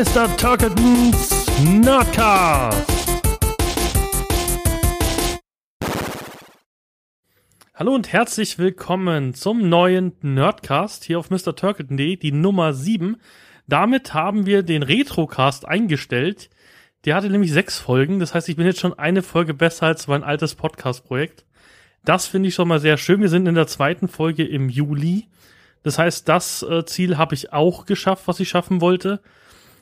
[0.00, 0.34] Mr.
[0.38, 2.90] Turketons Nerdcast.
[7.74, 11.54] Hallo und herzlich willkommen zum neuen Nerdcast hier auf Mr.
[11.54, 13.18] Turketon.de, die Nummer 7.
[13.66, 16.48] Damit haben wir den Retrocast eingestellt.
[17.04, 20.08] Der hatte nämlich sechs Folgen, das heißt, ich bin jetzt schon eine Folge besser als
[20.08, 21.44] mein altes Podcast-Projekt.
[22.06, 23.20] Das finde ich schon mal sehr schön.
[23.20, 25.28] Wir sind in der zweiten Folge im Juli.
[25.82, 29.20] Das heißt, das äh, Ziel habe ich auch geschafft, was ich schaffen wollte.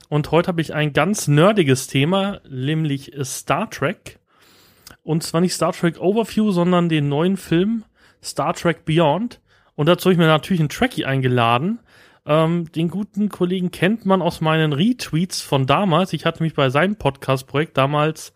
[0.08, 4.18] Und heute habe ich ein ganz nerdiges Thema, nämlich Star Trek.
[5.02, 7.84] Und zwar nicht Star Trek Overview, sondern den neuen Film
[8.22, 9.40] Star Trek Beyond.
[9.74, 11.80] Und dazu habe ich mir natürlich einen Trekkie eingeladen.
[12.26, 16.12] Ähm, den guten Kollegen kennt man aus meinen Retweets von damals.
[16.12, 18.34] Ich hatte mich bei seinem Podcast-Projekt damals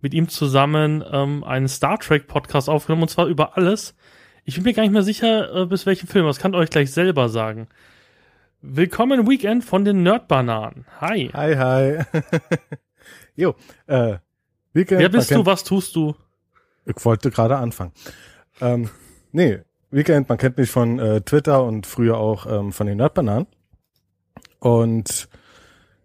[0.00, 3.94] mit ihm zusammen ähm, einen Star Trek Podcast aufgenommen und zwar über alles.
[4.44, 6.26] Ich bin mir gar nicht mehr sicher, äh, bis welchem Film.
[6.26, 7.68] Das kann euch gleich selber sagen.
[8.66, 10.86] Willkommen Weekend von den Nerdbananen.
[10.98, 11.30] Hi.
[11.34, 12.20] Hi, hi.
[13.36, 13.54] jo,
[13.86, 14.16] äh,
[14.72, 15.02] Weekend.
[15.02, 15.44] Wer bist du?
[15.44, 16.14] Was tust du?
[16.86, 17.92] Ich wollte gerade anfangen.
[18.62, 18.88] Ähm,
[19.32, 19.58] nee,
[19.90, 23.46] Weekend, man kennt mich von äh, Twitter und früher auch ähm, von den Nerdbananen.
[24.60, 25.28] Und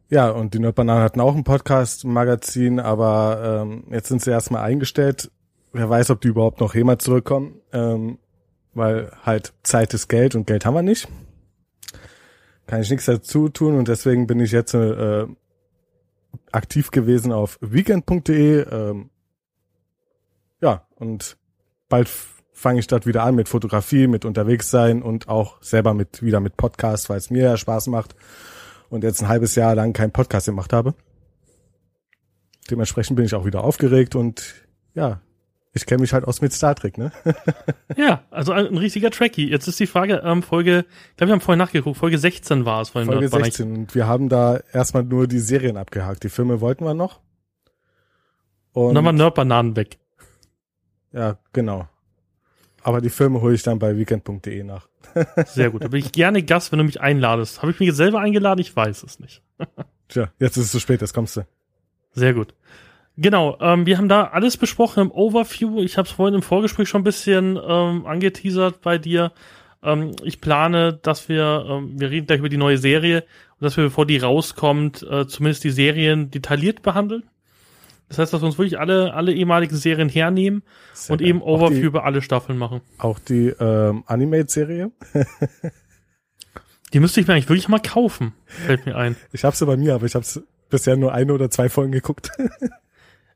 [0.10, 5.32] ja, und die Nerdbananen hatten auch ein Podcast-Magazin, aber ähm, jetzt sind sie erstmal eingestellt.
[5.72, 8.20] Wer weiß, ob die überhaupt noch jemals zurückkommen, ähm,
[8.74, 11.08] weil halt Zeit ist Geld und Geld haben wir nicht.
[12.70, 15.26] Kann ich nichts dazu tun und deswegen bin ich jetzt äh,
[16.52, 18.62] aktiv gewesen auf weekend.de.
[18.70, 19.10] Ähm,
[20.62, 21.36] ja, und
[21.88, 22.08] bald
[22.54, 26.42] fange ich dort wieder an mit Fotografie, mit unterwegs sein und auch selber mit wieder
[26.42, 28.14] mit Podcast, weil es mir ja Spaß macht
[28.90, 30.94] und jetzt ein halbes Jahr lang keinen Podcast gemacht habe.
[32.70, 35.22] Dementsprechend bin ich auch wieder aufgeregt und ja,
[35.74, 37.12] ich kenne mich halt aus mit Star Trek, ne?
[37.98, 39.50] ja, also ein, ein, richtiger Trekkie.
[39.50, 42.82] Jetzt ist die Frage, ähm, Folge, ich glaube, wir haben vorhin nachgeguckt, Folge 16 war
[42.82, 42.90] es.
[42.90, 46.24] Folge 16 und wir haben da erstmal nur die Serien abgehakt.
[46.24, 47.20] Die Filme wollten wir noch.
[48.74, 50.00] Und, und dann waren Nerdbananen weg.
[51.12, 51.88] Ja, genau.
[52.82, 54.88] Aber die Filme hole ich dann bei weekend.de nach.
[55.46, 55.84] Sehr gut.
[55.84, 57.62] Da bin ich gerne Gast, wenn du mich einladest.
[57.62, 58.60] Habe ich mich selber eingeladen?
[58.60, 59.44] Ich weiß es nicht.
[60.08, 61.46] Tja, jetzt ist es zu spät, jetzt kommst du.
[62.14, 62.56] Sehr gut.
[63.22, 65.82] Genau, ähm, wir haben da alles besprochen im Overview.
[65.82, 69.34] Ich habe es vorhin im Vorgespräch schon ein bisschen ähm, angeteasert bei dir.
[69.84, 73.26] Ähm, ich plane, dass wir, ähm, wir reden gleich über die neue Serie
[73.60, 77.24] und dass wir, bevor die rauskommt, äh, zumindest die Serien detailliert behandeln.
[78.08, 80.64] Das heißt, dass wir uns wirklich alle, alle ehemaligen Serien hernehmen
[80.94, 82.80] Sehr und eben Overview die, über alle Staffeln machen.
[83.00, 84.92] Auch die ähm, Animate-Serie?
[86.94, 89.18] die müsste ich mir eigentlich wirklich mal kaufen, fällt mir ein.
[89.34, 90.26] Ich habe sie bei mir, aber ich habe
[90.70, 92.32] bisher nur eine oder zwei Folgen geguckt.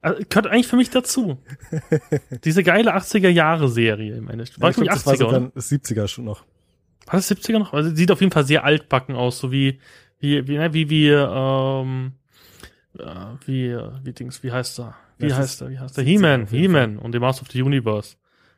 [0.03, 1.41] also, gehört eigentlich für mich dazu.
[2.43, 4.61] Diese geile 80er-Jahre-Serie im Endeffekt.
[4.61, 6.43] War ja, ich glaub, 80er, das war sogar 70er schon noch.
[7.05, 7.73] War das 70er noch?
[7.73, 9.79] Also sieht auf jeden Fall sehr altbacken aus, so wie,
[10.19, 12.13] wie, wie, ne, wie, wie, ähm,
[12.97, 13.05] äh,
[13.45, 14.95] wie, wie Dings, wie heißt er?
[15.17, 15.69] Wie das heißt er?
[15.69, 16.03] Wie heißt er?
[16.03, 18.15] He-Man, He-Man und The Master of the Universe.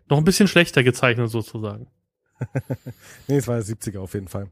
[0.09, 1.87] Noch ein bisschen schlechter gezeichnet sozusagen.
[3.27, 4.49] nee, es war der 70er auf jeden Fall.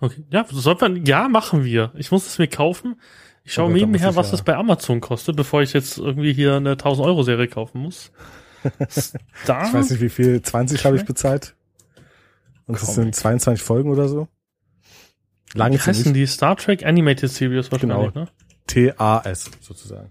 [0.00, 1.92] Okay, ja, soll man, ja, machen wir.
[1.96, 3.00] Ich muss es mir kaufen.
[3.44, 4.32] Ich schaue mir nebenher, was ja.
[4.32, 8.10] das bei Amazon kostet, bevor ich jetzt irgendwie hier eine 1000 Euro Serie kaufen muss.
[8.90, 10.40] Star ich weiß nicht, wie viel.
[10.40, 11.54] 20 habe ich bezahlt.
[12.66, 14.28] Und es sind 22 Folgen oder so.
[15.52, 18.24] Lange Wie heißen die Star Trek Animated Series wahrscheinlich, genau.
[18.24, 18.28] ne?
[18.66, 20.10] TAS sozusagen.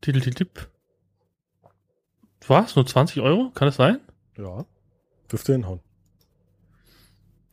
[0.00, 0.46] Titel
[2.46, 2.74] Was?
[2.74, 3.50] Nur 20 Euro?
[3.54, 4.00] Kann das sein?
[4.36, 4.64] Ja.
[5.30, 5.80] Dürfte hinhauen.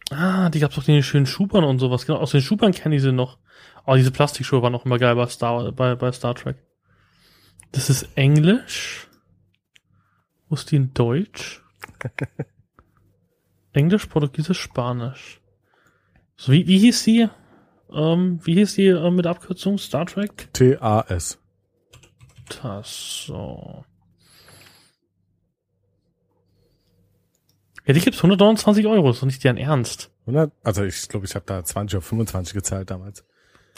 [0.10, 2.06] Ah, die gab's doch den schönen Schubern und sowas.
[2.06, 3.38] Genau, aus den Schubern kenne ich sie noch.
[3.86, 6.58] Oh, diese Plastikschuhe waren auch immer geil bei Star, bei, bei Star Trek.
[7.72, 9.08] Das ist Englisch.
[10.48, 11.62] Wo ist die in Deutsch?
[13.74, 15.42] Englisch, Portugiesisch, Spanisch.
[16.36, 17.30] So, wie, wie hieß die?
[17.92, 19.78] Ähm, wie hieß die äh, mit Abkürzung?
[19.78, 20.50] Star Trek?
[20.54, 21.38] TAS.
[22.62, 23.86] Das so.
[27.86, 30.12] Ja, die gibt's 129 Euro, ist doch nicht deren Ernst.
[30.22, 30.54] 100?
[30.64, 33.26] Also ich glaube, ich habe da 20 oder 25 gezahlt damals.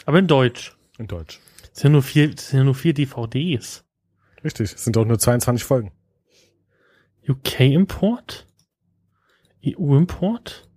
[0.04, 0.76] Aber in Deutsch.
[0.98, 1.40] In Deutsch.
[1.72, 3.84] Es sind nur vier, es sind ja nur vier DVDs.
[4.44, 5.92] Richtig, es sind doch nur 22 Folgen.
[7.28, 8.46] UK-Import?
[9.64, 10.68] EU-Import?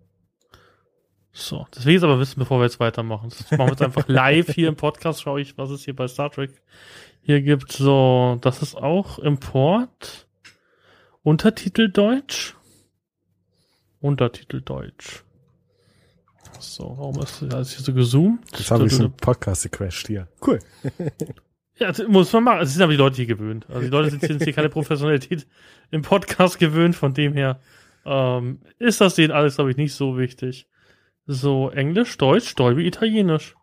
[1.32, 3.30] So, das will ich jetzt aber wissen, bevor wir jetzt weitermachen.
[3.30, 6.08] Das machen wir jetzt einfach live hier im Podcast, schaue ich, was es hier bei
[6.08, 6.62] Star Trek
[7.24, 7.74] hier gibt.
[7.74, 10.28] So, das ist auch Import.
[11.24, 12.56] Untertitel Deutsch.
[14.00, 15.25] Untertitel Deutsch.
[16.60, 18.46] So, warum ist das hier so gezoomt?
[18.58, 20.28] Jetzt habe ich so einen Podcast gecrashed hier.
[20.46, 20.60] Cool.
[21.78, 22.60] ja, das muss man machen.
[22.62, 23.66] Es sind aber die Leute hier gewöhnt.
[23.70, 25.48] Also die Leute sind hier keine Professionalität
[25.92, 26.96] im Podcast gewöhnt.
[26.96, 27.60] Von dem her
[28.06, 30.68] ähm, ist das denen alles, glaube ich, nicht so wichtig.
[31.26, 33.56] So, Englisch, Deutsch, Dolby, Italienisch.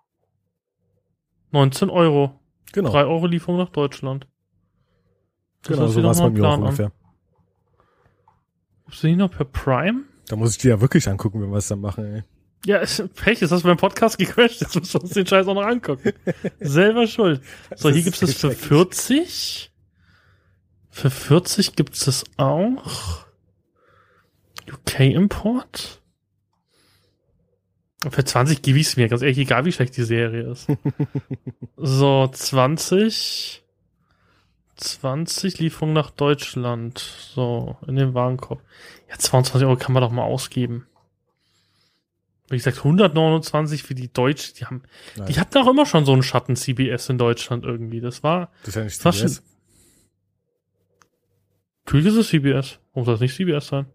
[1.52, 2.40] 19 Euro.
[2.72, 2.90] Genau.
[2.90, 4.26] 3 Euro Lieferung nach Deutschland.
[5.62, 6.62] Das genau, so war es bei mir auch Plan an.
[6.62, 6.92] ungefähr.
[8.86, 10.02] Gibt's den noch per Prime?
[10.28, 12.24] Da muss ich dir ja wirklich angucken, wenn wir es dann machen, ey.
[12.64, 14.60] Ja, ist, Pech, ist das beim Podcast gecrashed.
[14.60, 16.12] Jetzt müssen wir uns den Scheiß auch noch angucken.
[16.60, 17.42] Selber schuld.
[17.74, 18.68] So, Das hier gibt's es für schrecklich.
[18.68, 19.72] 40.
[20.90, 23.24] Für 40 gibt's es auch.
[24.70, 26.00] UK-Import.
[28.10, 30.68] Für 20 gebe ich's mir, ganz ehrlich, egal wie schlecht die Serie ist.
[31.76, 33.62] so, 20.
[34.76, 36.98] 20 Lieferung nach Deutschland.
[37.34, 38.60] So, in den Warenkorb.
[39.08, 40.86] Ja, 22 Euro kann man doch mal ausgeben.
[42.48, 44.82] Wie gesagt, 129 für die Deutsch, die haben,
[45.16, 45.26] Nein.
[45.28, 48.00] die hatten auch immer schon so einen Schatten CBS in Deutschland irgendwie.
[48.00, 49.36] Das war, Das ist ja nicht CBS.
[49.36, 49.44] schon,
[51.84, 52.78] natürlich ist es CBS.
[52.92, 53.86] Warum soll es nicht CBS sein?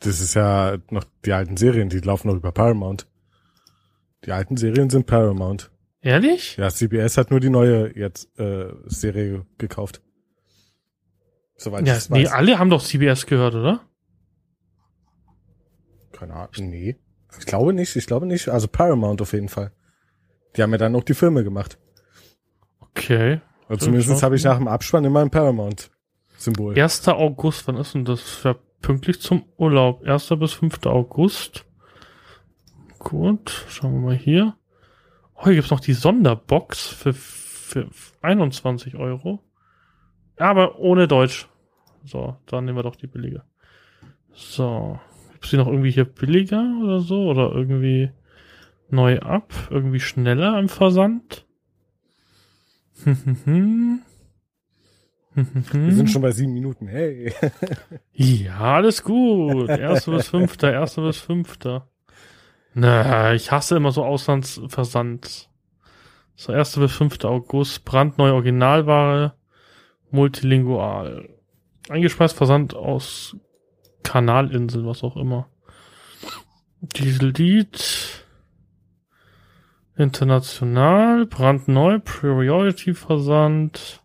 [0.00, 3.06] Das ist ja noch die alten Serien, die laufen noch über Paramount.
[4.24, 5.70] Die alten Serien sind Paramount.
[6.00, 6.56] Ehrlich?
[6.56, 10.02] Ja, CBS hat nur die neue jetzt äh, Serie gekauft.
[11.56, 12.32] Soweit Ja, ich nee, weiß.
[12.32, 13.80] alle haben doch CBS gehört, oder?
[16.18, 16.48] Keine Ahnung.
[16.58, 16.96] Nee.
[17.38, 18.48] Ich glaube nicht, ich glaube nicht.
[18.48, 19.72] Also Paramount auf jeden Fall.
[20.56, 21.78] Die haben ja dann auch die Filme gemacht.
[22.80, 23.40] Okay.
[23.68, 26.78] Also zumindest habe ich nach dem Abspann immer ein Paramount-Symbol.
[26.78, 27.08] 1.
[27.08, 28.42] August, wann ist denn das?
[28.44, 30.04] Ja, pünktlich zum Urlaub.
[30.04, 30.28] 1.
[30.38, 30.86] bis 5.
[30.86, 31.64] August.
[32.98, 34.56] Gut, schauen wir mal hier.
[35.34, 37.88] Oh, hier gibt's noch die Sonderbox für, für
[38.22, 39.40] 21 Euro.
[40.36, 41.48] Aber ohne Deutsch.
[42.04, 43.42] So, dann nehmen wir doch die billige.
[44.32, 45.00] So.
[45.44, 47.26] Gibt's die noch irgendwie hier billiger oder so?
[47.26, 48.08] Oder irgendwie
[48.88, 49.52] neu ab?
[49.68, 51.44] Irgendwie schneller im Versand?
[53.04, 53.98] Wir
[55.34, 56.88] sind schon bei sieben Minuten.
[56.88, 57.34] Hey.
[58.14, 59.68] Ja, alles gut.
[59.68, 61.90] Erste bis fünfter, erste bis fünfter.
[62.72, 65.50] Na, ich hasse immer so Auslandsversand.
[66.36, 69.34] So, erste bis fünfter August, brandneue Originalware,
[70.10, 71.28] multilingual.
[71.90, 73.36] Eingespeist Versand aus
[74.04, 75.48] Kanalinsel, was auch immer.
[76.80, 78.24] Diesellied.
[79.96, 84.02] International, brandneu, Priority Versand.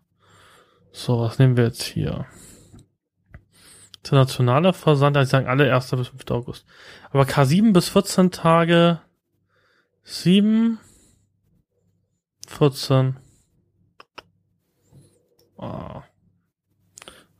[0.92, 2.26] So, was nehmen wir jetzt hier?
[3.98, 5.90] Internationaler Versand, also sagen alle 1.
[5.90, 6.30] bis 5.
[6.30, 6.66] August.
[7.10, 9.00] Aber K7 bis 14 Tage
[10.02, 10.78] 7
[12.48, 13.16] 14
[15.58, 16.02] ah.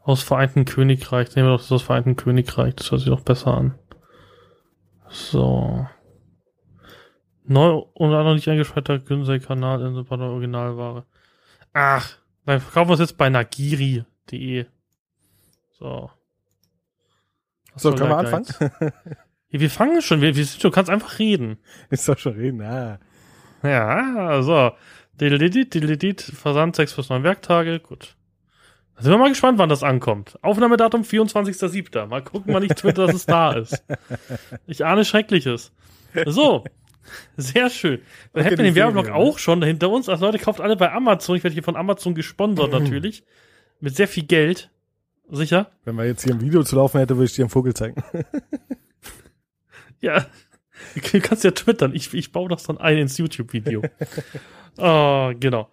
[0.03, 1.35] Aus Vereinten Königreich.
[1.35, 2.75] Nehmen wir doch das aus Vereinten Königreich.
[2.75, 3.79] Das hört sich doch besser an.
[5.09, 5.87] So.
[7.45, 11.05] Neu und noch nicht eingespeicherter günstige Kanal in der Originalware.
[11.73, 12.17] Ach,
[12.47, 14.67] dann verkaufen wir es jetzt bei nagiri.de.
[15.79, 16.11] So.
[17.75, 18.47] Was So, können wir anfangen?
[19.53, 20.21] Ja, wir fangen schon.
[20.21, 21.59] Wir, wir sind, du kannst einfach reden.
[21.91, 22.63] Ich soll schon reden.
[22.63, 23.01] Ah.
[23.65, 24.71] Ja, so.
[26.21, 27.81] Versand 6 bis 9 Werktage.
[27.81, 28.17] Gut.
[29.01, 30.39] Sind wir mal gespannt, wann das ankommt.
[30.43, 32.07] Aufnahmedatum 24.07.
[32.07, 33.83] Mal gucken, wann ich twitter, dass es da ist.
[34.67, 35.73] Ich ahne Schreckliches.
[36.27, 36.65] So.
[37.37, 38.01] Sehr schön.
[38.33, 39.25] Dann Okay, hätten wir den Werbeblock Serie, ne?
[39.25, 40.09] auch schon hinter uns.
[40.09, 41.37] Also Leute, kauft alle bei Amazon.
[41.37, 43.25] Ich werde hier von Amazon gesponsert natürlich.
[43.81, 44.71] Mit sehr viel Geld.
[45.31, 45.71] Sicher?
[45.85, 48.03] Wenn wir jetzt hier ein Video zu laufen hätte, würde ich dir einen Vogel zeigen.
[50.01, 50.27] Ja,
[50.95, 51.95] du kannst ja twittern.
[51.95, 53.83] Ich, ich baue das dann ein ins YouTube-Video.
[54.79, 55.71] oh, genau.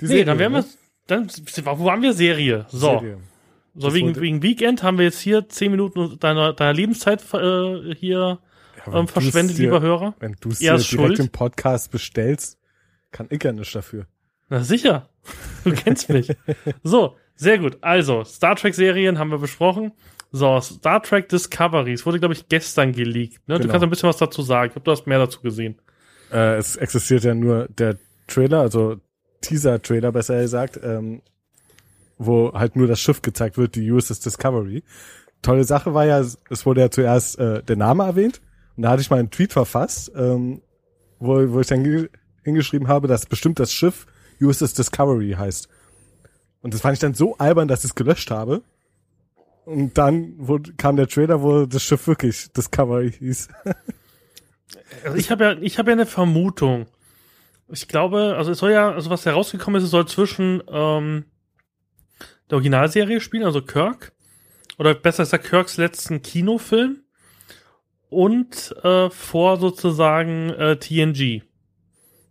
[0.00, 0.64] Die Nee, dann wären ne?
[1.08, 2.66] Dann, wo waren wir Serie?
[2.68, 3.18] So, Serie.
[3.74, 7.94] so Das wegen, wegen Weekend haben wir jetzt hier zehn Minuten deiner, deiner Lebenszeit äh,
[7.96, 8.38] hier
[8.86, 10.14] Ja, ähm, verschwendet, dir- lieber Hörer.
[10.20, 11.18] Wenn du es dir direkt schuld.
[11.18, 12.58] im Podcast bestellst,
[13.10, 14.06] kann ich ja nichts dafür.
[14.48, 15.08] Na sicher,
[15.64, 16.28] du kennst mich.
[16.82, 17.78] So, sehr gut.
[17.82, 19.92] Also, Star Trek-Serien haben wir besprochen.
[20.32, 21.92] So, Star Trek Discovery.
[21.92, 23.46] Es wurde, glaube ich, gestern geleakt.
[23.48, 23.54] Ne?
[23.56, 23.72] Du Genau.
[23.72, 24.66] kannst ein bisschen was dazu sagen.
[24.68, 25.76] Ich glaube, du hast mehr dazu gesehen.
[26.32, 27.96] Äh, es existiert ja nur der
[28.26, 28.96] Trailer, also
[29.40, 31.22] Teaser-Trailer besser gesagt, ähm,
[32.18, 34.82] wo halt nur das Schiff gezeigt wird, die USS Discovery.
[35.42, 38.40] Tolle Sache war ja, es wurde ja zuerst äh, der Name erwähnt
[38.76, 40.62] und da hatte ich mal einen Tweet verfasst, ähm,
[41.20, 42.08] wo, wo ich dann ge-
[42.42, 44.06] hingeschrieben habe, dass bestimmt das Schiff
[44.40, 45.68] USS Discovery heißt.
[46.60, 48.62] Und das fand ich dann so albern, dass ich es gelöscht habe.
[49.64, 53.48] Und dann wurde, kam der Trailer, wo das Schiff wirklich Discovery hieß.
[55.16, 56.86] Ich habe ja, ich habe ja eine Vermutung.
[57.70, 61.24] Ich glaube, also es soll ja, also was herausgekommen ist, es soll zwischen ähm,
[62.48, 64.12] der Originalserie spielen, also Kirk,
[64.78, 67.02] oder besser gesagt Kirks letzten Kinofilm
[68.08, 71.42] und äh, vor sozusagen äh, TNG.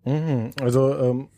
[0.06, 1.30] Mhm, Also ähm,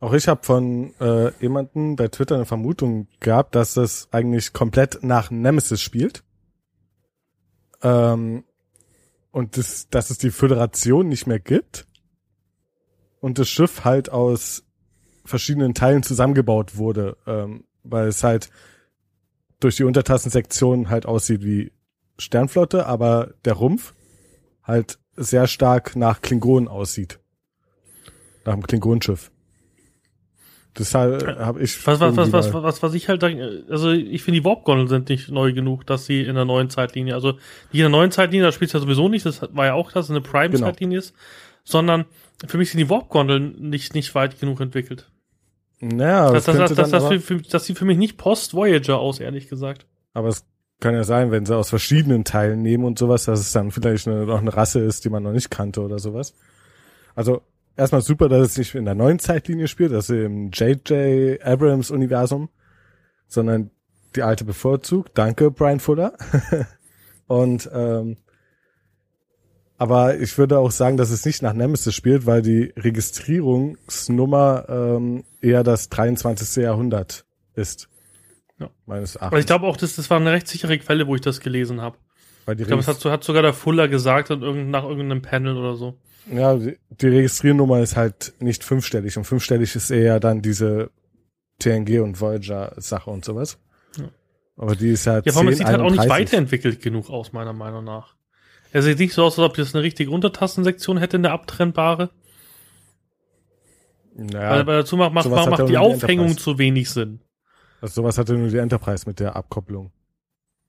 [0.00, 5.02] auch ich habe von äh, jemanden bei Twitter eine Vermutung gehabt, dass das eigentlich komplett
[5.02, 6.24] nach Nemesis spielt.
[7.82, 8.44] Ähm,
[9.30, 11.86] und das, dass es die Föderation nicht mehr gibt.
[13.24, 14.64] Und das Schiff halt aus
[15.24, 18.50] verschiedenen Teilen zusammengebaut wurde, ähm, weil es halt
[19.60, 21.72] durch die Untertassensektion halt aussieht wie
[22.18, 23.94] Sternflotte, aber der Rumpf
[24.62, 27.18] halt sehr stark nach Klingonen aussieht.
[28.44, 29.30] Nach dem Klingonenschiff.
[30.78, 31.86] Deshalb habe ich.
[31.86, 35.30] Was, was, was, was, was, was ich halt, also ich finde die Warp-Gondeln sind nicht
[35.30, 37.38] neu genug, dass sie in der neuen Zeitlinie, also
[37.72, 39.92] die in der neuen Zeitlinie, da spielt es ja sowieso nicht, das war ja auch,
[39.92, 41.08] dass es eine Prime-Zeitlinie genau.
[41.08, 41.14] ist,
[41.64, 42.04] sondern
[42.46, 45.10] für mich sind die Warp-Gondeln nicht, nicht weit genug entwickelt.
[45.80, 49.20] Naja, das, das, das, das, das, für, für, das sieht für mich nicht Post-Voyager aus,
[49.20, 49.86] ehrlich gesagt.
[50.12, 50.46] Aber es
[50.80, 54.06] kann ja sein, wenn sie aus verschiedenen Teilen nehmen und sowas, dass es dann vielleicht
[54.06, 56.34] eine, noch eine Rasse ist, die man noch nicht kannte oder sowas.
[57.14, 57.42] Also
[57.76, 61.42] erstmal super, dass es nicht in der neuen Zeitlinie spielt, also im J.J.
[61.44, 62.48] Abrams Universum,
[63.26, 63.70] sondern
[64.16, 65.12] die alte bevorzugt.
[65.14, 66.14] Danke, Brian Fuller.
[67.26, 68.16] und ähm,
[69.76, 75.24] aber ich würde auch sagen, dass es nicht nach Nemesis spielt, weil die Registrierungsnummer ähm,
[75.40, 76.62] eher das 23.
[76.62, 77.88] Jahrhundert ist.
[78.60, 78.70] Ja.
[78.86, 79.32] Meines Erachtens.
[79.32, 81.80] Aber ich glaube auch, dass das war eine recht sichere Quelle, wo ich das gelesen
[81.80, 81.98] habe.
[82.46, 85.98] ich glaube, das hat, hat, sogar der Fuller gesagt nach irgendeinem Panel oder so.
[86.32, 90.90] Ja, die, die Registriernummer ist halt nicht fünfstellig und fünfstellig ist eher dann diese
[91.58, 93.58] TNG und Voyager Sache und sowas.
[93.98, 94.08] Ja.
[94.56, 95.26] Aber die ist halt.
[95.26, 98.13] Ja, aber es sieht halt auch nicht weiterentwickelt genug aus, meiner Meinung nach.
[98.74, 102.10] Er sieht nicht so aus, als ob das eine richtige Untertassensektion hätte, eine abtrennbare.
[104.16, 107.20] Naja, Weil, weil dazu macht, macht, macht die Aufhängung die zu wenig Sinn.
[107.80, 109.92] Also sowas hatte nur die Enterprise mit der Abkopplung.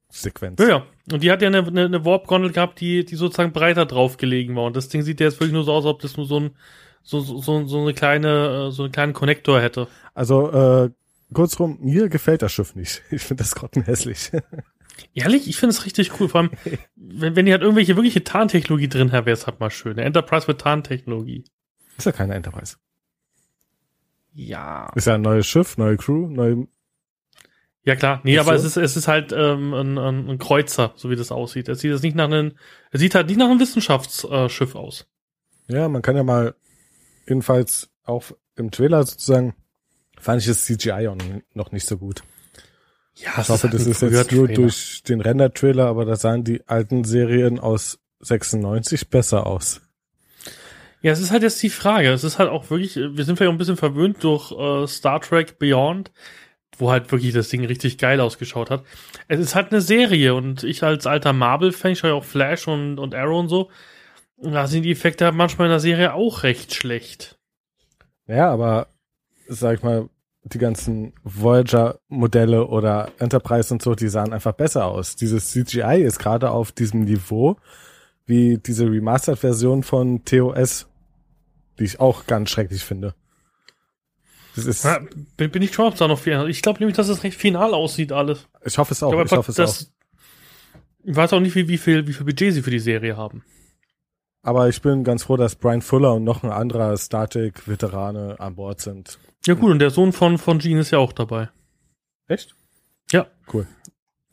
[0.08, 0.60] Sequenz.
[0.60, 0.86] Ja, ja.
[1.10, 4.54] Und die hat ja eine, eine, eine Warp-Gondel gehabt, die, die sozusagen breiter drauf gelegen
[4.54, 4.66] war.
[4.66, 6.38] Und das Ding sieht ja jetzt wirklich nur so aus, als ob das nur so
[6.38, 6.50] ein,
[7.02, 9.88] so, so, so eine kleine, äh, so einen kleinen Konnektor hätte.
[10.14, 10.90] Also, äh,
[11.34, 13.02] kurzrum, mir gefällt das Schiff nicht.
[13.10, 14.30] Ich finde das grottenhässlich.
[15.14, 16.28] Ehrlich, ich finde es richtig cool.
[16.28, 16.50] Vor allem,
[16.96, 19.92] wenn, wenn die halt irgendwelche wirkliche Tarntechnologie drin hat, wäre es halt mal schön.
[19.92, 21.44] Eine Enterprise mit Tarntechnologie.
[21.96, 22.76] Ist ja keine Enterprise.
[24.32, 24.92] Ja.
[24.94, 26.66] Ist ja ein neues Schiff, neue Crew, neue
[27.86, 28.66] ja klar, nee, aber so?
[28.66, 31.68] es ist es ist halt ähm, ein, ein Kreuzer, so wie das aussieht.
[31.68, 32.56] Es sieht jetzt nicht nach einem,
[32.90, 35.06] es sieht halt nicht nach einem Wissenschaftsschiff aus.
[35.68, 36.56] Ja, man kann ja mal
[37.28, 38.24] jedenfalls auch
[38.56, 39.54] im Trailer sozusagen
[40.18, 41.16] fand ich das CGI auch
[41.54, 42.24] noch nicht so gut.
[43.16, 47.04] Ja, ich hoffe, das ist jetzt nur durch den Render-Trailer, aber da sahen die alten
[47.04, 49.80] Serien aus 96 besser aus.
[51.00, 52.10] Ja, es ist halt jetzt die Frage.
[52.10, 55.20] Es ist halt auch wirklich, wir sind vielleicht auch ein bisschen verwöhnt durch äh, Star
[55.20, 56.10] Trek Beyond
[56.78, 58.84] wo halt wirklich das Ding richtig geil ausgeschaut hat.
[59.28, 62.68] Es ist halt eine Serie und ich als alter Marvel-Fan, ich schaue ja auch Flash
[62.68, 63.70] und, und Arrow und so,
[64.36, 67.38] da sind die Effekte halt manchmal in der Serie auch recht schlecht.
[68.26, 68.88] Ja, aber
[69.48, 70.08] sag ich mal,
[70.52, 75.16] die ganzen Voyager-Modelle oder Enterprise und so, die sahen einfach besser aus.
[75.16, 77.56] Dieses CGI ist gerade auf diesem Niveau
[78.26, 80.86] wie diese Remastered-Version von TOS,
[81.78, 83.14] die ich auch ganz schrecklich finde.
[84.56, 85.00] Das ist ja,
[85.36, 86.48] bin, bin ich schon, ob da noch viel.
[86.48, 88.48] Ich glaube nämlich, dass es recht final aussieht alles.
[88.64, 89.12] Ich hoffe es auch.
[89.12, 89.88] Ich, ich hoffe es auch.
[91.04, 93.44] Ich weiß auch nicht, wie, wie viel, wie viel Budget sie für die Serie haben.
[94.42, 98.80] Aber ich bin ganz froh, dass Brian Fuller und noch ein anderer Static-Veterane an Bord
[98.80, 99.18] sind.
[99.46, 101.50] Ja gut, und der Sohn von, von Gene ist ja auch dabei.
[102.26, 102.56] Echt?
[103.12, 103.28] Ja.
[103.52, 103.66] Cool.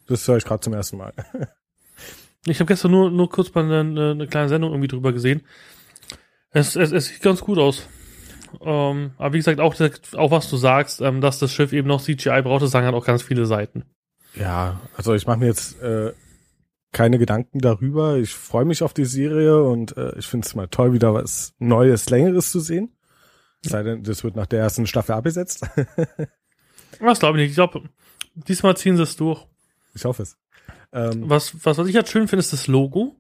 [0.08, 1.14] Das höre ich gerade zum ersten Mal.
[2.48, 5.44] ich habe gestern nur, nur kurz mal eine, eine kleine Sendung irgendwie drüber gesehen.
[6.50, 7.88] Es, es, es sieht ganz gut aus.
[8.62, 9.76] Ähm, aber wie gesagt, auch,
[10.16, 12.96] auch was du sagst, ähm, dass das Schiff eben noch CGI braucht, das sagen halt
[12.96, 13.84] auch ganz viele Seiten.
[14.36, 16.12] Ja, also ich mache mir jetzt äh,
[16.92, 18.18] keine Gedanken darüber.
[18.18, 21.54] Ich freue mich auf die Serie und äh, ich finde es mal toll, wieder was
[21.60, 22.96] Neues, Längeres zu sehen.
[23.64, 25.66] Sei denn, das wird nach der ersten Staffel abgesetzt.
[27.00, 27.50] das glaube ich nicht.
[27.52, 27.84] Ich glaube,
[28.36, 29.46] diesmal ziehen sie es durch.
[29.96, 30.38] Ich hoffe es.
[30.92, 33.16] Ähm, was, was, was ich halt schön finde, ist das Logo.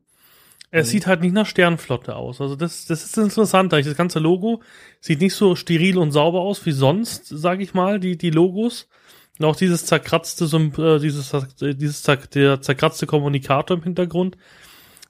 [0.70, 0.92] Es mhm.
[0.92, 2.42] sieht halt nicht nach Sternflotte aus.
[2.42, 3.72] Also das, das ist interessant.
[3.72, 4.62] Das ganze Logo
[5.00, 8.88] sieht nicht so steril und sauber aus wie sonst, sage ich mal, die, die Logos.
[9.40, 11.32] Und auch dieses zerkratzte, äh, dieses,
[11.62, 14.38] dieses der zerkratzte Kommunikator im Hintergrund.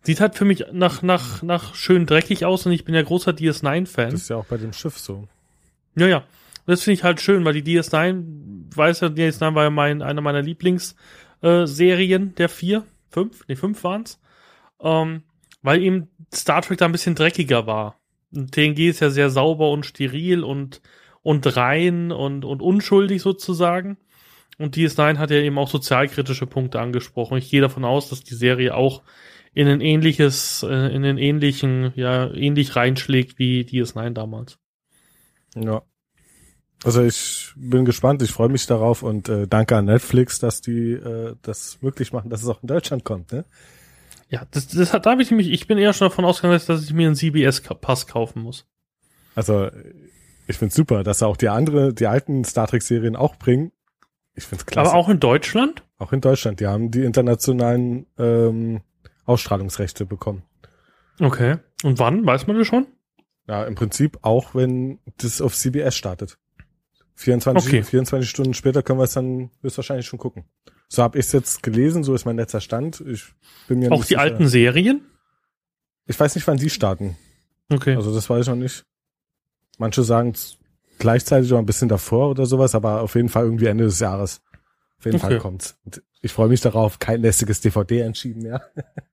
[0.03, 3.31] Sieht halt für mich nach, nach, nach schön dreckig aus und ich bin ja großer
[3.31, 4.11] DS9-Fan.
[4.11, 5.27] Das ist ja auch bei dem Schiff so.
[5.95, 6.23] Ja, ja.
[6.65, 10.21] Das finde ich halt schön, weil die DS9, weiß ja, DS9 war ja mein, einer
[10.21, 14.19] meiner Lieblingsserien äh, der vier, fünf, nee, fünf waren's.
[14.81, 15.23] Ähm,
[15.61, 17.97] weil eben Star Trek da ein bisschen dreckiger war.
[18.35, 20.81] Und TNG ist ja sehr sauber und steril und,
[21.21, 23.97] und rein und, und unschuldig sozusagen.
[24.57, 27.37] Und DS9 hat ja eben auch sozialkritische Punkte angesprochen.
[27.37, 29.01] Ich gehe davon aus, dass die Serie auch
[29.53, 34.57] in ein ähnliches, äh, in den ähnlichen, ja, ähnlich reinschlägt wie DS9 damals.
[35.55, 35.83] Ja.
[36.83, 40.91] Also ich bin gespannt, ich freue mich darauf und äh, danke an Netflix, dass die
[40.91, 43.45] äh, das möglich machen, dass es auch in Deutschland kommt, ne?
[44.29, 46.83] Ja, das, das hat, da habe ich mich, ich bin eher schon davon ausgegangen, dass
[46.83, 48.65] ich mir einen CBS-Pass kaufen muss.
[49.35, 49.69] Also
[50.47, 53.71] ich find's super, dass er auch die andere, die alten Star Trek Serien auch bringen.
[54.33, 54.89] Ich find's klasse.
[54.89, 55.83] Aber auch in Deutschland?
[55.99, 56.59] Auch in Deutschland.
[56.59, 58.81] Die haben die internationalen ähm,
[59.25, 60.43] Ausstrahlungsrechte bekommen.
[61.19, 61.57] Okay.
[61.83, 62.25] Und wann?
[62.25, 62.87] Weiß man das schon?
[63.47, 66.37] Ja, im Prinzip auch, wenn das auf CBS startet.
[67.15, 67.83] 24, Okay.
[67.83, 70.45] 24 Stunden später können wir es dann höchstwahrscheinlich schon gucken.
[70.87, 73.01] So habe ich es jetzt gelesen, so ist mein letzter Stand.
[73.01, 73.25] Ich
[73.67, 74.21] bin mir auch nicht die sicher.
[74.21, 75.01] alten Serien?
[76.05, 77.15] Ich weiß nicht, wann die starten.
[77.71, 77.95] Okay.
[77.95, 78.85] Also das weiß ich noch nicht.
[79.77, 80.57] Manche sagen es
[80.99, 84.41] gleichzeitig oder ein bisschen davor oder sowas, aber auf jeden Fall irgendwie Ende des Jahres.
[84.99, 85.27] Auf jeden Okay.
[85.27, 85.77] Fall kommt's.
[85.85, 88.61] Und ich freue mich darauf, kein lästiges DVD entschieden mehr.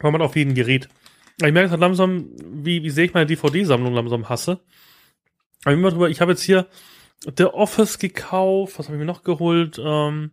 [0.00, 0.88] War man auf jedem Gerät.
[1.36, 4.60] Ich merke halt langsam, wie, wie sehr ich meine DVD-Sammlung langsam hasse.
[5.64, 6.66] Aber immer drüber, ich habe jetzt hier
[7.36, 9.80] The Office gekauft, was habe ich mir noch geholt?
[9.82, 10.32] Ähm,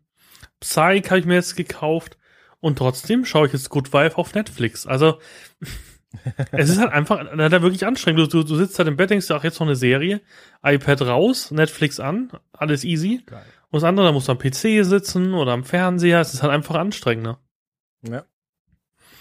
[0.59, 2.17] Psych habe ich mir jetzt gekauft
[2.59, 4.87] und trotzdem schaue ich jetzt Good Wife auf Netflix.
[4.87, 5.19] Also
[6.51, 8.21] es ist halt einfach da wirklich anstrengend.
[8.21, 10.21] Du, du, du sitzt halt im Bett, denkst du, ach, jetzt noch eine Serie,
[10.63, 13.23] iPad raus, Netflix an, alles easy.
[13.25, 13.43] Geil.
[13.69, 16.21] Und das andere, da musst du am PC sitzen oder am Fernseher.
[16.21, 17.39] Es ist halt einfach anstrengender.
[18.01, 18.25] Ja.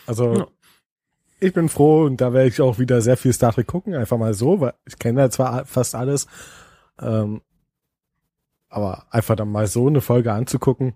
[0.07, 0.47] Also Ja.
[1.41, 4.19] ich bin froh und da werde ich auch wieder sehr viel Star Trek gucken, einfach
[4.19, 6.27] mal so, weil ich kenne ja zwar fast alles,
[7.01, 7.43] ähm,
[8.69, 10.95] aber einfach dann mal so eine Folge anzugucken,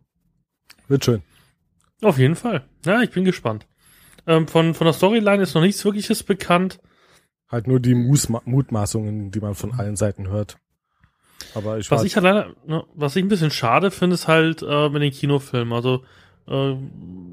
[0.88, 1.22] wird schön.
[2.02, 2.64] Auf jeden Fall.
[2.84, 3.66] Ja, ich bin gespannt.
[4.26, 6.80] Ähm, von, von der Storyline ist noch nichts wirkliches bekannt.
[7.48, 10.56] Halt nur die Musma Mutmaßungen, die man von allen Seiten hört.
[11.54, 14.62] Aber ich Was ich halt leider, ne, was ich ein bisschen schade finde, ist halt
[14.62, 15.72] äh, mit den Kinofilmen.
[15.72, 16.04] Also
[16.48, 16.74] äh,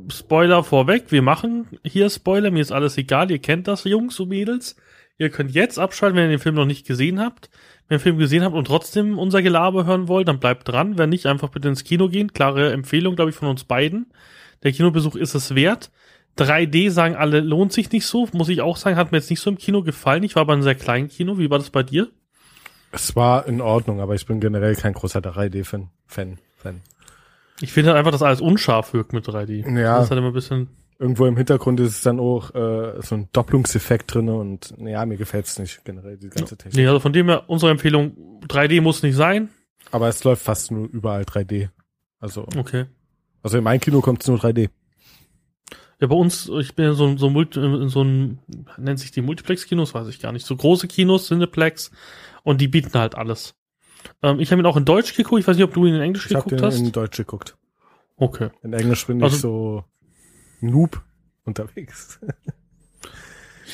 [0.10, 4.30] Spoiler vorweg, wir machen hier Spoiler, mir ist alles egal, ihr kennt das, Jungs und
[4.30, 4.76] Mädels.
[5.20, 7.50] Ihr könnt jetzt abschalten, wenn ihr den Film noch nicht gesehen habt.
[7.88, 11.00] Wenn ihr den Film gesehen habt und trotzdem unser Gelaber hören wollt, dann bleibt dran.
[11.00, 12.34] Wenn nicht, einfach bitte ins Kino gehen.
[12.34, 14.14] Klare Empfehlung, glaube ich, von uns beiden.
[14.62, 15.90] Der Kinobesuch ist es wert.
[16.38, 18.28] 3D sagen alle, lohnt sich nicht so.
[18.32, 20.22] Muss ich auch sagen, hat mir jetzt nicht so im Kino gefallen.
[20.22, 21.40] Ich war bei einem sehr kleinen Kino.
[21.40, 22.12] Wie war das bei dir?
[22.92, 25.90] es war in Ordnung, aber ich bin generell kein großer 3D-Fan.
[26.08, 26.82] Fan, Fan.
[27.62, 29.68] Ich finde halt einfach, dass alles unscharf wirkt mit 3D.
[29.80, 29.96] Ja.
[29.98, 30.68] Das ist halt immer ein bisschen.
[31.00, 35.18] Irgendwo im Hintergrund ist es dann auch äh, so ein Doppelungseffekt drinne und ja, mir
[35.18, 36.76] gefällt's nicht generell die ganze Technik.
[36.76, 39.50] Nee, also von dem her, unsere Empfehlung, 3D muss nicht sein.
[39.92, 41.70] Aber es läuft fast nur überall 3D.
[42.20, 42.86] Also, Okay.
[43.44, 44.70] also in mein Kino kommt's nur 3D.
[46.00, 48.40] Ja, bei uns, ich bin in so, so, Multi, in so ein,
[48.78, 50.46] nennt sich die Multiplex-Kinos, weiß ich gar nicht.
[50.46, 51.92] So große Kinos, Cineplex,
[52.44, 53.56] und die bieten halt alles.
[54.24, 56.02] Ähm, ich habe ihn auch in Deutsch geguckt, ich weiß nicht, ob du ihn in
[56.02, 56.80] Englisch Ich habe geguckt den hast.
[56.80, 57.58] in Deutsch geguckt.
[58.18, 58.50] okay.
[58.64, 59.84] In Englisch bin Also- ich so
[60.62, 61.02] Noob
[61.46, 62.20] unterwegs.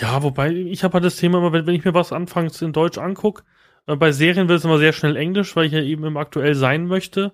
[0.01, 2.73] Ja, wobei, ich habe halt das Thema immer, wenn, wenn ich mir was anfangs in
[2.73, 3.43] Deutsch anguck,
[3.85, 6.55] äh, bei Serien wird es immer sehr schnell Englisch, weil ich ja eben im aktuell
[6.55, 7.33] sein möchte.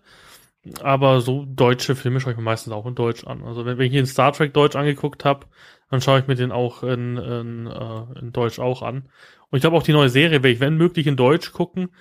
[0.82, 3.44] Aber so deutsche Filme schaue ich mir meistens auch in Deutsch an.
[3.46, 5.46] Also wenn, wenn ich hier in Star Trek Deutsch angeguckt habe,
[5.90, 9.04] dann schaue ich mir den auch in, in, äh, in Deutsch auch an.
[9.50, 11.92] Und ich glaube auch die neue Serie werde ich, wenn möglich, in Deutsch gucken,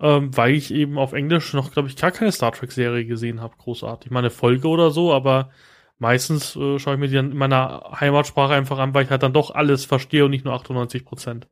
[0.00, 3.40] ähm, weil ich eben auf Englisch noch, glaube ich, gar keine Star Trek Serie gesehen
[3.40, 4.10] habe, großartig.
[4.10, 5.50] Mal eine Folge oder so, aber
[5.98, 9.22] meistens äh, schaue ich mir die dann in meiner Heimatsprache einfach an, weil ich halt
[9.22, 11.48] dann doch alles verstehe und nicht nur 98 Prozent.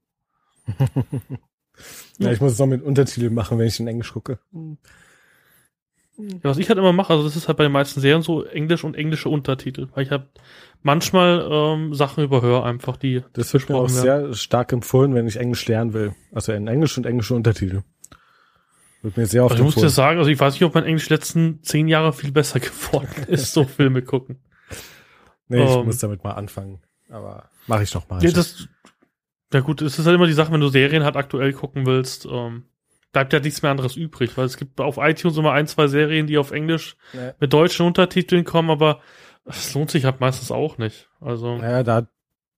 [2.18, 4.38] Ja, ich muss es noch mit Untertiteln machen, wenn ich in Englisch gucke.
[6.18, 8.42] Ja, was ich halt immer mache, also das ist halt bei den meisten Serien so
[8.44, 10.24] Englisch und englische Untertitel, weil ich halt
[10.82, 14.30] manchmal ähm, Sachen überhöre einfach, die Das wird mir auch werden.
[14.30, 16.14] sehr stark empfohlen, wenn ich Englisch lernen will.
[16.32, 17.82] Also in Englisch und englische Untertitel.
[19.02, 20.84] Wird mir sehr oft Also ich muss dir sagen, also ich weiß nicht, ob mein
[20.84, 24.40] Englisch letzten zehn Jahre viel besser geworden ist, so Filme gucken.
[25.48, 26.80] Nee, ich ähm, muss damit mal anfangen.
[27.08, 28.22] Aber mache ich noch mal.
[28.24, 28.68] Ja, das,
[29.52, 32.26] ja gut, es ist halt immer die Sache, wenn du Serien halt aktuell gucken willst,
[32.26, 32.64] ähm,
[33.12, 36.26] bleibt ja nichts mehr anderes übrig, weil es gibt auf iTunes immer ein, zwei Serien,
[36.26, 37.32] die auf Englisch Ja.
[37.38, 39.00] mit deutschen Untertiteln kommen, aber
[39.44, 41.08] es lohnt sich halt meistens auch nicht.
[41.20, 42.08] Also, Ja, da,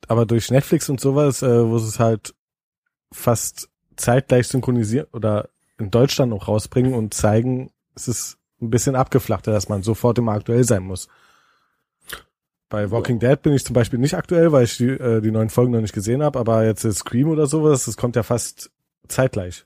[0.08, 2.34] aber durch Netflix und sowas, äh, wo es halt
[3.12, 9.52] fast zeitgleich synchronisieren oder in Deutschland auch rausbringen und zeigen, es ist ein bisschen abgeflachter,
[9.52, 11.08] dass man sofort immer aktuell sein muss.
[12.68, 15.48] Bei Walking Dead bin ich zum Beispiel nicht aktuell, weil ich die, äh, die neuen
[15.48, 18.70] Folgen noch nicht gesehen habe, aber jetzt Scream oder sowas, das kommt ja fast
[19.06, 19.64] zeitgleich.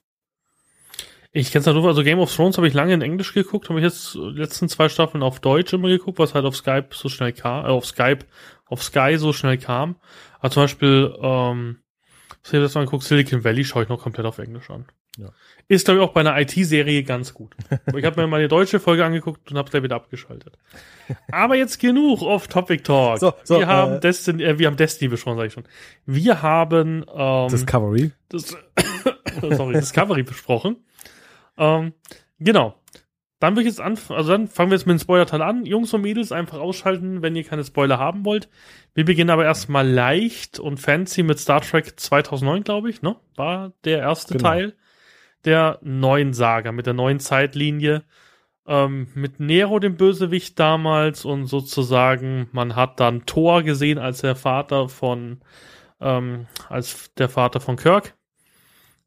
[1.35, 3.81] Ich kenn's halt nur, also Game of Thrones habe ich lange in Englisch geguckt, habe
[3.81, 7.09] ich jetzt die letzten zwei Staffeln auf Deutsch immer geguckt, was halt auf Skype so
[7.09, 8.27] schnell kam, äh, auf Skype,
[8.67, 9.97] auf Sky so schnell kam.
[10.39, 11.79] Aber zum Beispiel, ähm,
[12.43, 14.85] was ich das mal geguckt, Silicon Valley schaue ich noch komplett auf Englisch an.
[15.19, 15.29] Ja.
[15.69, 17.55] Ist, glaube ich, auch bei einer IT-Serie ganz gut.
[17.95, 20.57] Ich habe mir mal die deutsche Folge angeguckt und habe da wieder abgeschaltet.
[21.31, 23.19] Aber jetzt genug Off-Topic-Talk.
[23.19, 25.65] So, so, wir haben äh, Destiny, äh, wir haben Destiny besprochen, sage ich schon.
[26.07, 28.13] Wir haben ähm, Discovery.
[28.31, 28.57] das,
[29.51, 30.77] sorry, Discovery besprochen.
[31.59, 31.93] Ähm,
[32.39, 32.75] genau.
[33.39, 35.67] dann würde ich jetzt anfangen, also dann fangen wir jetzt mit dem Spoiler-Teil an.
[35.67, 38.49] Jungs und Mädels, einfach ausschalten, wenn ihr keine Spoiler haben wollt.
[38.95, 43.17] Wir beginnen aber erstmal leicht und fancy mit Star Trek 2009, glaube ich, ne?
[43.37, 44.49] War der erste Genau.
[44.49, 44.75] Teil
[45.45, 48.05] der neuen Saga, mit der neuen Zeitlinie.
[48.67, 54.37] Ähm, mit Nero, dem Bösewicht damals, und sozusagen, man hat dann Thor gesehen als der
[54.37, 55.41] Vater von,
[56.01, 58.15] ähm, als der Vater von Kirk.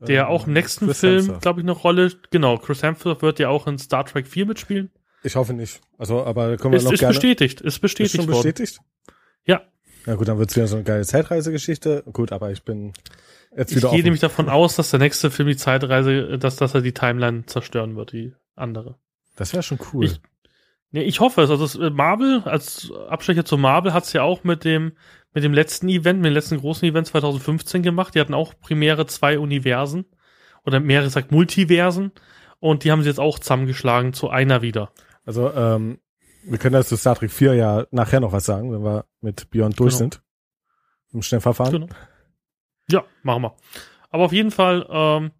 [0.01, 2.11] Der Ähm, auch im nächsten Chris Film, glaube ich, eine Rolle.
[2.31, 4.91] Genau, Chris Hemsworth wird ja auch in Star Trek 4 mitspielen.
[5.23, 5.79] Ich hoffe nicht.
[5.97, 7.13] Also, aber da können wir Ist, noch ist gerne.
[7.13, 8.51] bestätigt, ist ist bestätigt schon worden.
[8.51, 8.81] bestätigt?
[9.45, 9.61] Ja,
[10.05, 12.03] Na gut, dann wird's wieder so eine geile Zeitreisegeschichte.
[12.11, 12.91] Gut, aber ich bin
[13.55, 14.01] jetzt ich gehe offen.
[14.03, 17.95] nämlich davon aus, dass der nächste Film die Zeitreise, dass, dass er die Timeline zerstören
[17.95, 18.97] wird, die andere.
[19.35, 20.05] Das wäre schon cool.
[20.05, 20.21] Ich-
[20.91, 21.49] Nee, ich hoffe es.
[21.49, 24.93] Also äh, Marvel, als Abstecher zu Marvel, hat's ja auch mit dem,
[25.33, 28.15] mit dem letzten Event, mit dem letzten großen Event 2015 gemacht.
[28.15, 30.05] Die hatten auch primäre zwei Universen
[30.63, 32.13] oder mehrere sagt Multiversen
[32.59, 34.89] und die haben sie jetzt auch zusammengeschlagen zu einer wieder.
[35.25, 35.99] Also, ähm,
[36.45, 39.49] wir können das zu Star Trek 4 ja nachher noch was sagen, wenn wir mit
[39.49, 39.97] Beyond durch Genau.
[39.97, 40.21] sind.
[41.11, 41.73] Im Schnellverfahren.
[41.73, 41.87] Genau.
[42.89, 43.55] Ja, machen wir.
[44.09, 45.31] Aber auf jeden Fall ähm,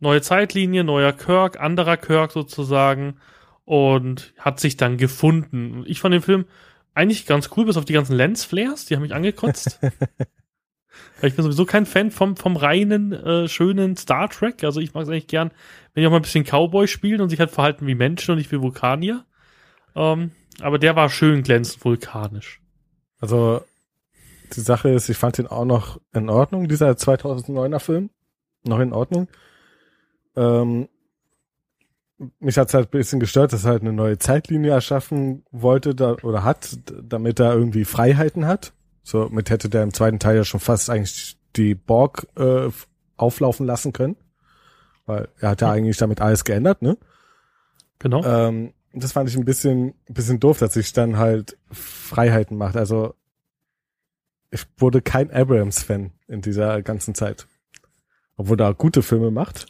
[0.00, 3.18] neue Zeitlinie, neuer Kirk, anderer Kirk sozusagen
[3.64, 5.78] und hat sich dann gefunden.
[5.78, 6.46] Und Ich fand den Film
[6.94, 9.78] eigentlich ganz cool, bis auf die ganzen Lensflares, die haben mich angekotzt.
[11.20, 14.64] Weil ich bin sowieso kein Fan vom, vom reinen, äh, schönen Star Trek.
[14.64, 15.50] Also ich mag es eigentlich gern,
[15.92, 18.38] wenn die auch mal ein bisschen Cowboy spielen und sich halt verhalten wie Menschen und
[18.38, 19.24] nicht wie Vulkanier.
[19.94, 22.60] Ähm, aber der war schön glänzend vulkanisch.
[23.20, 23.62] Also,
[24.48, 28.10] die Sache ist, ich fand den auch noch in Ordnung, dieser 2009er Film.
[28.64, 29.28] Noch in Ordnung.
[30.36, 30.88] Ähm,
[32.40, 36.16] mich hat's halt ein bisschen gestört, dass er halt eine neue Zeitlinie erschaffen wollte da,
[36.22, 38.72] oder hat, damit er irgendwie Freiheiten hat.
[39.02, 42.68] So, mit hätte der im zweiten Teil ja schon fast eigentlich die Borg äh,
[43.16, 44.16] auflaufen lassen können.
[45.06, 45.72] Weil er hat ja Ja.
[45.74, 46.98] eigentlich damit alles geändert, ne?
[47.98, 48.22] Genau.
[48.24, 52.76] Ähm, das fand ich ein bisschen, ein bisschen doof, dass sich dann halt Freiheiten macht.
[52.76, 53.14] Also
[54.50, 57.46] ich wurde kein Abrams-Fan in dieser ganzen Zeit.
[58.36, 59.66] Obwohl er gute Filme macht.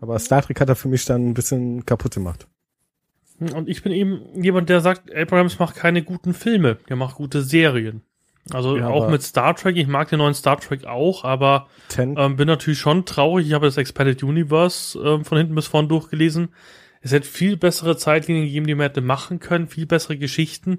[0.00, 2.46] Aber Star Trek hat er für mich dann ein bisschen kaputt gemacht.
[3.38, 7.42] Und ich bin eben jemand, der sagt, Abrams macht keine guten Filme, der macht gute
[7.42, 8.02] Serien.
[8.52, 12.36] Also Ja, auch mit Star Trek, ich mag den neuen Star Trek auch, aber ähm,
[12.36, 13.48] bin natürlich schon traurig.
[13.48, 16.50] Ich habe das Expanded Universe ähm, von hinten bis vorn durchgelesen.
[17.00, 20.78] Es hätte viel bessere Zeitlinien gegeben, die man hätte machen können, viel bessere Geschichten.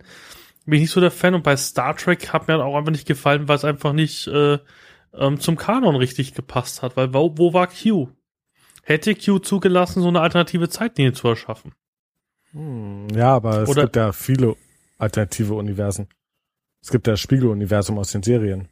[0.67, 3.07] Bin ich nicht so der Fan und bei Star Trek hat mir auch einfach nicht
[3.07, 4.59] gefallen, weil es einfach nicht äh,
[5.13, 6.97] ähm, zum Kanon richtig gepasst hat.
[6.97, 8.09] Weil wo, wo war Q?
[8.83, 11.73] Hätte Q zugelassen, so eine alternative Zeitlinie zu erschaffen?
[12.51, 14.57] Hm, ja, aber es Oder- gibt ja viele
[14.97, 16.09] alternative Universen.
[16.81, 18.67] Es gibt ja das Spiegeluniversum aus den Serien.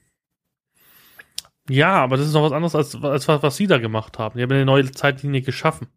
[1.70, 4.38] Ja, aber das ist noch was anderes als, als was, was sie da gemacht haben.
[4.38, 5.88] Die haben eine neue Zeitlinie geschaffen.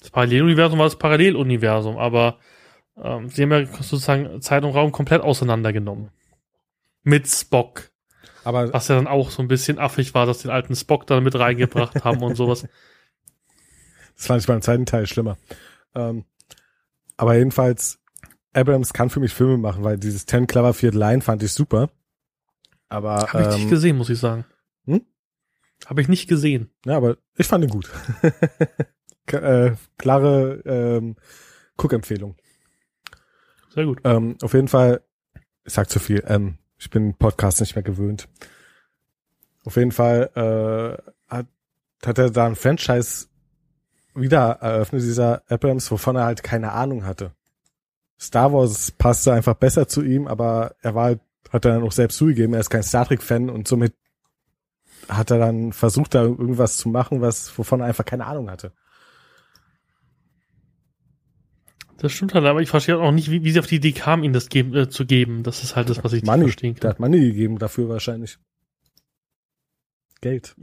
[0.00, 2.38] Das Paralleluniversum war das Paralleluniversum, aber
[3.02, 6.10] ähm, sie haben ja sozusagen Zeit und Raum komplett auseinandergenommen.
[7.02, 7.90] Mit Spock.
[8.44, 11.20] Aber Was ja dann auch so ein bisschen affig war, dass den alten Spock da
[11.20, 12.66] mit reingebracht haben und sowas.
[14.16, 15.36] Das fand ich beim zweiten Teil schlimmer.
[15.96, 16.24] Ähm,
[17.16, 17.98] aber jedenfalls,
[18.52, 21.90] Abrams kann für mich Filme machen, weil dieses Ten Cloverfield Line fand ich super.
[22.88, 24.44] Aber, Habe ich nicht ähm, gesehen, muss ich sagen.
[24.86, 25.04] Hm?
[25.86, 26.70] Habe ich nicht gesehen.
[26.86, 27.90] ja, aber ich fand ihn gut.
[29.32, 31.16] Äh, klare ähm,
[31.78, 32.36] Guckempfehlung.
[33.74, 34.00] Sehr gut.
[34.04, 35.02] Ähm, auf jeden Fall,
[35.64, 38.28] ich sag zu viel, ähm, ich bin Podcast nicht mehr gewöhnt.
[39.64, 41.46] Auf jeden Fall äh, hat,
[42.04, 43.26] hat er da ein Franchise
[44.14, 47.32] wieder eröffnet, dieser Abrams, wovon er halt keine Ahnung hatte.
[48.20, 51.92] Star Wars passte einfach besser zu ihm, aber er war halt, hat er dann auch
[51.92, 53.94] selbst zugegeben, er ist kein Star Trek-Fan und somit
[55.08, 58.72] hat er dann versucht, da irgendwas zu machen, was, wovon er einfach keine Ahnung hatte.
[61.98, 64.24] Das stimmt halt, aber ich verstehe auch nicht, wie, wie sie auf die Idee kamen,
[64.24, 65.42] ihn das geben, äh, zu geben.
[65.42, 66.90] Das ist halt das, was ich nicht Money, verstehen der kann.
[66.90, 68.38] hat Money gegeben dafür wahrscheinlich.
[70.20, 70.56] Geld.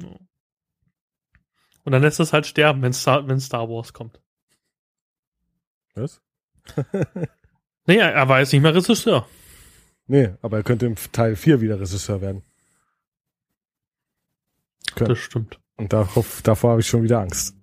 [1.84, 4.20] Und dann lässt es halt sterben, wenn Star, wenn Star Wars kommt.
[5.96, 6.22] Was?
[7.88, 9.28] Nee, er, er war jetzt nicht mehr Regisseur.
[10.08, 12.44] Nee, aber er könnte im Teil 4 wieder Regisseur werden.
[15.00, 15.08] Ja.
[15.08, 15.60] Das stimmt.
[15.78, 17.56] Und darauf, davor habe ich schon wieder Angst.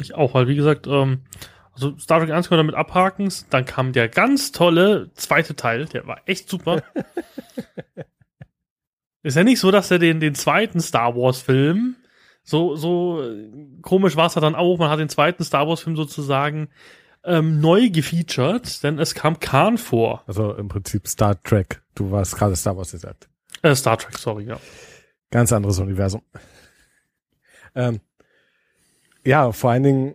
[0.00, 1.22] Ich auch, weil wie gesagt, ähm,
[1.78, 3.32] also Star Trek 1 können wir damit abhaken.
[3.50, 6.82] Dann kam der ganz tolle zweite Teil, der war echt super.
[9.22, 11.96] Ist ja nicht so, dass er den, den zweiten Star Wars Film
[12.48, 13.50] so, so äh,
[13.82, 14.78] komisch war es ja dann auch.
[14.78, 16.70] Man hat den zweiten Star Wars Film sozusagen
[17.22, 20.22] ähm, neu gefeatured, denn es kam Khan vor.
[20.26, 21.82] Also im Prinzip Star Trek.
[21.94, 23.28] Du warst gerade Star Wars gesagt.
[23.60, 24.58] Äh, Star Trek, sorry, ja.
[25.30, 26.22] Ganz anderes Universum.
[27.74, 28.00] Ähm,
[29.26, 30.14] ja, vor allen Dingen,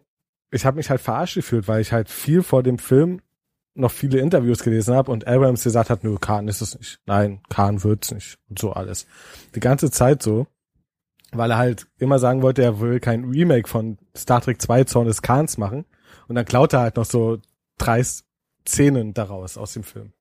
[0.53, 3.21] ich habe mich halt verarscht gefühlt, weil ich halt viel vor dem Film
[3.75, 6.99] noch viele Interviews gelesen habe und Abrams gesagt hat, nur Khan ist es nicht.
[7.07, 9.07] Nein, Khan wird's nicht und so alles.
[9.55, 10.45] Die ganze Zeit so,
[11.31, 15.07] weil er halt immer sagen wollte, er will kein Remake von Star Trek 2 Zorn
[15.07, 15.85] des Khans machen
[16.27, 17.39] und dann klaut er halt noch so
[17.79, 18.03] drei
[18.67, 20.13] Szenen daraus aus dem Film.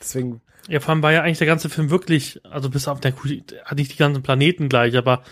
[0.00, 3.12] Deswegen Ja, vor allem war ja eigentlich der ganze Film wirklich, also bis auf der
[3.64, 5.22] hatte ich die ganzen Planeten gleich, aber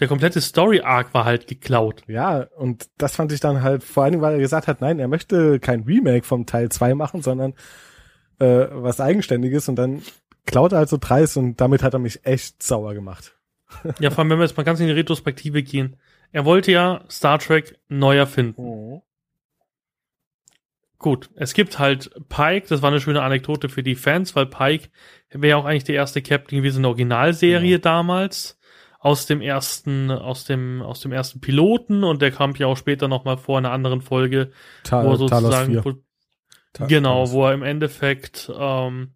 [0.00, 2.02] der komplette Story-Arc war halt geklaut.
[2.06, 5.08] Ja, und das fand ich dann halt, vor allem, weil er gesagt hat, nein, er
[5.08, 7.54] möchte kein Remake vom Teil 2 machen, sondern
[8.38, 10.02] äh, was Eigenständiges und dann
[10.46, 13.34] klaut er halt so dreist und damit hat er mich echt sauer gemacht.
[13.98, 15.96] Ja, vor allem, wenn wir jetzt mal ganz in die Retrospektive gehen.
[16.32, 18.62] Er wollte ja Star Trek neu erfinden.
[18.62, 19.02] Mhm.
[20.98, 24.88] Gut, es gibt halt Pike, das war eine schöne Anekdote für die Fans, weil Pike
[25.30, 27.78] wäre auch eigentlich der erste Captain gewesen in der Originalserie Ja.
[27.78, 28.58] damals
[28.98, 33.06] aus dem ersten aus dem aus dem ersten Piloten und der kam ja auch später
[33.06, 34.50] noch mal vor in einer anderen Folge,
[34.82, 35.84] Ta wo er sozusagen 4.
[35.84, 35.94] wo,
[36.88, 37.32] genau, Talos.
[37.32, 39.12] wo er im Endeffekt ähm,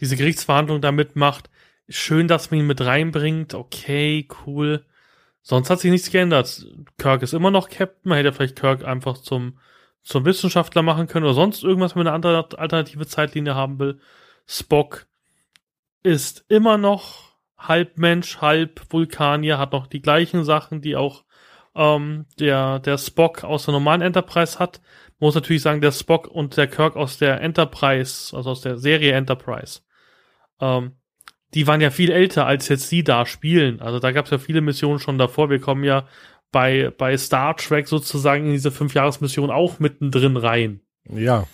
[0.00, 1.48] diese Gerichtsverhandlung da mitmacht.
[1.88, 3.54] Schön, dass man ihn mit reinbringt.
[3.54, 4.84] Okay, cool.
[5.40, 6.66] Sonst hat sich nichts geändert.
[6.98, 8.10] Kirk ist immer noch Captain.
[8.10, 9.58] Man hätte vielleicht Kirk einfach zum,
[10.02, 14.00] zum Wissenschaftler machen können oder sonst irgendwas mit einer andere, alternative Zeitlinie haben will.
[14.46, 15.06] Spock
[16.02, 21.24] ist immer noch halb Mensch, halb Vulkanier, hat noch die gleichen Sachen, die auch
[21.74, 24.80] ähm, der, der Spock aus der normalen Enterprise hat.
[25.20, 29.12] Muss natürlich sagen, der Spock und der Kirk aus der Enterprise, also aus der Serie
[29.12, 29.80] Enterprise,
[30.60, 30.96] ähm,
[31.54, 33.80] die waren ja viel älter, als jetzt die da spielen.
[33.80, 35.50] Also da gab es ja viele Missionen schon davor.
[35.50, 36.06] Wir kommen ja
[36.52, 40.80] bei, bei Star Trek sozusagen in diese Fünfjahresmission auch mittendrin rein.
[41.08, 41.46] Ja,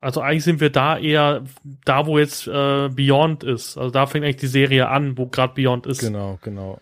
[0.00, 1.44] Also eigentlich sind wir da eher
[1.84, 3.78] da, wo jetzt äh, Beyond ist.
[3.78, 6.00] Also da fängt eigentlich die Serie an, wo gerade Beyond ist.
[6.00, 6.80] genau, genau.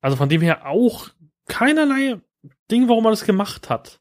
[0.00, 1.08] Also von dem her auch
[1.46, 2.16] keinerlei
[2.70, 4.00] Ding, warum man das gemacht hat.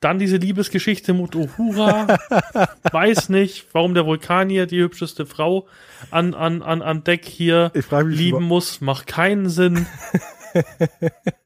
[0.00, 2.18] Dann diese Liebesgeschichte mit Uhura.
[2.92, 5.68] Weiß nicht, warum der Vulkanier die hübscheste Frau
[6.10, 7.70] an, an, an, an Deck hier
[8.04, 8.80] lieben muss.
[8.80, 9.86] Macht keinen Sinn.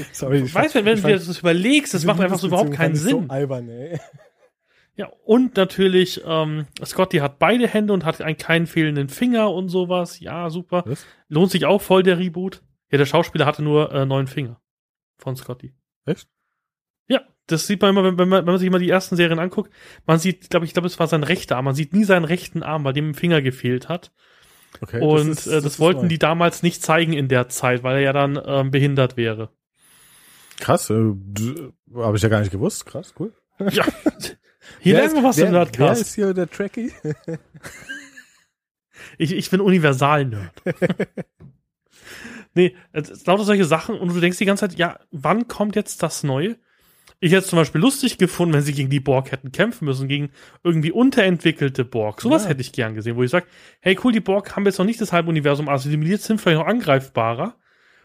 [0.12, 2.72] sorry, ich Weißt du, wenn ich du dir das überlegst, das macht einfach so überhaupt
[2.72, 3.26] keinen Sinn.
[3.28, 3.98] So albern, ey.
[4.94, 9.70] Ja, und natürlich, ähm, Scotty hat beide Hände und hat einen keinen fehlenden Finger und
[9.70, 10.20] sowas.
[10.20, 10.82] Ja, super.
[10.84, 11.06] Was?
[11.28, 12.62] Lohnt sich auch voll der Reboot.
[12.90, 14.60] Ja, der Schauspieler hatte nur äh, neun Finger
[15.16, 15.72] von Scotty.
[16.04, 16.28] Echt?
[17.08, 19.38] Ja, das sieht man immer, wenn, wenn, man, wenn man sich mal die ersten Serien
[19.38, 19.72] anguckt.
[20.04, 21.64] Man sieht, glaube ich, glaube, es war sein rechter Arm.
[21.64, 24.12] Man sieht nie seinen rechten Arm, weil dem ein Finger gefehlt hat.
[24.82, 26.08] Okay, und ist- äh, das, ist wollten neu.
[26.08, 29.48] die damals nicht zeigen in der Zeit, weil er ja dann ähm, behindert wäre.
[30.62, 30.94] Krass, äh,
[31.96, 32.86] habe ich ja gar nicht gewusst.
[32.86, 33.32] Krass, cool.
[33.58, 33.84] Ja.
[34.80, 36.02] Hier Wer lernen wir was im wer, Wer Nerdcast.
[36.02, 36.92] ist hier der Trekkie?
[39.18, 40.52] Ich, ich bin Universal-Nerd.
[42.54, 45.74] nee, es ist lauter solche Sachen und du denkst die ganze Zeit, ja, wann kommt
[45.76, 46.56] jetzt das Neue?
[47.18, 50.06] Ich hätte es zum Beispiel lustig gefunden, wenn sie gegen die Borg hätten kämpfen müssen,
[50.08, 50.30] gegen
[50.62, 52.20] irgendwie unterentwickelte Borg.
[52.20, 52.50] Sowas Ja.
[52.50, 53.46] hätte ich gern gesehen, wo ich sage,
[53.80, 56.66] hey cool, die Borg haben jetzt noch nicht das halbe Universum assimiliert, sind vielleicht noch
[56.66, 57.56] angreifbarer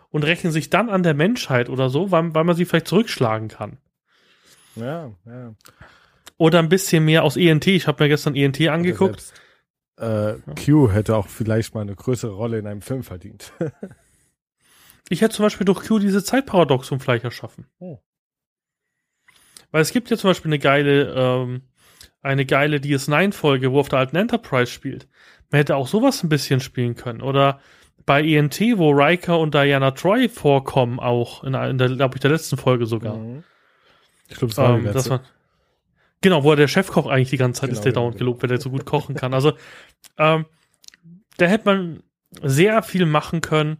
[0.10, 3.48] und rechnen sich dann an der Menschheit oder so, weil, weil man sie vielleicht zurückschlagen
[3.48, 3.78] kann.
[4.76, 5.54] Ja, ja.
[6.38, 7.68] Oder ein bisschen mehr aus ENT.
[7.68, 9.22] Ich habe mir gestern ENT angeguckt.
[9.22, 9.42] Selbst,
[9.98, 13.54] äh, Q hätte auch vielleicht mal eine größere Rolle in einem Film verdient.
[15.10, 17.66] Ich hätte zum Beispiel durch Q diese Zeitparadoxum vielleicht erschaffen.
[17.80, 18.00] Oh.
[19.72, 21.62] Weil es gibt ja zum Beispiel eine geile, ähm,
[22.22, 25.08] eine geile DS9-Folge, wo auf der alten Enterprise spielt.
[25.50, 27.22] Man hätte auch sowas ein bisschen spielen können.
[27.22, 27.62] Oder
[28.08, 32.32] bei ENT, wo Riker und Diana Troy vorkommen, auch in, in der, glaube ich, der
[32.32, 33.18] letzten Folge sogar.
[33.18, 33.44] Mhm.
[34.30, 35.10] Ich glaube, das war Ähm, die letzte.
[35.12, 35.22] war,
[36.22, 38.42] genau, wo er der Chefkoch eigentlich die ganze Zeit Genau, ist, der genau, dauernd gelobt,
[38.42, 39.34] weil der so gut kochen kann.
[39.34, 39.54] Also,
[40.18, 40.46] ähm,
[41.38, 42.04] da hätte man
[42.42, 43.78] sehr viel machen können.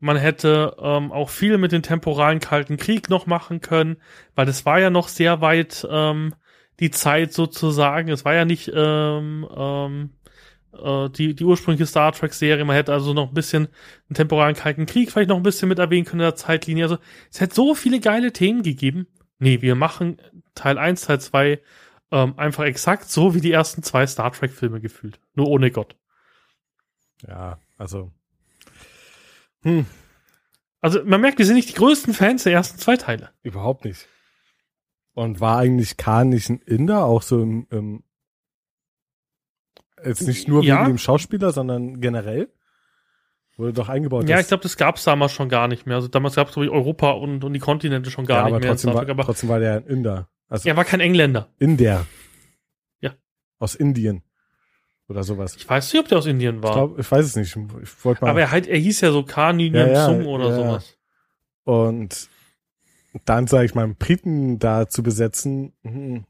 [0.00, 3.96] Man hätte ähm, auch viel mit dem temporalen Kalten Krieg noch machen können,
[4.34, 6.34] weil das war ja noch sehr weit ähm,
[6.80, 8.08] die Zeit sozusagen.
[8.08, 10.10] Es war ja nicht ähm, ähm,
[10.72, 12.64] äh, die, die ursprüngliche Star Trek-Serie.
[12.64, 13.68] Man hätte also noch ein bisschen
[14.08, 16.84] den temporalen Kalten Krieg vielleicht noch ein bisschen mit erwähnen können in der Zeitlinie.
[16.84, 16.98] Also
[17.30, 19.06] es hätte so viele geile Themen gegeben.
[19.38, 20.18] Nee, wir machen
[20.54, 21.60] Teil 1, Teil 2
[22.12, 25.18] ähm, einfach exakt so wie die ersten zwei Star Trek-Filme gefühlt.
[25.34, 25.96] Nur ohne Gott.
[27.26, 28.12] Ja, also.
[29.62, 29.86] Hm,
[30.80, 33.30] Also man merkt, wir sind nicht die größten Fans der ersten zwei Teile.
[33.42, 34.08] überhaupt nicht.
[35.14, 38.02] Und war eigentlich Khan nicht ein Inder, auch so im, im
[40.04, 40.80] jetzt nicht nur Ja.
[40.80, 42.48] wegen dem Schauspieler, sondern generell?
[43.56, 44.28] Wurde doch eingebaut.
[44.28, 45.96] Ja, ich glaube, das gab's damals schon gar nicht mehr.
[45.96, 48.60] Also damals gab's glaube ich Europa und, und die Kontinente schon gar ja, nicht aber
[48.60, 49.08] mehr trotzdem, war.
[49.08, 50.28] Aber trotzdem war der ein Inder.
[50.48, 51.48] Also er war kein Engländer.
[51.58, 52.06] Inder.
[53.00, 53.12] Ja.
[53.58, 54.22] Aus Indien.
[55.08, 55.56] Oder sowas.
[55.56, 56.70] Ich weiß nicht, ob der aus Indien war.
[56.70, 57.56] Ich, glaub, ich weiß es nicht.
[57.82, 58.30] Ich wollte mal.
[58.30, 60.56] aber er, halt, er hieß ja so Kani Ja, ja, Sung oder ja.
[60.56, 60.96] sowas.
[61.64, 62.28] und
[63.26, 66.24] dann, sage ich mal, einen Briten da zu besetzen, hm,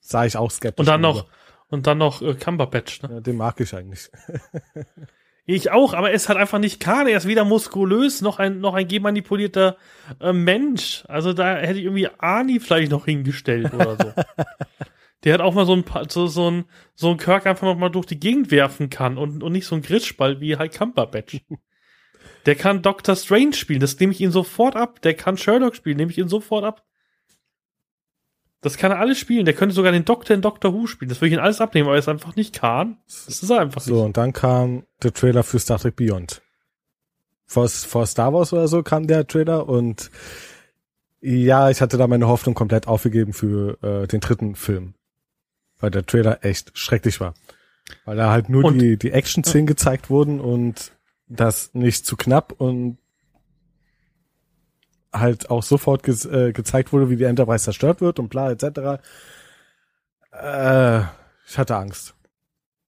[0.00, 0.80] sah ich auch skeptisch.
[0.80, 1.26] Und dann noch,
[1.68, 3.08] und dann noch äh, Cumberbatch, ne?
[3.14, 4.10] Ja, den mag ich eigentlich.
[5.48, 7.06] Ich auch, aber er ist halt einfach nicht Kahn.
[7.06, 9.76] Er ist weder muskulös noch ein, noch ein genmanipulierter
[10.20, 11.04] äh, Mensch.
[11.06, 14.12] Also da hätte ich irgendwie Arnie vielleicht noch hingestellt oder so.
[15.22, 16.64] Der hat auch mal so ein, paar- so, so ein,
[16.96, 19.76] so ein Kirk einfach noch mal durch die Gegend werfen kann und, und nicht so
[19.76, 21.40] ein Gritschball wie halt Cumberbatch.
[22.46, 25.00] Der kann Doctor Strange spielen, das nehme ich ihn sofort ab.
[25.02, 26.82] Der kann Sherlock spielen, nehme ich ihn sofort ab.
[28.62, 29.44] Das kann er alles spielen.
[29.44, 31.08] Der könnte sogar den Doktor in Doctor Who spielen.
[31.08, 32.96] Das würde ich ihn alles abnehmen, aber er ist einfach nicht Kahn.
[33.06, 34.04] Das ist er einfach So, nicht.
[34.04, 36.42] und dann kam der Trailer für Star Trek Beyond.
[37.44, 40.10] Vor, vor Star Wars oder so kam der Trailer und
[41.20, 44.94] ja, ich hatte da meine Hoffnung komplett aufgegeben für äh, den dritten Film.
[45.78, 47.34] Weil der Trailer echt schrecklich war.
[48.04, 50.92] Weil da halt nur Und- die, die Action-Szenen gezeigt wurden und
[51.28, 52.98] das nicht zu knapp und
[55.12, 59.02] halt auch sofort ge äh, gezeigt wurde, wie die Enterprise zerstört wird und bla etc.
[60.32, 61.00] Äh,
[61.46, 62.14] ich hatte Angst.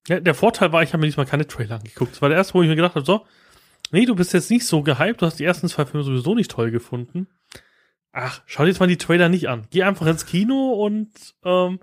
[0.09, 2.13] Ja, der Vorteil war, ich habe mir diesmal keine Trailer angeguckt.
[2.13, 3.27] Das war der erste, wo ich mir gedacht habe, so,
[3.91, 6.51] nee, du bist jetzt nicht so gehypt, du hast die ersten zwei Filme sowieso nicht
[6.51, 7.29] toll gefunden.
[8.13, 9.67] Ach, schau dir jetzt mal die Trailer nicht an.
[9.71, 11.11] Geh einfach ins Kino und
[11.45, 11.79] ähm,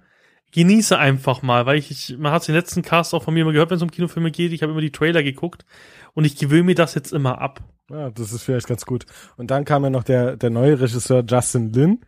[0.51, 3.51] genieße einfach mal, weil ich, ich man hat den letzten Cast auch von mir immer
[3.51, 5.65] gehört, wenn es um Kinofilme geht, ich habe immer die Trailer geguckt
[6.13, 7.61] und ich gewöhne mir das jetzt immer ab.
[7.89, 9.05] Ja, das ist vielleicht ganz gut.
[9.37, 12.01] Und dann kam ja noch der, der neue Regisseur Justin Lin,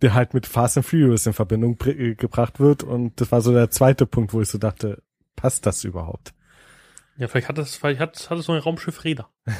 [0.00, 2.82] der halt mit Fast and Furious in Verbindung äh, gebracht wird.
[2.82, 5.02] Und das war so der zweite Punkt, wo ich so dachte,
[5.36, 6.32] passt das überhaupt?
[7.16, 9.28] Ja, vielleicht hat das, vielleicht hat, hat es so ein Raumschiff Räder.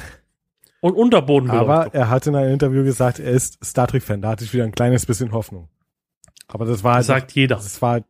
[0.81, 4.21] Und Unterboden Aber er hat in einem Interview gesagt, er ist Star Trek-Fan.
[4.21, 5.67] Da hatte ich wieder ein kleines bisschen Hoffnung.
[6.47, 7.57] Aber das war halt, sagt jeder.
[7.57, 8.05] das war halt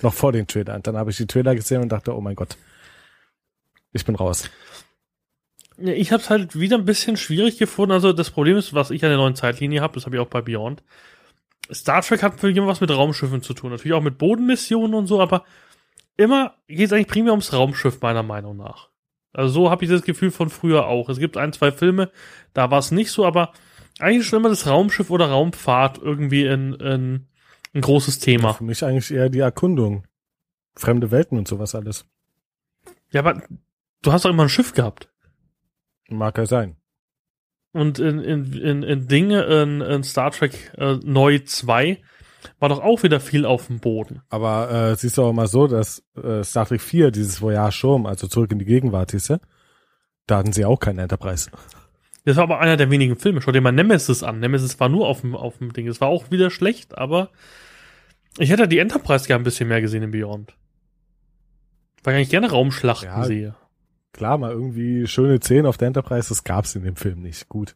[0.00, 0.82] noch vor den Trailern.
[0.82, 2.56] Dann habe ich die Trailer gesehen und dachte, oh mein Gott,
[3.92, 4.50] ich bin raus.
[5.76, 7.92] Ich habe es halt wieder ein bisschen schwierig gefunden.
[7.92, 10.28] Also das Problem ist, was ich an der neuen Zeitlinie habe, das habe ich auch
[10.28, 10.82] bei Beyond.
[11.72, 15.06] Star Trek hat für immer was mit Raumschiffen zu tun, natürlich auch mit Bodenmissionen und
[15.06, 15.44] so, aber
[16.16, 18.90] immer geht es eigentlich primär ums Raumschiff meiner Meinung nach.
[19.32, 21.08] Also so habe ich das Gefühl von früher auch.
[21.08, 22.10] Es gibt ein, zwei Filme,
[22.52, 23.52] da war es nicht so, aber
[23.98, 27.26] eigentlich schon immer das Raumschiff oder Raumfahrt irgendwie in, in
[27.74, 28.54] ein großes Thema.
[28.54, 30.06] Für mich eigentlich eher die Erkundung.
[30.76, 32.06] Fremde Welten und sowas alles.
[33.10, 33.42] Ja, aber
[34.02, 35.08] du hast doch immer ein Schiff gehabt.
[36.08, 36.76] Mag ja sein.
[37.72, 42.00] Und in, in, in, in Dinge, in, in Star Trek äh, Neu 2
[42.60, 44.22] war doch auch wieder viel auf dem Boden.
[44.28, 48.08] Aber äh, siehst du auch mal so, dass äh, Star Trek 4, dieses Voyage Home,
[48.08, 49.38] also zurück in die Gegenwart, hieß ja,
[50.26, 51.50] da hatten sie auch keinen Enterprise.
[52.24, 53.42] Das war aber einer der wenigen Filme.
[53.42, 54.40] Schau dir mal Nemesis an.
[54.40, 55.88] Nemesis war nur auf dem, auf dem Ding.
[55.88, 57.30] Es war auch wieder schlecht, aber
[58.38, 60.54] ich hätte die Enterprise gerne ein bisschen mehr gesehen in Beyond.
[62.02, 63.24] Weil ich eigentlich gerne Raumschlachten Ja.
[63.24, 63.54] sehe.
[64.14, 67.48] Klar, mal irgendwie schöne Szenen auf der Enterprise, das gab's in dem Film nicht.
[67.48, 67.74] Gut.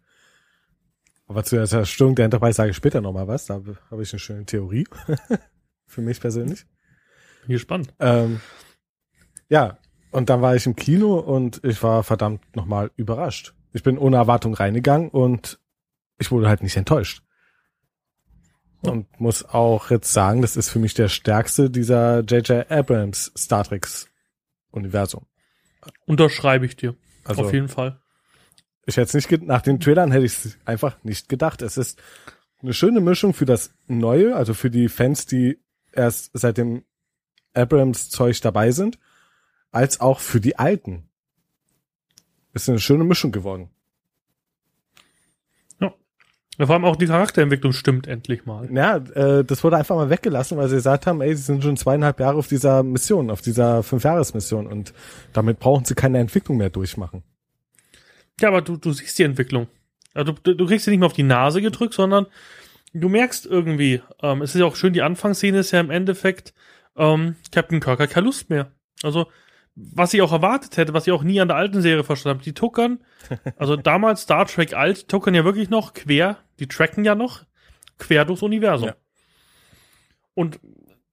[1.27, 3.47] Aber zu der Zerstörung der Enterprise sage ich später nochmal was.
[3.47, 4.87] Da habe ich eine schöne Theorie.
[5.87, 6.65] Für mich persönlich.
[7.43, 7.93] Bin gespannt.
[7.99, 8.41] Ähm,
[9.49, 9.79] ja,
[10.13, 13.55] und dann war ich im Kino und ich war verdammt nochmal überrascht.
[13.73, 15.59] Ich bin ohne Erwartung reingegangen und
[16.19, 17.23] ich wurde halt nicht enttäuscht.
[18.83, 22.71] Und muss auch jetzt sagen, das ist für mich der stärkste dieser J.J.
[22.71, 24.09] Abrams Star Treks
[24.71, 25.27] Universum.
[26.07, 26.95] Unterschreibe ich dir.
[27.25, 28.01] Also auf jeden Fall.
[28.87, 31.63] ich hätte es nicht nach den Trailern hätte ich es einfach nicht gedacht.
[31.63, 32.01] Es ist
[32.63, 35.59] eine schöne Mischung für das Neue, also für die Fans, die
[35.93, 36.85] erst seit dem
[37.55, 38.99] Abrams Zeug dabei sind,
[39.71, 41.09] als auch für die Alten.
[42.55, 43.71] Ist eine schöne Mischung geworden.
[46.59, 48.69] Ja, vor allem auch die Charakterentwicklung stimmt endlich mal.
[48.73, 51.77] Ja, äh, das wurde einfach mal weggelassen, weil sie gesagt haben, ey, sie sind schon
[51.77, 54.93] zweieinhalb Jahre auf dieser Mission, auf dieser Fünfjahresmission und
[55.33, 57.23] damit brauchen sie keine Entwicklung mehr durchmachen.
[58.41, 59.69] Ja, aber du, du siehst die Entwicklung.
[60.15, 62.27] Also du, du kriegst sie nicht mehr auf die Nase gedrückt, sondern
[62.93, 66.55] du merkst irgendwie, ähm, es ist ja auch schön, die Anfangsszene ist ja im Endeffekt,
[66.97, 68.73] ähm, Captain Kirk hat keine Lust mehr.
[69.05, 69.29] Also,
[69.77, 72.45] was ich auch erwartet hätte, was ich auch nie an der alten Serie verstanden habe,
[72.45, 72.99] die tuckern,
[73.57, 77.45] also damals Star Trek alt, tuckern ja wirklich noch quer, die tracken ja noch
[77.99, 78.89] quer durchs Universum.
[78.89, 78.97] Ja.
[80.35, 80.61] Und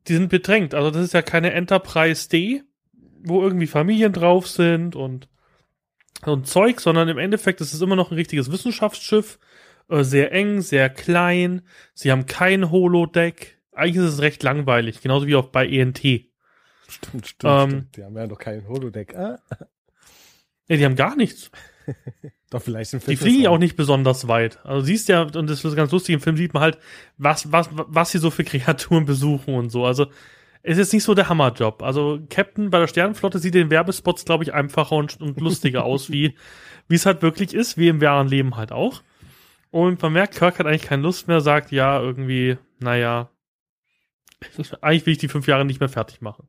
[0.08, 0.74] die sind bedrängt.
[0.76, 2.64] Also das ist ja keine Enterprise D,
[3.24, 5.28] wo irgendwie Familien drauf sind und
[6.24, 9.40] so ein Zeug, sondern im Endeffekt ist es immer noch ein richtiges Wissenschaftsschiff.
[9.90, 11.68] Äh, sehr eng, sehr klein.
[11.94, 13.60] Sie haben kein Holodeck.
[13.72, 16.00] Eigentlich ist es recht langweilig, genauso wie auch bei ENT.
[16.00, 17.98] Stimmt, stimmt, Ähm, stimmt.
[17.98, 19.16] Die haben ja noch keinen Holodeck.
[19.16, 19.40] Ah,
[20.68, 21.52] Ja, die haben gar nichts.
[22.50, 24.64] doch vielleicht ein Die fliegen ja auch nicht besonders weit.
[24.66, 26.78] Also siehst ja, und das ist ganz lustig, im Film sieht man halt,
[27.18, 29.86] was, was, was sie so für Kreaturen besuchen und so.
[29.86, 30.08] Also
[30.62, 31.84] es ist nicht so der Hammerjob.
[31.84, 35.86] Also Captain bei der Sternenflotte sieht in den Werbespots, glaube ich, einfacher und, und lustiger
[35.86, 36.36] aus, wie
[36.88, 39.02] wie es halt wirklich ist, wie im wahren Leben halt auch.
[39.72, 43.30] Und man merkt, Kirk hat eigentlich keine Lust mehr, sagt ja, irgendwie, naja,
[44.82, 46.48] eigentlich will ich die fünf Jahre nicht mehr fertig machen.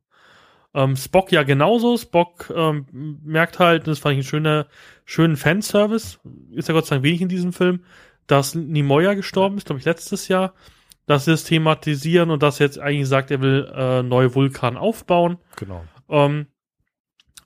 [0.77, 1.97] Ähm, Spock ja genauso.
[1.97, 2.87] Spock ähm,
[3.25, 4.67] merkt halt, das fand ich einen schöner,
[5.07, 6.21] schönen Fanservice,
[6.53, 7.83] ist ja Gott sei Dank wenig in diesem Film,
[8.27, 10.53] dass Nimoya gestorben ist, glaube ich, letztes Jahr,
[11.07, 14.77] dass sie das thematisieren und dass er jetzt eigentlich sagt, er will äh, neue Vulkan
[14.77, 15.39] aufbauen.
[15.57, 15.83] Genau.
[16.11, 16.47] Ähm,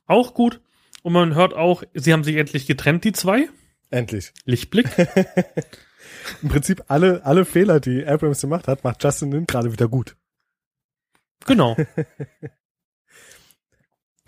[0.06, 0.60] auch gut.
[1.02, 3.48] Und man hört auch, sie haben sich endlich getrennt, die zwei.
[3.90, 4.32] Endlich.
[4.44, 4.88] Lichtblick.
[6.42, 10.16] Im Prinzip alle, alle Fehler, die Abrams gemacht hat, macht Justin Lin gerade wieder gut.
[11.46, 11.76] Genau.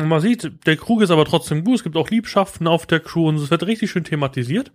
[0.03, 1.77] Und man sieht, der Krug ist aber trotzdem gut.
[1.77, 4.73] Es gibt auch Liebschaften auf der Crew und es wird richtig schön thematisiert.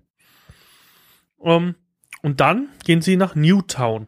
[1.37, 1.75] Um,
[2.23, 4.07] und dann gehen sie nach Newtown.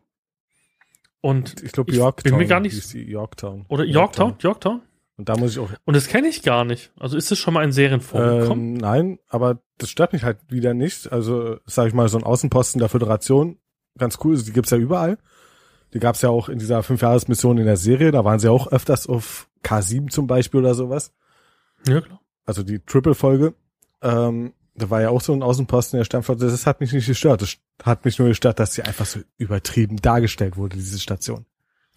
[1.21, 2.31] Und Ich glaube Ich Yorktown.
[2.31, 3.65] bin mir gar nicht- Yorktown.
[3.67, 4.81] oder Yorktown, Yorktown.
[5.17, 5.69] Und da muss ich auch.
[5.83, 6.93] Und das kenne ich gar nicht.
[6.97, 8.67] Also ist es schon mal in Serien vorgekommen?
[8.67, 11.11] Ähm, nein, aber das stört mich halt wieder nicht.
[11.11, 13.57] Also, sag ich mal, so ein Außenposten der Föderation,
[13.97, 15.17] ganz cool, die gibt's ja überall.
[15.93, 19.07] Die gab's ja auch in dieser Fünfjahresmission in der Serie, da waren sie auch öfters
[19.07, 21.13] auf K7 zum Beispiel oder sowas.
[21.87, 22.19] ja, klar.
[22.45, 23.53] Also die Triple-Folge.
[24.01, 26.45] Ähm, da war ja auch so ein Außenposten der Stammflotte.
[26.47, 27.41] Das hat mich nicht gestört.
[27.41, 31.45] Das hat mich nur gestört, dass sie einfach so übertrieben dargestellt wurde, diese Station.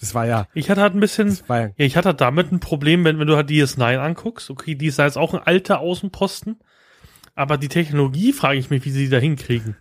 [0.00, 2.58] Das war ja, Ich hatte halt ein bisschen, ja ja, ich hatte halt damit ein
[2.58, 4.50] Problem, wenn, wenn du halt DS9 anguckst.
[4.50, 6.58] Okay, die ist ja jetzt auch ein alter Außenposten.
[7.34, 9.76] Aber die Technologie frage ich mich, wie sie die da hinkriegen.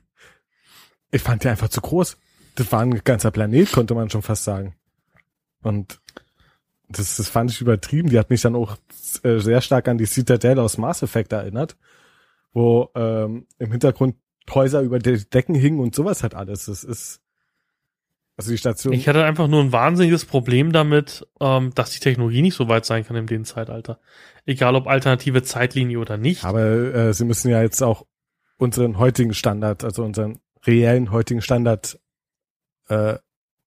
[1.12, 2.18] ich fand die einfach zu groß.
[2.56, 4.76] Das war ein ganzer Planet, konnte man schon fast sagen.
[5.64, 6.00] Und
[6.98, 8.10] das, das fand ich übertrieben.
[8.10, 8.78] Die hat mich dann auch
[9.24, 11.78] äh, sehr stark an die Citadel aus Mass Effect erinnert,
[12.54, 14.16] wo ähm, im Hintergrund
[14.50, 16.66] Häuser über die Decken hingen und sowas hat alles.
[16.66, 17.22] Das ist
[18.38, 18.94] also die Station.
[18.94, 22.86] Ich hatte einfach nur ein wahnsinniges Problem damit, ähm, dass die Technologie nicht so weit
[22.86, 24.00] sein kann in dem Zeitalter.
[24.46, 26.44] Egal ob alternative Zeitlinie oder nicht.
[26.44, 28.06] Aber äh, sie müssen ja jetzt auch
[28.58, 32.00] unseren heutigen Standard, also unseren reellen heutigen Standard
[32.88, 33.18] äh,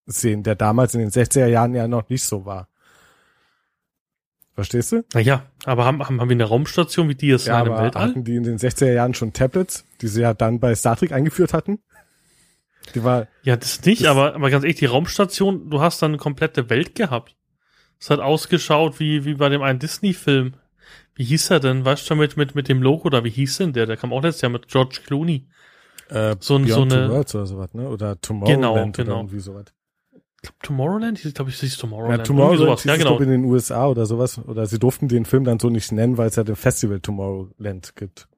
[0.06, 2.68] sehen, der damals in den 60er Jahren ja noch nicht so war.
[4.54, 5.04] Verstehst du?
[5.14, 8.02] Naja, aber haben, haben, haben wir eine Raumstation wie die es Ja, in einem Weltall?
[8.10, 11.10] hatten die in den 60er Jahren schon Tablets, die sie ja dann bei Star Trek
[11.12, 11.80] eingeführt hatten?
[12.94, 16.12] Die war, Ja, das nicht, Das- aber, aber ganz ehrlich, die Raumstation, du hast dann
[16.12, 17.34] eine komplette Welt gehabt.
[17.98, 20.54] Es hat ausgeschaut wie, wie bei dem einen Disney-Film.
[21.16, 21.84] Wie hieß er denn?
[21.84, 23.24] Weißt du mit, mit, mit dem Logo da?
[23.24, 23.86] Wie hieß denn der?
[23.86, 25.48] Der kam auch letztes Jahr mit George Clooney.
[26.10, 27.88] äh, So so eine- Two Worlds oder sowas, ne?
[27.88, 29.16] Oder Tomorrowland Genau, oder genau.
[29.20, 29.64] irgendwie sowas.
[30.44, 31.24] Ich glaub, Tomorrowland?
[31.24, 32.20] Ich glaube, ich Ja, Tomorrowland.
[32.20, 33.18] Irgendwie Tomorrowland Ja, genau.
[33.18, 34.38] in den USA oder sowas.
[34.38, 37.96] Oder sie durften den Film dann so nicht nennen, weil es ja den Festival Tomorrowland
[37.96, 38.28] gibt.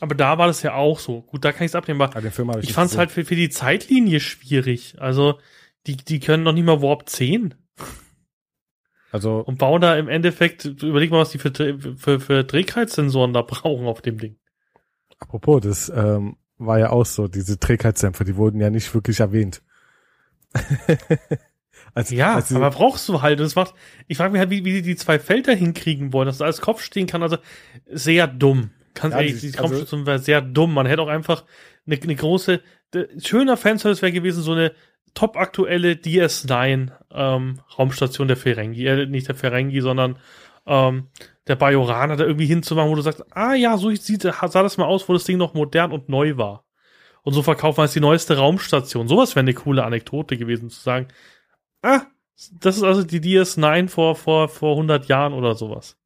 [0.00, 1.22] Aber da war das ja auch so.
[1.22, 3.10] Gut, da kann ich es abnehmen, aber Ah, den Film ich ich fand es halt
[3.10, 4.96] für, für die Zeitlinie schwierig.
[4.98, 5.38] Also,
[5.86, 7.54] die, die können noch nicht mal Warp 10
[9.10, 11.52] Also, und bauen da im Endeffekt, überleg mal, was die für,
[11.96, 14.36] für, für Trägheitssensoren da brauchen auf dem Ding.
[15.18, 19.62] apropos, das ähm, war ja auch so, diese Trägheitsdämpfer, die wurden ja nicht wirklich erwähnt.
[21.94, 23.38] als, Ja, als sie, aber brauchst du halt.
[23.40, 23.74] Und Das macht,
[24.08, 26.60] ich frage mich halt, wie, wie die die zwei Felder hinkriegen wollen, dass da als
[26.60, 27.22] Kopf stehen kann.
[27.22, 27.38] Also
[27.86, 28.70] sehr dumm.
[28.94, 30.74] Ganz Ja, ehrlich, die- die also- Raumstation wäre sehr dumm.
[30.74, 31.44] Man hätte auch einfach
[31.86, 32.60] eine, eine große,
[33.22, 34.72] schöner Fanservice wäre gewesen, so eine
[35.14, 38.86] top aktuelle DS9 ähm, Raumstation der Ferengi.
[38.86, 40.18] Äh, nicht der Ferengi, sondern
[40.66, 41.08] ähm,
[41.46, 44.84] der Bajoraner da irgendwie hinzumachen, wo du sagst, ah ja, so sieht, sah das mal
[44.84, 46.64] aus, wo das Ding noch modern und neu war.
[47.22, 49.08] Und so verkaufen wir als die neueste Raumstation.
[49.08, 51.08] Sowas wäre eine coole Anekdote gewesen, zu sagen,
[51.82, 52.02] ah,
[52.60, 55.96] das ist also die DS9 vor, vor, vor 100 Jahren oder sowas.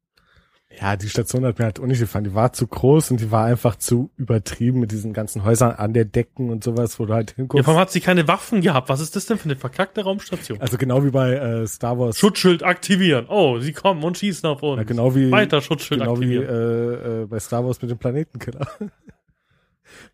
[0.81, 2.25] ja, die Station hat mir halt auch nicht gefallen.
[2.25, 5.93] Die war zu groß und die war einfach zu übertrieben mit diesen ganzen Häusern an
[5.93, 7.65] der Decken und sowas, wo du halt Ja, hinguckst.
[7.65, 8.89] warum hat sie keine Waffen gehabt?
[8.89, 10.59] Was ist das denn für eine verkackte Raumstation?
[10.59, 12.17] also genau wie bei äh, Star Wars.
[12.19, 13.27] Schutzschild aktivieren.
[13.29, 14.79] Oh, sie kommen und schießen auf uns.
[14.79, 16.49] ja, genau wie, Weiter Schutzschild genau wie aktivieren.
[16.49, 18.67] äh, äh, bei Star Wars mit dem Planetenkiller.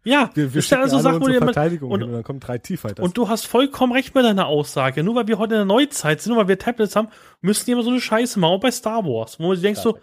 [0.03, 2.57] ja, Wir, wir schicken also alle wo unsere Verteidigung und- hin und dann kommen drei
[2.57, 3.03] T-Fighters.
[3.03, 5.03] Und du hast vollkommen recht mit deiner Aussage.
[5.03, 7.09] Nur weil wir heute in der Neuzeit sind, nur weil wir Tablets haben,
[7.41, 9.39] müssen die immer so eine Scheiße machen, auch bei Star Wars.
[9.39, 9.97] Wo du denkst so,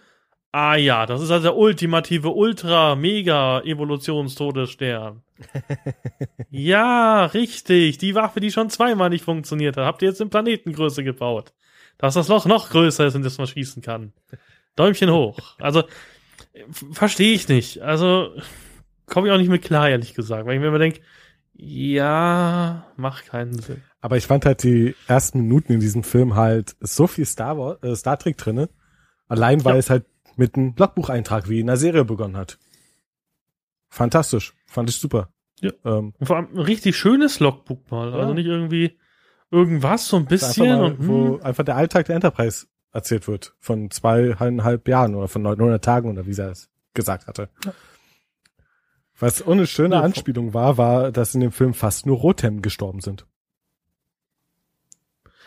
[0.52, 5.22] ah ja, das ist also der ultimative, ultra, mega Evolutionstodesstern.
[6.50, 7.98] ja, richtig.
[7.98, 11.52] Die Waffe, die schon zweimal nicht funktioniert hat, habt ihr jetzt in Planetengröße gebaut.
[11.98, 14.12] Dass das Loch noch größer ist und das man schießen kann.
[14.76, 15.38] Däumchen hoch.
[15.58, 15.82] Also,
[16.92, 17.82] verstehe ich nicht.
[17.82, 18.30] Also,
[19.08, 20.46] komme ich auch nicht mit klar, ehrlich gesagt.
[20.46, 21.00] Weil ich mir immer denke,
[21.54, 23.82] ja, macht keinen Sinn.
[24.00, 27.82] Aber ich fand halt die ersten Minuten in diesem Film halt so viel Star Wars,
[27.82, 28.68] äh, Star Trek drinne.
[29.26, 29.78] Allein weil Ja.
[29.80, 30.06] es halt
[30.36, 32.58] mit einem Logbucheintrag wie in der Serie begonnen hat.
[33.88, 34.54] Fantastisch.
[34.66, 35.30] Fand ich super.
[35.60, 35.72] Ja.
[35.84, 38.10] Ähm, Und vor allem ein richtig schönes Logbook mal.
[38.12, 38.18] Ja.
[38.18, 38.96] Also nicht irgendwie
[39.50, 40.66] irgendwas, so ein einfach bisschen.
[40.68, 43.54] mal, und, hm, wo einfach der Alltag der Enterprise erzählt wird.
[43.58, 47.48] Von zweieinhalb Jahren oder von 900 Tagen oder wie er es gesagt hatte.
[49.18, 53.00] Was ohne schöne Ja, Anspielung war, war, dass in dem Film fast nur Rothemden gestorben
[53.00, 53.26] sind.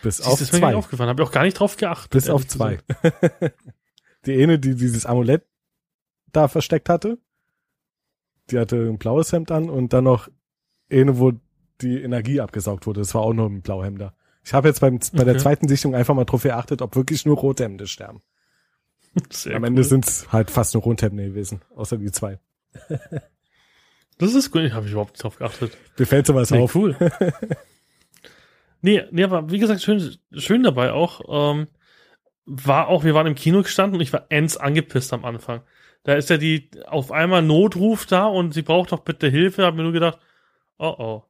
[0.02, 0.76] Bis Siehst, auf das ist mir zwei.
[0.76, 2.12] aufgefallen, habe ich auch gar nicht drauf geachtet.
[2.12, 2.80] Bis auf zwei.
[4.26, 5.46] Die eine, die dieses Amulett
[6.32, 7.18] da versteckt hatte,
[8.52, 10.28] die hatte ein blaues Hemd an und dann noch
[10.92, 11.32] eine, wo
[11.82, 13.00] die Energie abgesaugt wurde.
[13.02, 14.14] Das war auch nur ein Blauhemder.
[14.44, 15.42] Ich habe jetzt beim, bei der Okay.
[15.42, 18.22] zweiten Sichtung einfach mal drauf geachtet, ob wirklich nur Rothemde sterben.
[19.32, 19.68] Sehr Am cool.
[19.70, 22.40] Ende sind es halt fast nur Rothemde gewesen, außer die zwei.
[24.22, 25.78] Das ist gut, habe ich überhaupt nicht drauf geachtet.
[25.98, 26.76] Mir fällt sowas Nee, auf.
[26.76, 26.96] cool.
[28.82, 31.52] nee, nee, aber wie gesagt, schön, schön dabei auch.
[31.54, 31.68] Ähm,
[32.46, 35.62] war auch, wir waren im Kino gestanden und ich war ends angepisst am Anfang.
[36.04, 39.66] Da ist ja die auf einmal Notruf da und sie braucht doch bitte Hilfe.
[39.66, 40.20] Hab mir nur gedacht,
[40.78, 41.24] oh oh.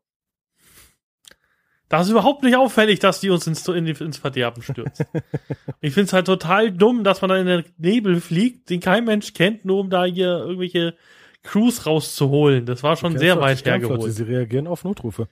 [1.90, 5.06] Das ist überhaupt nicht auffällig, dass die uns ins, in die, ins Verderben stürzt.
[5.82, 9.04] ich finde es halt total dumm, dass man da in den Nebel fliegt, den kein
[9.04, 10.96] Mensch kennt, nur um da hier irgendwelche
[11.44, 12.66] Crews rauszuholen.
[12.66, 14.14] Das war schon sehr weit hergeholt.
[14.14, 15.28] Sie reagieren auf Notrufe.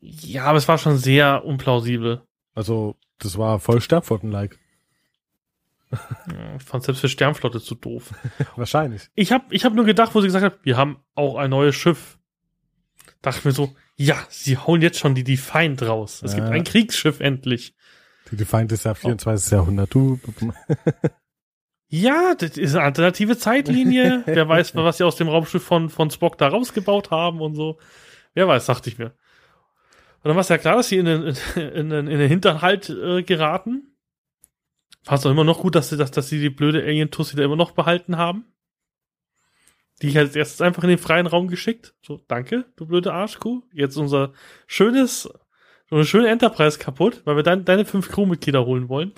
[0.00, 2.22] Ja, aber es war schon sehr unplausibel.
[2.54, 4.58] Also, das war voll Sternflotten-like.
[5.90, 8.12] Ja, Ich fand selbst für Sternflotte zu doof.
[8.56, 9.08] Wahrscheinlich.
[9.14, 11.74] Ich habe ich hab nur gedacht, wo sie gesagt hat, wir haben auch ein neues
[11.74, 12.18] Schiff.
[13.22, 16.22] Dachte mir so, ja, sie hauen jetzt schon die Defiant raus.
[16.22, 16.52] Es gibt Ja.
[16.52, 17.74] ein Kriegsschiff endlich.
[18.30, 19.52] Die Defiant ist ja 24.
[19.52, 19.94] Jahrhundert.
[19.94, 20.18] Du,
[21.88, 24.22] Ja, das ist eine alternative Zeitlinie.
[24.26, 27.78] Wer weiß, was sie aus dem Raumschiff von, von Spock da rausgebaut haben und so.
[28.34, 29.06] Wer weiß, dachte ich mir.
[30.24, 31.22] Und dann war es ja klar, dass sie in den,
[31.56, 33.94] in den, in den Hinterhalt äh, geraten.
[35.02, 37.44] Fand es auch immer noch gut, dass sie, dass, dass sie die blöde Alien-Tussi da
[37.44, 38.46] immer noch behalten haben.
[40.00, 41.94] Die ich als erstes einfach in den freien Raum geschickt.
[42.02, 43.62] So, danke, du blöde Arschkuh.
[43.72, 44.32] Jetzt unser
[44.66, 45.28] schönes,
[45.88, 49.12] so eine schöne Enterprise kaputt, weil wir dein, deine fünf Crewmitglieder holen wollen.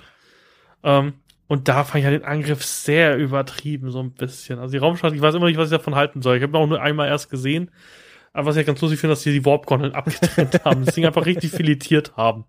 [0.83, 1.14] Ähm,
[1.49, 4.59] und da fand ich ja den Angriff sehr übertrieben, so ein bisschen.
[4.59, 6.36] Also die Raumschlacht, ich weiß immer nicht, was ich davon halten soll.
[6.36, 7.70] Ich habe auch nur einmal erst gesehen.
[8.32, 10.84] Aber was ich ja ganz lustig finde, dass sie die Warp-Gondeln abgetrennt haben.
[10.84, 12.44] Das Ding einfach richtig filetiert haben.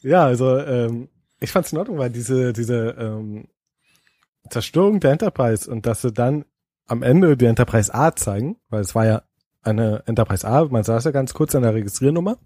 [0.00, 1.08] Ja, also ähm,
[1.40, 3.48] ich fand's in Ordnung, weil diese diese ähm,
[4.50, 6.44] Zerstörung der Enterprise und dass sie dann
[6.86, 9.22] am Ende die Enterprise A zeigen, weil es war ja
[9.62, 12.38] eine Enterprise A, man saß ja ganz kurz an der Registriernummer,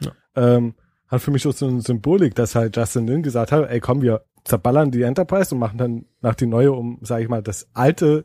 [0.00, 0.12] Ja.
[0.34, 0.74] ähm,
[1.08, 4.00] hat für mich auch so eine Symbolik, dass halt Justin Lin gesagt hat, ey komm,
[4.00, 7.68] wir zerballern die Enterprise und machen dann nach die neue, um, sage ich mal, das
[7.74, 8.24] alte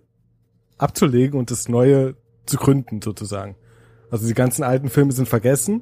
[0.77, 2.15] abzulegen und das neue
[2.45, 3.55] zu gründen sozusagen.
[4.09, 5.81] Also die ganzen alten Filme sind vergessen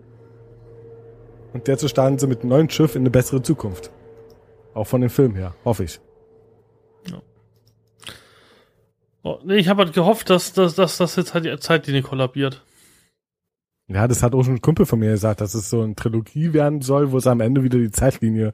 [1.53, 3.91] und derzeit starten sie mit einem neuen Schiff in eine bessere Zukunft.
[4.73, 5.99] Auch von dem Film her, hoffe ich.
[9.21, 12.63] Oh, nee, ich habe halt gehofft, dass, dass, dass das jetzt halt die Zeitlinie kollabiert.
[13.87, 16.53] Ja, das hat auch schon ein Kumpel von mir gesagt, dass es so eine Trilogie
[16.53, 18.53] werden soll, wo es am Ende wieder die Zeitlinie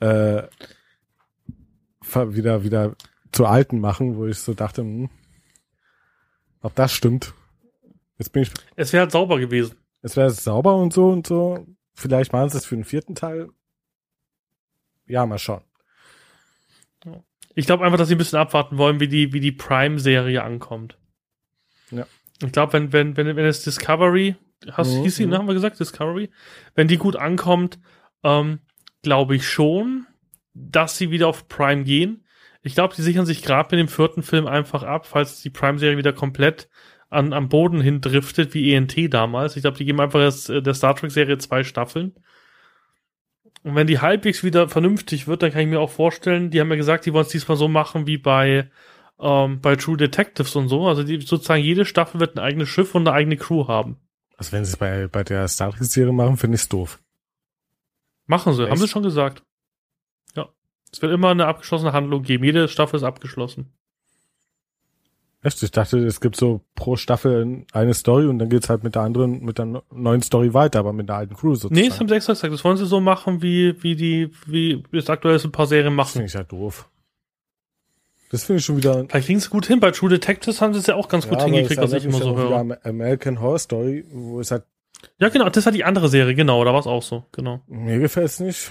[0.00, 0.44] äh,
[2.04, 2.94] wieder wieder
[3.32, 5.08] zu alten machen, wo ich so dachte, hm,
[6.60, 7.32] ob das stimmt.
[8.18, 9.76] Jetzt bin ich, Es wäre halt sauber gewesen.
[10.02, 11.66] es wäre sauber und so und so.
[11.94, 13.48] Vielleicht machen sie es für den vierten Teil.
[15.06, 15.62] Ja, mal schauen.
[17.54, 20.96] Ich glaube einfach, dass sie ein bisschen abwarten wollen, wie die, wie die Prime-Serie ankommt.
[21.90, 22.06] Ja.
[22.42, 24.36] Ich glaube, wenn, wenn, wenn, wenn es Discovery,
[24.70, 25.30] hast, Mhm, hieß sie, mhm.
[25.32, 26.30] ne, haben wir gesagt, Discovery,
[26.74, 27.78] wenn die gut ankommt,
[28.22, 28.60] ähm,
[29.02, 30.06] glaube ich schon,
[30.54, 32.24] dass sie wieder auf Prime gehen.
[32.62, 35.96] Ich glaube, die sichern sich gerade mit dem vierten Film einfach ab, falls die Prime-Serie
[35.96, 36.68] wieder komplett
[37.10, 39.56] an, am Boden hin driftet, wie ENT damals.
[39.56, 42.14] Ich glaube, die geben einfach jetzt, äh, der Star Trek-Serie zwei Staffeln.
[43.64, 46.70] Und wenn die halbwegs wieder vernünftig wird, dann kann ich mir auch vorstellen, die haben
[46.70, 48.70] ja gesagt, die wollen es diesmal so machen wie bei,
[49.20, 50.86] ähm, bei True Detectives und so.
[50.88, 53.98] Also die, sozusagen jede Staffel wird ein eigenes Schiff und eine eigene Crew haben.
[54.36, 56.98] Also wenn sie es bei, bei der Star Trek Serie machen, finde ich es doof.
[58.26, 58.70] Machen sie, Echt?
[58.70, 59.44] haben sie schon gesagt.
[60.92, 60.96] Ja.
[60.96, 62.44] Es wird immer eine abgeschlossene Handlung geben.
[62.44, 63.72] Jede Staffel ist abgeschlossen.
[65.44, 65.60] Echt?
[65.62, 69.02] Ich dachte, es gibt so pro Staffel eine Story und dann geht's halt mit der
[69.02, 71.74] anderen, mit der neuen Story weiter, aber mit der alten Crew sozusagen.
[71.74, 72.52] Nee, das haben sie extra gesagt.
[72.52, 75.96] Das wollen sie so machen, wie, wie die, wie es aktuell ist, ein paar Serien
[75.96, 76.12] Das machen.
[76.12, 76.88] finde ich ja doof.
[78.30, 79.04] Das finde ich schon wieder.
[79.08, 79.80] Vielleicht sie es gut hin.
[79.80, 82.04] Bei True Detectives haben sie es ja auch ganz gut aber hingekriegt, es was ich
[82.04, 82.56] immer so höre.
[82.56, 84.62] an American Horror Story, wo es halt,
[85.18, 87.60] Ja, genau, das war die andere Serie, genau, da war es auch so, genau.
[87.66, 88.70] mir gefällt's nicht.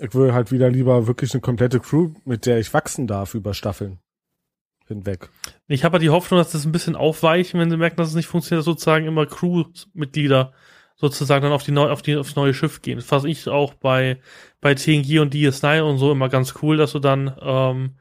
[0.00, 3.54] Ich will halt wieder lieber wirklich eine komplette Crew, mit der ich wachsen darf über
[3.54, 3.98] Staffeln
[4.86, 5.28] hinweg.
[5.66, 8.14] Ich habe halt die Hoffnung, dass das ein bisschen aufweichen, wenn sie merken, dass es
[8.14, 10.52] nicht funktioniert, dass sozusagen immer Crew-Mitglieder
[10.96, 12.96] sozusagen dann auf die neu, auf die aufs neue Schiff gehen.
[12.96, 14.18] Das fand ich auch bei
[14.60, 17.94] bei TNG und DS9 und so immer ganz cool, dass sie dann ähm,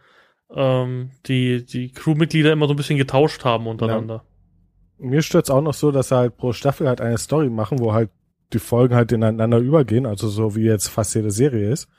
[0.53, 4.23] ähm, die die Crew-Mitglieder immer so ein bisschen getauscht haben untereinander.
[4.97, 7.93] Mir stört's auch noch so, dass sie halt pro Staffel halt eine Story machen, wo
[7.93, 8.09] halt
[8.53, 11.89] die Folgen halt ineinander übergehen, also so wie jetzt fast jede Serie ist.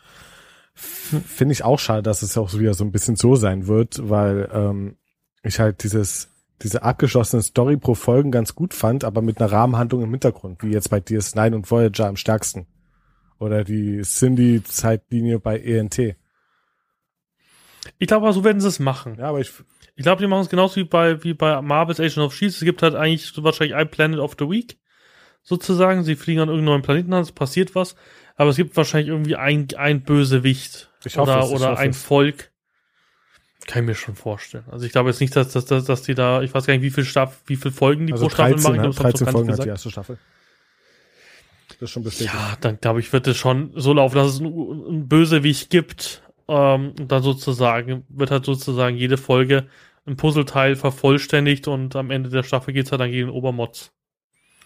[0.75, 4.49] Finde ich auch schade, dass es auch wieder so ein bisschen so sein wird, weil
[4.53, 4.97] ähm,
[5.43, 6.31] ich halt dieses,
[6.63, 10.71] diese abgeschlossene Story pro Folgen ganz gut fand, aber mit einer Rahmenhandlung im Hintergrund, wie
[10.71, 12.67] jetzt bei DS9 und Voyager am stärksten.
[13.41, 16.17] Oder die Cindy-Zeitlinie bei ENT.
[17.99, 19.17] Ich glaube, so werden sie es machen.
[19.19, 19.53] Ja, aber ich,
[19.97, 22.53] Ich glaube, die machen es genauso wie bei, wie bei Marvel's Agent of Shield.
[22.53, 24.79] Es gibt halt eigentlich so wahrscheinlich ein Planet of the Week.
[25.43, 26.05] Sozusagen.
[26.05, 27.97] Sie fliegen an irgendeinem neuen Planeten an, es passiert was.
[28.37, 30.91] Aber es gibt wahrscheinlich irgendwie ein, ein Bösewicht.
[31.05, 32.03] Ich hoffe oder es, oder ein es.
[32.03, 32.51] Volk.
[33.67, 34.65] Kann ich mir schon vorstellen.
[34.71, 36.83] Also ich glaube jetzt nicht, dass, dass, dass, dass die da, ich weiß gar nicht,
[36.83, 38.75] wie viel Staff, wie viel Folgen die also pro Staffel 13, machen.
[38.75, 38.91] Ich ne?
[38.91, 40.19] glaub, das haben sie 13 noch gar Folgen hat die erste Staffel.
[41.69, 42.35] Das ist schon bestätigt.
[42.35, 46.23] Ja, dann glaube ich, wird es schon so laufen, dass es einen, einen Bösewicht gibt.
[46.49, 49.69] Ähm, und dann sozusagen, wird halt sozusagen jede Folge
[50.07, 53.93] ein Puzzleteil vervollständigt und am Ende der Staffel geht's halt dann gegen Obermods.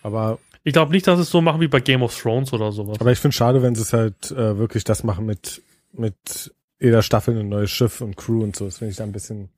[0.03, 3.01] Aber, Ich glaube nicht, dass es so machen wie bei Game of Thrones oder sowas.
[3.01, 5.61] aber ich finde schade, wenn sie es halt äh, wirklich das machen mit,
[5.93, 8.67] mit jeder Staffel ein neues Schiff und Crew und so.
[8.67, 9.49] Das finde ich da ein bisschen.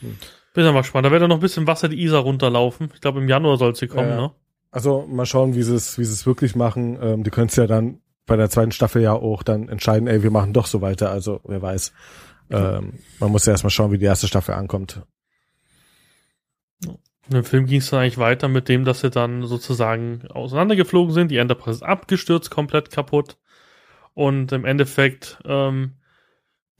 [0.00, 1.06] Bin ja mal gespannt.
[1.06, 2.90] Da wird ja noch ein bisschen Wasser die Isar runterlaufen.
[2.94, 4.16] Ich glaube, im Januar soll sie kommen, Ja.
[4.16, 4.30] ne?
[4.70, 6.98] Also mal schauen, wie sie es, wie sie es wirklich machen.
[7.00, 10.22] Ähm, die können es ja dann bei der zweiten Staffel ja auch dann entscheiden, ey,
[10.22, 11.10] wir machen doch so weiter.
[11.10, 11.92] Also wer weiß.
[12.50, 15.00] Ähm, man muss ja erstmal schauen, wie die erste Staffel ankommt.
[17.30, 21.30] Im Film ging es dann eigentlich weiter mit dem, dass sie dann sozusagen auseinandergeflogen sind.
[21.30, 23.36] Die Enterprise ist abgestürzt, komplett kaputt.
[24.14, 25.94] Und im Endeffekt, ähm,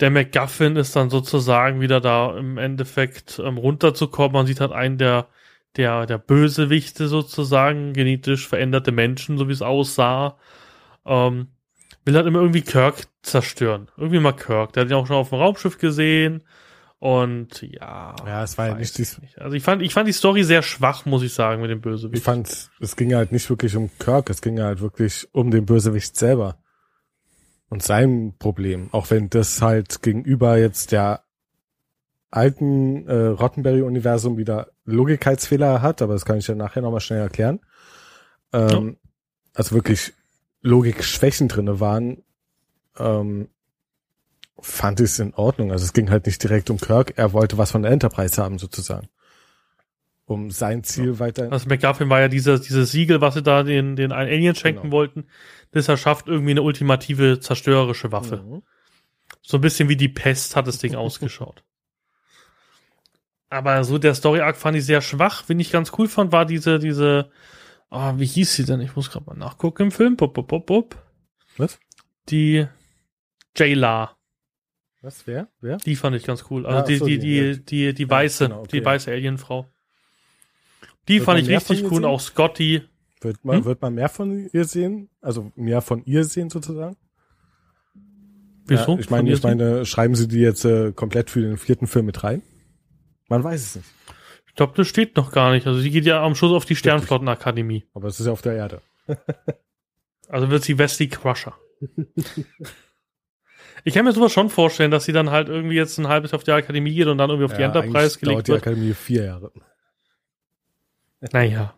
[0.01, 4.33] der MacGuffin ist dann sozusagen wieder da im Endeffekt ähm, runterzukommen.
[4.33, 5.29] Man sieht halt einen der,
[5.77, 10.39] der, der Bösewichte sozusagen, genetisch veränderte Menschen, so wie es aussah.
[11.05, 11.49] Ähm,
[12.09, 13.89] will halt immer irgendwie Kirk zerstören.
[13.97, 14.73] Irgendwie mal Kirk.
[14.73, 16.43] Der hat ihn auch schon auf dem Raumschiff gesehen.
[17.01, 18.17] Und ja.
[18.27, 19.39] Ja, es war ja nicht dies- ich nicht.
[19.41, 21.83] Also ich fand, ich fand die Story sehr schwach, muss ich sagen, mit dem Ich
[21.83, 22.25] Bösewicht.
[22.25, 26.17] fand, es ging halt nicht wirklich um Kirk, es ging halt wirklich um den Bösewicht
[26.17, 26.59] selber.
[27.69, 28.89] Und sein Problem.
[28.93, 31.23] Auch wenn das halt gegenüber jetzt der
[32.31, 37.61] alten äh, Rottenberry-Universum wieder Logikheitsfehler hat, aber das kann ich ja nachher nochmal schnell erklären.
[38.53, 38.97] Ähm,
[39.55, 40.13] Also wirklich
[40.63, 42.23] Logikschwächen drinne waren,
[42.99, 43.49] ähm,
[44.61, 45.73] fand ich es in Ordnung.
[45.73, 48.59] Also es ging halt nicht direkt um Kirk, er wollte was von der Enterprise haben
[48.59, 49.09] sozusagen.
[50.25, 51.51] Um sein Ziel weiter.
[51.51, 54.83] Also McGuffin war ja dieses, dieses Siegel, was sie da den, den einen Alien schenken
[54.83, 54.93] Genau.
[54.93, 55.27] wollten.
[55.71, 58.37] Das erschafft irgendwie eine ultimative zerstörerische Waffe.
[58.39, 58.63] Mhm.
[59.41, 61.65] So ein bisschen wie die Pest hat das Ding ausgeschaut.
[63.51, 65.45] Aber so der Story-Arc fand ich sehr schwach.
[65.47, 67.31] Wen ich ganz cool fand, war diese, diese,
[67.89, 68.81] ah, wie hieß sie denn?
[68.83, 70.17] Ich muss gerade mal nachgucken im Film.
[70.17, 71.03] Bup, bup, bup, bup.
[71.57, 71.79] Was?
[72.29, 72.67] Die
[73.57, 74.18] Jayla.
[75.01, 75.49] Was, wer?
[75.61, 75.77] Wer?
[75.79, 76.67] Die fand ich ganz cool.
[76.67, 78.85] Also Ja, die, so, die, die- die, die, die weiße, genau, okay, die ja.
[78.85, 79.69] weiße Alienfrau.
[81.09, 81.95] Die Wird fand ich richtig cool.
[81.97, 82.05] Sehen?
[82.05, 82.83] auch Scotty.
[83.21, 83.65] Wird man, Hm?
[83.65, 85.09] wird man mehr von ihr sehen?
[85.21, 86.97] Also mehr von ihr sehen sozusagen?
[88.67, 88.95] Wieso?
[88.95, 92.07] Ja, ich meine, ich meine, schreiben sie die jetzt äh, komplett für den vierten Film
[92.07, 92.43] mit rein?
[93.29, 93.89] Man weiß es nicht.
[94.47, 95.67] Ich glaube, das steht noch gar nicht.
[95.67, 97.85] Also sie geht ja am Schluss auf die Sternflottenakademie.
[97.95, 98.83] Aber es ist ja auf der Erde.
[100.31, 101.55] Also wird sie Wesley Crusher.
[103.85, 106.39] ich kann mir sowas schon vorstellen, dass sie dann halt irgendwie jetzt ein halbes Jahr
[106.39, 108.53] auf die Akademie geht und dann irgendwie auf die Ja, Enterprise eigentlich dauert gelegt die
[108.53, 108.63] wird.
[108.63, 109.53] Akademie vier Jahre.
[111.33, 111.75] Naja.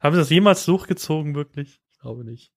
[0.00, 1.80] Haben sie das jemals durchgezogen, wirklich?
[1.92, 2.52] Ich glaube nicht.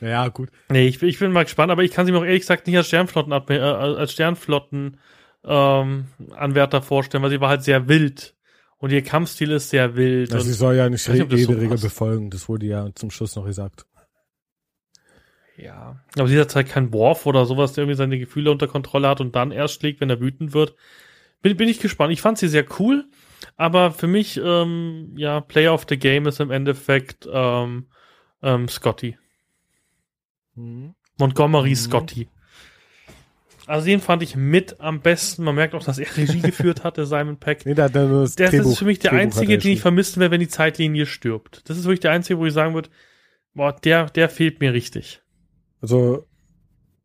[0.00, 0.50] Ja, gut.
[0.70, 2.66] Nee, ich, bin- ich bin mal gespannt, aber ich kann sie mir auch ehrlich gesagt
[2.66, 4.98] nicht als Sternflotten, äh, als Sternflotten
[5.44, 8.34] ähm, Anwärter vorstellen, weil sie war halt sehr wild.
[8.78, 10.32] Und ihr Kampfstil ist sehr wild.
[10.32, 11.82] Also sie soll ja nicht weiß nicht, ob das jede so Regel passt.
[11.82, 12.30] befolgen.
[12.30, 13.84] Das wurde ja zum Schluss noch gesagt.
[15.62, 16.00] Ja.
[16.18, 19.20] Aber sie hat halt keinen Worf oder sowas, der irgendwie seine Gefühle unter Kontrolle hat
[19.20, 20.74] und dann erst schlägt, wenn er wütend wird.
[21.42, 22.12] Bin, bin ich gespannt.
[22.12, 23.06] Ich fand sie sehr cool,
[23.56, 27.86] aber für mich, ähm, ja, Player of the Game ist im Endeffekt ähm,
[28.42, 29.16] ähm, Scotty.
[31.18, 31.74] Montgomery Mhm.
[31.76, 32.28] Scotty.
[33.66, 35.44] Also den fand ich mit am besten.
[35.44, 37.64] Man merkt auch, dass er Regie geführt hatte, Simon Peck.
[37.66, 39.72] Nee, da hat nur das Der, das Drehbuch- ist für mich der Drehbuch einzige, den
[39.72, 41.62] ich vermissen werde, wenn die Zeitlinie stirbt.
[41.70, 42.90] Das ist wirklich der einzige, wo ich sagen würde,
[43.54, 45.22] boah, der, der fehlt mir richtig.
[45.80, 46.26] Also,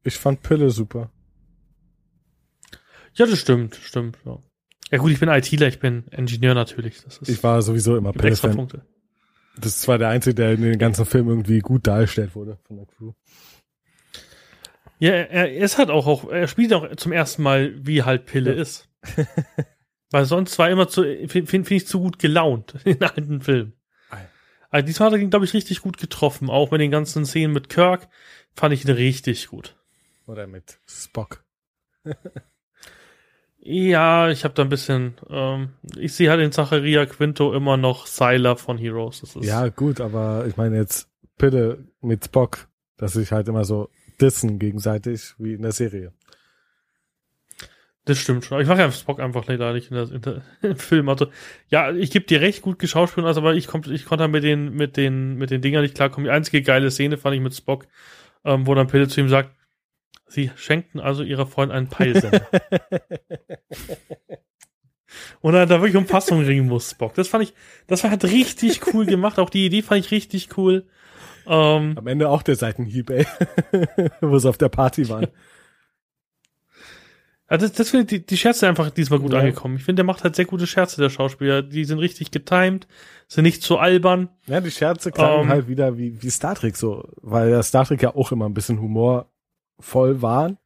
[0.03, 1.11] ich fand Pille super.
[3.13, 4.37] Ja, das stimmt, stimmt, ja.
[4.91, 7.01] Ja gut, ich bin ITler, ich bin Ingenieur natürlich.
[7.03, 8.49] Das ist Ich war sowieso immer gibt extra.
[8.49, 8.85] Punkte.
[9.57, 12.85] Das war der Einzige, der in den ganzen Film irgendwie gut dargestellt wurde von der
[12.85, 13.13] Crew.
[14.99, 18.25] Ja, er, er ist halt auch, auch, er spielt auch zum ersten Mal, wie halt
[18.25, 18.61] Pille Ja.
[18.61, 18.89] ist.
[20.11, 23.73] Weil sonst war er immer zu, finde find ich, zu gut gelaunt in alten Filmen.
[24.69, 26.49] Also diesmal hat er ihn, glaube ich, richtig gut getroffen.
[26.49, 28.09] Auch mit den ganzen Szenen mit Kirk
[28.55, 29.75] fand ich ihn richtig gut.
[30.27, 31.43] Oder mit Spock.
[33.67, 38.05] Ja, ich habe da ein bisschen, ähm, ich sehe halt in Zacharia Quinto immer noch
[38.05, 39.21] Sylar von Heroes.
[39.21, 43.65] Das ist, Ja, gut, aber ich meine jetzt Pille mit Spock, dass sich halt immer
[43.65, 43.89] so
[44.21, 46.13] dissen gegenseitig wie in der Serie.
[48.05, 48.61] Das stimmt schon.
[48.61, 51.09] Ich mache ja Spock einfach leider nicht in der, in der, im Film.
[51.09, 51.27] Also,
[51.69, 54.73] ja, ich gebe dir recht, gut geschauspielt, also, aber ich, komm, ich konnte mit den,
[54.73, 56.25] mit den, mit den Dingern nicht klarkommen.
[56.25, 57.87] Die einzige geile Szene fand ich mit Spock,
[58.45, 59.51] ähm, wo dann Pille zu ihm sagt,
[60.27, 62.47] sie schenkten also ihrer Freundin einen Peilsender.
[65.41, 67.13] Und dann da wirklich um Fassung ringen muss, Spock.
[67.13, 67.53] Das fand ich,
[67.87, 69.39] das war halt richtig cool gemacht.
[69.39, 70.85] Auch die Idee fand ich richtig cool.
[71.47, 73.25] Ähm, Am Ende auch der Seitenhieb, ey.
[74.21, 75.27] wo sie auf der Party waren.
[77.49, 79.39] Ja, das, das finde die, die Scherze einfach diesmal gut ja.
[79.39, 79.75] angekommen.
[79.75, 81.61] Ich finde, der macht halt sehr gute Scherze, der Schauspieler.
[81.61, 82.87] Die sind richtig getimed,
[83.27, 84.29] sind nicht zu albern.
[84.47, 87.61] Ja, die Scherze klangen um, ähm, halt wieder wie, wie Star Trek so, weil ja
[87.61, 90.57] Star Trek ja auch immer ein bisschen humorvoll waren.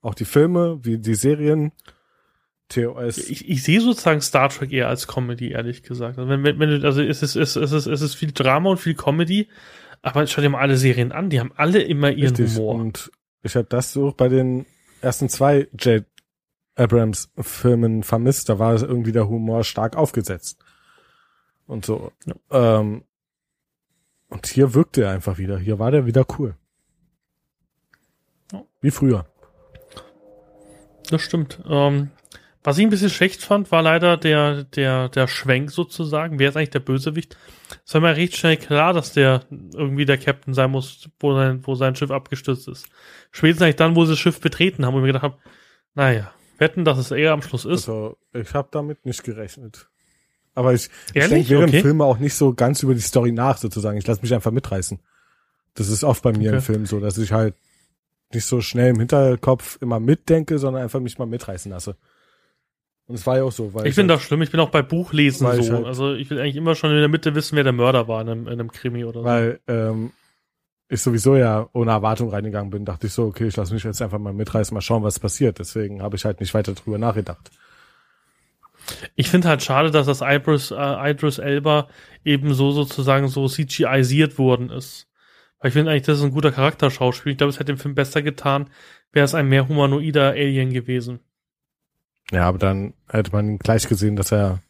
[0.00, 1.72] Auch die Filme, wie die Serien.
[2.68, 3.18] TOS.
[3.18, 6.18] Ich, ich sehe sozusagen Star Trek eher als Comedy, ehrlich gesagt.
[6.18, 8.94] Also, wenn, wenn, wenn also es ist, es, ist, es ist viel Drama und viel
[8.94, 9.48] Comedy,
[10.00, 12.56] aber schau dir mal alle Serien an, die haben alle immer ihren Richtig.
[12.56, 12.76] Humor.
[12.76, 13.10] Und
[13.42, 14.64] ich habe das so bei den
[15.02, 16.04] ersten zwei J
[16.74, 18.48] Abrams Filmen vermisst.
[18.48, 20.58] Da war irgendwie der Humor stark aufgesetzt.
[21.66, 22.12] Und so.
[22.26, 22.80] Ja.
[22.80, 23.04] Ähm,
[24.28, 25.58] und hier wirkte er einfach wieder.
[25.58, 26.56] Hier war der wieder cool.
[28.80, 29.26] Wie früher.
[31.10, 31.60] Das stimmt.
[31.68, 32.10] Ähm,
[32.64, 36.38] was ich ein bisschen schlecht fand, war leider der, der, der Schwenk sozusagen.
[36.38, 37.36] Wer ist eigentlich der Bösewicht?
[37.84, 41.66] Es war mir recht schnell klar, dass der irgendwie der Captain sein muss, wo sein,
[41.66, 42.88] wo sein Schiff abgestürzt ist.
[43.32, 45.38] Spätestens eigentlich dann, wo sie das Schiff betreten haben, wo ich mir gedacht habe,
[45.94, 47.88] naja, wetten, dass es eher am Schluss ist.
[47.88, 49.88] Also, ich habe damit nicht gerechnet.
[50.54, 51.80] Aber ich, ich denke während okay.
[51.80, 53.96] Filme auch nicht so ganz über die Story nach, sozusagen.
[53.96, 55.00] Ich lasse mich einfach mitreißen.
[55.74, 56.56] Das ist oft bei mir okay.
[56.56, 57.54] im Film so, dass ich halt
[58.34, 61.96] nicht so schnell im Hinterkopf immer mitdenke, sondern einfach mich mal mitreißen lasse.
[63.06, 63.74] Und es war ja auch so.
[63.74, 65.58] Weil ich, ich bin halt, da schlimm, ich bin auch bei Buchlesen so.
[65.58, 68.08] Ich halt, also ich will eigentlich immer schon in der Mitte wissen, wer der Mörder
[68.08, 69.24] war in einem, in einem Krimi oder so.
[69.24, 70.12] Weil ähm,
[70.92, 74.02] ich sowieso ja ohne Erwartung reingegangen bin, dachte ich so, okay, ich lasse mich jetzt
[74.02, 75.58] einfach mal mitreißen, mal schauen, was passiert.
[75.58, 77.50] Deswegen habe ich halt nicht weiter drüber nachgedacht.
[79.14, 81.88] Ich finde halt schade, dass das Idris, äh, Idris Elba
[82.24, 85.08] eben so sozusagen so CGI-siert worden ist.
[85.60, 87.32] Weil ich finde eigentlich, das ist ein guter Charakterschauspiel.
[87.32, 88.68] Ich glaube, es hätte dem Film besser getan,
[89.12, 91.20] wäre es ein mehr humanoider Alien gewesen.
[92.32, 94.60] Ja, aber dann hätte man gleich gesehen, dass er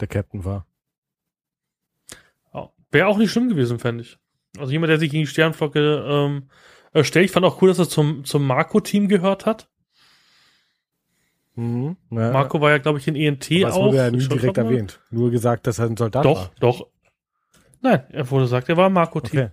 [0.00, 0.68] der Captain war.
[2.90, 4.18] Wäre auch nicht schlimm gewesen, fände ich.
[4.56, 6.50] Also jemand, der sich gegen die Sternflocke ähm,
[6.92, 7.26] erstellt.
[7.26, 9.68] Ich fand auch cool, dass er zum, zum Marco-Team gehört hat.
[11.54, 12.30] Mhm, ja.
[12.30, 13.78] Marco war ja, glaube ich, in ENT Aber das auch.
[13.78, 15.00] Das wurde ja nie direkt erwähnt.
[15.10, 16.50] Nur gesagt, dass er ein Soldat doch, war.
[16.60, 16.86] Doch, doch.
[17.80, 19.40] Nein, er wurde gesagt, er war Marco-Team.
[19.40, 19.50] Okay.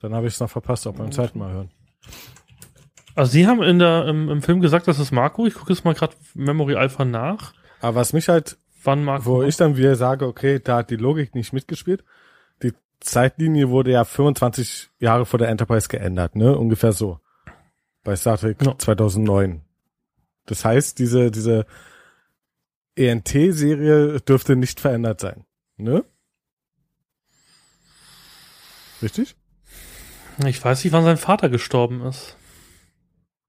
[0.00, 1.70] Dann habe ich es noch verpasst, auch beim zweiten Mal hören.
[3.14, 5.46] Also sie haben in der, im, im Film gesagt, das ist Marco.
[5.46, 7.54] Ich gucke jetzt mal gerade Memory Alpha nach.
[7.80, 10.96] Aber was mich halt, Wann Marco wo ich dann wieder sage, okay, da hat die
[10.96, 12.04] Logik nicht mitgespielt.
[13.06, 16.56] Zeitlinie wurde ja 25 Jahre vor der Enterprise geändert, ne?
[16.56, 17.20] Ungefähr so.
[18.02, 18.76] Bei Star Trek ja.
[18.76, 19.62] 2009.
[20.46, 21.66] Das heißt, diese, diese
[22.96, 25.44] ENT-Serie dürfte nicht verändert sein,
[25.76, 26.04] ne?
[29.02, 29.36] Richtig?
[30.46, 32.36] Ich weiß nicht, wann sein Vater gestorben ist.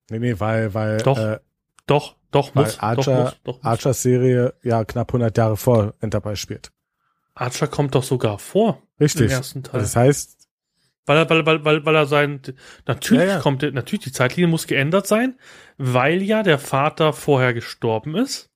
[0.09, 1.39] Nee, nee, weil, weil, doch, äh,
[1.85, 3.65] doch, doch, muss, Archer, doch, muss, doch, muss.
[3.65, 6.71] Archers Serie ja knapp 100 Jahre vor Enterprise spielt.
[7.39, 8.81] Archer kommt doch sogar vor.
[8.99, 9.27] Richtig.
[9.27, 9.81] Im ersten Teil.
[9.81, 10.37] Das heißt,
[11.05, 12.41] weil er, weil, weil, weil, weil er sein,
[12.85, 13.39] natürlich ja, ja.
[13.39, 15.39] kommt, natürlich, die Zeitlinie muss geändert sein,
[15.77, 18.49] weil ja der Vater vorher gestorben ist.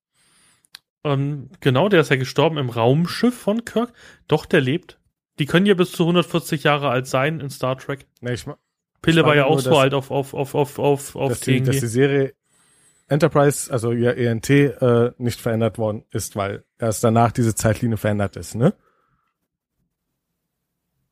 [1.04, 3.94] Ähm, genau, der ist ja gestorben im Raumschiff von Kirk.
[4.28, 5.00] Doch, der lebt.
[5.40, 8.06] Die können ja bis zu 140 Jahre alt sein in Star Trek.
[8.20, 8.46] Nee, ich
[9.02, 11.64] Pille ich war ja auch so alt auf, auf, auf, auf, auf, auf dass die,
[11.64, 12.36] dass die Serie
[13.12, 18.38] Enterprise, also ihr ENT, äh, nicht verändert worden ist, weil erst danach diese Zeitlinie verändert
[18.38, 18.74] ist, ne?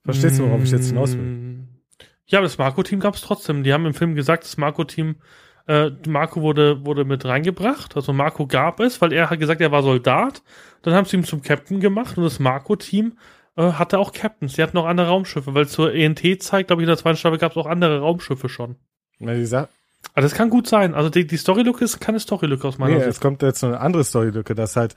[0.06, 1.24] Verstehst du, worauf ich jetzt hinaus will?
[1.24, 1.68] Mm.
[2.26, 3.64] Ja, aber das Marco-Team gab es trotzdem.
[3.64, 5.18] Die haben im Film gesagt, das Marco-Team,
[5.68, 7.98] äh, Marco wurde, wurde mit reingebracht.
[7.98, 10.42] Also Marco gab es, weil er hat gesagt, er war Soldat.
[10.84, 13.18] Dann haben sie ihn zum Captain gemacht und das Marco-Team
[13.58, 14.54] äh, hatte auch Captains.
[14.54, 17.52] Die hatten auch andere Raumschiffe, weil zur ENT-Zeit, glaube ich, in der zweiten Staffel gab
[17.52, 18.78] es auch andere Raumschiffe schon.
[19.20, 19.68] Na, die Sa
[20.14, 20.94] also das kann gut sein.
[20.96, 23.12] Also die, die Storylücke ist keine Storylücke aus meiner nee, Sicht.
[23.12, 24.96] es kommt jetzt noch eine andere Storylücke, dass halt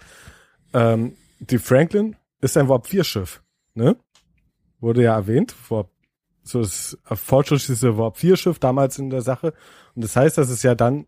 [0.73, 3.43] ähm, die Franklin ist ein Warp 4 Schiff,
[3.75, 3.97] ne?
[4.81, 5.91] Wurde ja erwähnt, Warp
[6.45, 9.55] so das fortschrittlichste Warp 4 Schiff damals in der Sache
[9.95, 11.07] und das heißt, dass es ja dann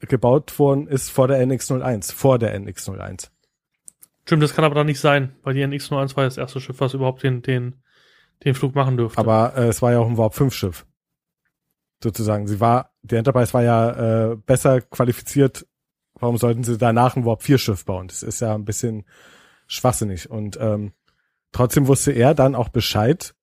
[0.00, 3.30] gebaut worden ist vor der NX01, vor der NX01.
[4.24, 6.92] Stimmt, das kann aber dann nicht sein, weil die NX01 war das erste Schiff, was
[6.92, 7.82] überhaupt den den
[8.44, 9.18] den Flug machen dürfte.
[9.18, 10.84] Aber äh, es war ja auch ein Warp 5 Schiff
[12.02, 12.46] sozusagen.
[12.46, 15.66] Sie war, die Enterprise war ja äh, besser qualifiziert.
[16.18, 18.08] Warum sollten sie danach ein Warp 4 Schiff bauen?
[18.08, 19.04] Das ist ja ein bisschen
[19.66, 20.30] schwachsinnig.
[20.30, 20.92] Und ähm,
[21.52, 23.34] trotzdem wusste er dann auch Bescheid.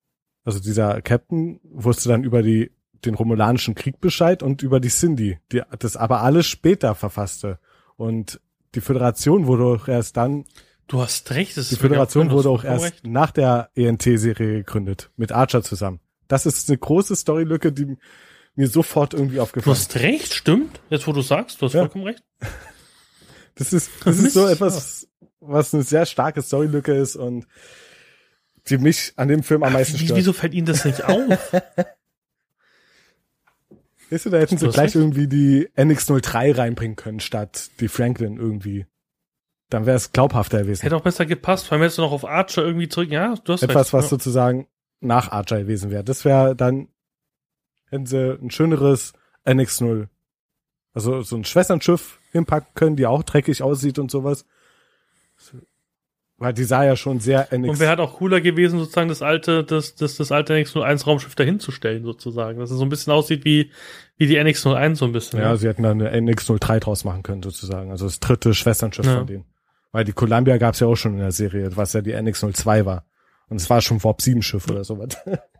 [0.44, 2.70] Also dieser Captain wusste dann über die
[3.04, 7.58] den Romulanischen Krieg Bescheid und über die Cindy, die das aber alles später verfasste.
[7.96, 8.40] Und
[8.74, 10.44] die Föderation wurde auch erst dann,
[10.86, 11.56] Du hast recht.
[11.56, 13.06] Das die Föderation wurde auch erst recht.
[13.06, 16.00] nach der ENT-Serie gegründet, mit Archer zusammen.
[16.28, 17.96] Das ist eine große Storylücke, die
[18.56, 20.80] mir sofort irgendwie Du aufgefallen hast recht, stimmt.
[20.90, 21.80] Jetzt, wo du sagst, du hast Ja.
[21.80, 22.22] vollkommen recht.
[23.56, 25.06] Das ist, das ist so etwas,
[25.38, 27.46] was eine sehr starke Storylücke ist und
[28.68, 30.18] die mich an dem Film am meisten stört.
[30.18, 31.52] wieso fällt Ihnen das nicht auf?
[34.10, 34.94] Weißt du, da hätten sie Du gleich recht.
[34.96, 38.86] irgendwie die NX03 reinbringen können, statt die Franklin irgendwie.
[39.70, 40.82] Dann wäre es glaubhafter gewesen.
[40.82, 41.66] Hätte auch besser gepasst.
[41.66, 43.10] Vor allem hättest du noch auf Archer irgendwie zurück.
[43.10, 43.92] Ja, du hast Etwas, recht.
[43.94, 44.08] was ja.
[44.10, 44.66] sozusagen
[45.00, 46.04] nach Archer gewesen wäre.
[46.04, 46.88] Das wäre dann,
[47.94, 49.12] hätten sie ein schöneres
[49.46, 50.08] NX0.
[50.92, 54.44] Also so ein Schwesternschiff hinpacken können, die auch dreckig aussieht und sowas.
[56.36, 57.68] Weil die sah ja schon sehr NX.
[57.70, 61.34] Und wäre halt auch cooler gewesen, sozusagen das alte, das, das, das alte NX01 Raumschiff
[61.34, 62.58] dahinzustellen, sozusagen.
[62.58, 63.70] Dass es so ein bisschen aussieht wie,
[64.16, 65.38] wie die NX01 so ein bisschen.
[65.40, 67.90] Ja, sie hätten da eine NX03 draus machen können, sozusagen.
[67.90, 69.18] Also das dritte Schwesternschiff Ja.
[69.18, 69.44] von denen.
[69.92, 73.06] Weil die Columbia gab's ja auch schon in der Serie, was ja die NX02 war.
[73.48, 75.16] Und es war schon Warp 7 Schiff oder sowas.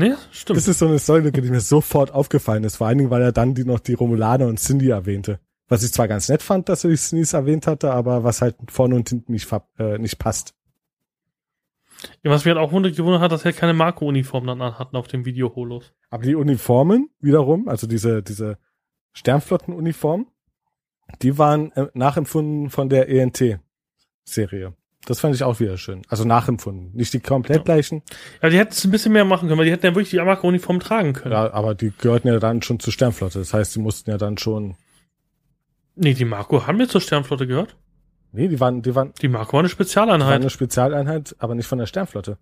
[0.00, 0.56] Nee, stimmt.
[0.56, 2.76] Das ist so eine Story-Lücke, die mir sofort aufgefallen ist.
[2.76, 5.40] Vor allen Dingen, weil er dann die noch die Romulaner und Cindy erwähnte.
[5.68, 8.56] Was ich zwar ganz nett fand, dass er die Cindy's erwähnt hatte, aber was halt
[8.70, 9.48] vorne und hinten nicht,
[9.78, 10.54] äh, nicht passt.
[12.22, 15.06] Ja, was mich halt auch wunder- gewundert hat, dass er keine Marco-Uniform dann anhatten auf
[15.06, 15.92] dem Video-Holos.
[16.08, 18.56] Aber die Uniformen wiederum, also diese, diese
[19.12, 20.26] Sternflottenuniformen,
[21.20, 24.72] die waren äh, nachempfunden von der ENT-Serie.
[25.10, 26.02] Das fand ich auch wieder schön.
[26.08, 26.92] Also nachempfunden.
[26.94, 28.02] Nicht die komplett gleichen,
[28.40, 30.18] Ja, die hätten es ein bisschen mehr machen können, weil die hätten ja wirklich die
[30.20, 31.32] Marco-Uniform tragen können.
[31.32, 33.40] ja, aber die gehörten ja dann schon zur Sternflotte.
[33.40, 34.76] Das heißt, die mussten ja dann schon.
[35.96, 37.74] Nee, die Marco haben wir zur Sternflotte gehört.
[38.30, 40.40] Nee, die waren, die waren, Die Marco war eine die waren Spezialeinheit.
[40.42, 42.38] eine Spezialeinheit, aber nicht von der Sternflotte.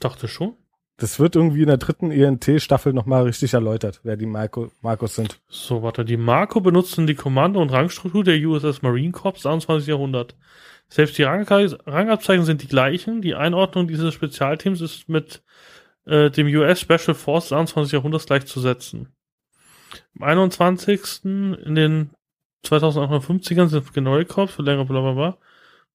[0.00, 0.54] Dachte schon.
[1.00, 5.40] Das wird irgendwie in der dritten ENT-Staffel nochmal richtig erläutert, wer die Marco, Marcos sind.
[5.48, 9.88] So, warte, die Marco benutzten die Kommando- und Rangstruktur der USS Marine Corps 21.
[9.88, 10.36] Jahrhundert.
[10.88, 13.22] Selbst die Rang Rangabzeichen sind die gleichen.
[13.22, 15.42] Die Einordnung dieses Spezialteams ist mit
[16.04, 17.92] äh, dem US Special Force des 21.
[17.92, 19.08] Jahrhunderts gleichzusetzen.
[20.16, 21.24] Am 21.
[21.24, 22.10] in den
[22.66, 25.38] 2850ern sind Generalkorps für längere bla bla bla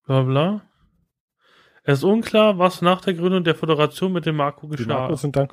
[0.04, 0.62] bla bla.
[1.88, 4.88] Es ist unklar, was nach der Gründung der Föderation mit dem Marco Die geschah.
[4.98, 5.48] Marcos sind dann.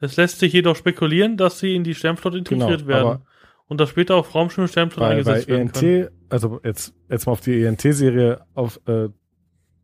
[0.00, 3.22] Es lässt sich jedoch spekulieren, dass sie in die Sternflotte integriert Genau, werden
[3.66, 6.08] und dass später auf Raumschiffe Sternflotte bei, bei eingesetzt werden ENT, können.
[6.30, 9.10] also jetzt, jetzt mal auf die ENT-Serie auf, äh,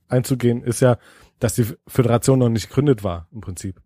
[0.08, 0.96] einzugehen, ist ja,
[1.38, 3.82] dass die Föderation noch nicht gegründet war, im Prinzip.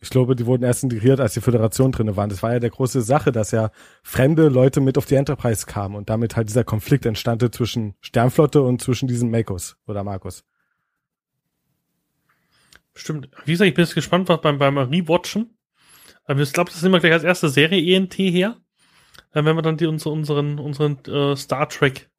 [0.00, 2.30] Ich glaube, die wurden erst integriert, als die Föderation drinne waren.
[2.30, 3.70] Das war ja der große Sache, dass ja
[4.02, 8.62] fremde Leute mit auf die Enterprise kamen und damit halt dieser Konflikt entstandte zwischen Sternflotte
[8.62, 10.42] und zwischen diesen Makos oder Marcos.
[13.00, 13.30] Stimmt.
[13.46, 15.56] Wie gesagt, ich bin jetzt gespannt, was beim, beim Rewatchen.
[16.24, 18.58] Aber ich glaube, das nehmen wir gleich als erste Serie ENT her.
[19.32, 22.10] Werden wir dann die, unsere, unseren, unseren äh, Star Trek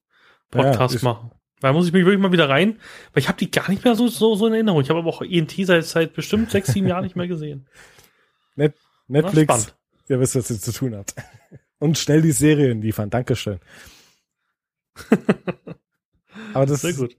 [0.49, 1.31] Podcast Ja, machen.
[1.59, 2.79] Da muss ich mich wirklich mal wieder rein,
[3.13, 4.81] weil ich habe die gar nicht mehr so, so, so in Erinnerung.
[4.81, 7.67] Ich habe aber auch ENT seit, seit bestimmt sechs, sieben Jahren nicht mehr gesehen.
[8.55, 8.75] Net
[9.07, 9.75] Netflix,
[10.09, 11.13] ihr wisst, was ihr zu tun habt.
[11.79, 13.11] Und schnell die Serien liefern.
[13.11, 13.59] Dankeschön.
[16.53, 17.15] Aber das Sehr gut.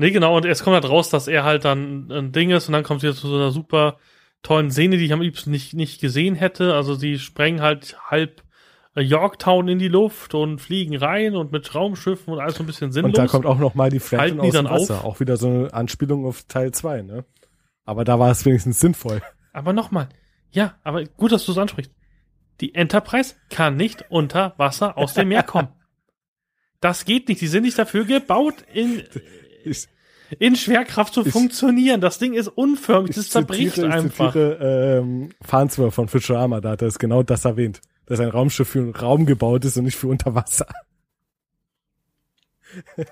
[0.00, 2.72] Nee, genau, und es kommt halt raus, dass er halt dann ein Ding ist und
[2.72, 3.98] dann kommt jetzt zu so einer super
[4.42, 6.72] tollen Szene, die ich am liebsten nicht, nicht gesehen hätte.
[6.72, 8.42] Also sie sprengen halt halb
[8.96, 12.66] äh, Yorktown in die Luft und fliegen rein und mit Raumschiffen und alles so ein
[12.66, 13.10] bisschen sinnlos.
[13.10, 14.98] Und da kommt auch noch mal die Franklin Halten die aus dem dann Wasser.
[15.00, 15.04] auf?
[15.04, 17.26] Auch wieder so eine Anspielung auf Teil 2, ne?
[17.84, 19.20] Aber da war es wenigstens sinnvoll.
[19.52, 20.08] aber nochmal,
[20.50, 21.92] ja, aber gut, dass du es ansprichst.
[22.62, 25.68] Die Enterprise kann nicht unter Wasser aus dem Meer kommen.
[26.82, 27.42] Das geht nicht.
[27.42, 29.02] Die sind nicht dafür gebaut, in,
[29.64, 29.88] Ich,
[30.38, 32.00] in Schwerkraft zu Ich- funktionieren.
[32.00, 33.14] Das Ding ist unförmig.
[33.16, 34.26] Das zerbricht zitiere, einfach.
[34.28, 37.80] Ich zitiere ähm, Farnsworth von Futurama, da hat er es genau das erwähnt.
[38.06, 40.66] Dass ein Raumschiff für einen Raum gebaut ist und nicht für unter Wasser.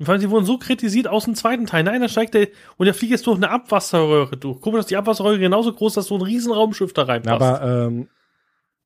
[0.00, 1.84] Vor allem, sie wurden so kritisiert aus dem zweiten Teil.
[1.84, 4.60] Nein, da steigt der und der fliegt jetzt durch eine Abwasserröhre durch.
[4.60, 7.40] Guck mal, dass die Abwasserröhre genauso groß ist, dass so ein riesen Raumschiff da reinpasst.
[7.40, 8.08] Aber ähm,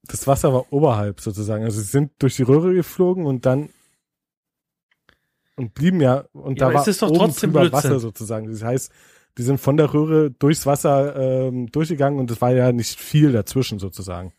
[0.05, 1.65] das Wasser war oberhalb sozusagen.
[1.65, 3.71] Also sie sind durch die Röhre geflogen und dann
[5.59, 7.91] und blieben ja und Ja, da war es doch oben trotzdem drüber Blödsinn.
[7.91, 8.51] Wasser sozusagen.
[8.51, 8.93] Das heißt,
[9.37, 13.33] die sind von der Röhre durchs Wasser ähm, durchgegangen und es war ja nicht viel
[13.33, 14.33] dazwischen sozusagen.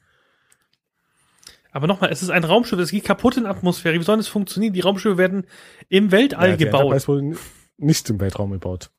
[1.71, 3.99] Aber nochmal, es ist ein Raumschiff, es geht kaputt in Atmosphäre.
[3.99, 4.73] Wie soll das funktionieren?
[4.73, 5.45] Die Raumschiffe werden
[5.87, 6.81] im Weltall Ja, die gebaut.
[6.81, 7.37] Enterprise wurde
[7.77, 8.89] nicht im Weltraum gebaut.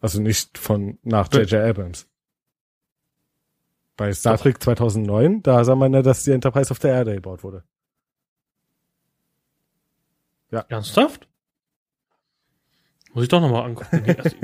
[0.00, 1.54] Also nicht von nach J.J.
[1.54, 2.06] Abrams.
[3.96, 4.36] Bei Star.
[4.38, 7.64] Trek 2009, da sah man ja, dass die Enterprise auf der Erde gebaut wurde.
[10.50, 11.28] Ernsthaft?
[13.12, 14.04] Muss ich doch nochmal angucken.
[14.18, 14.36] Also,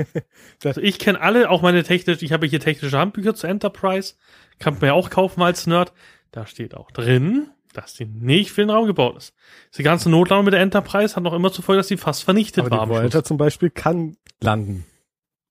[0.63, 4.15] also ich kenne alle, auch meine technische, ich habe hier technische Handbücher zu Enterprise.
[4.57, 5.93] Kann man ja auch kaufen als Nerd.
[6.31, 9.35] Da steht auch drin, dass die nicht für den Raum gebaut ist.
[9.77, 12.65] Die ganze Notlandung mit der Enterprise hat noch immer zur Folge, dass sie fast vernichtet
[12.65, 12.85] Aber war.
[12.85, 14.85] die Voyager zum Beispiel kann landen.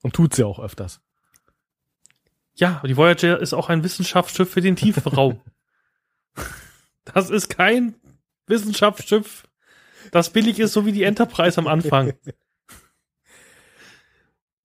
[0.03, 1.01] Und tut sie auch öfters.
[2.55, 5.41] Ja, die Voyager ist auch ein Wissenschaftsschiff für den tiefen Raum.
[7.05, 7.97] Das ist kein
[8.47, 9.49] Wissenschaftsschiff,
[10.11, 12.13] das billig ist, so wie die Enterprise am Anfang.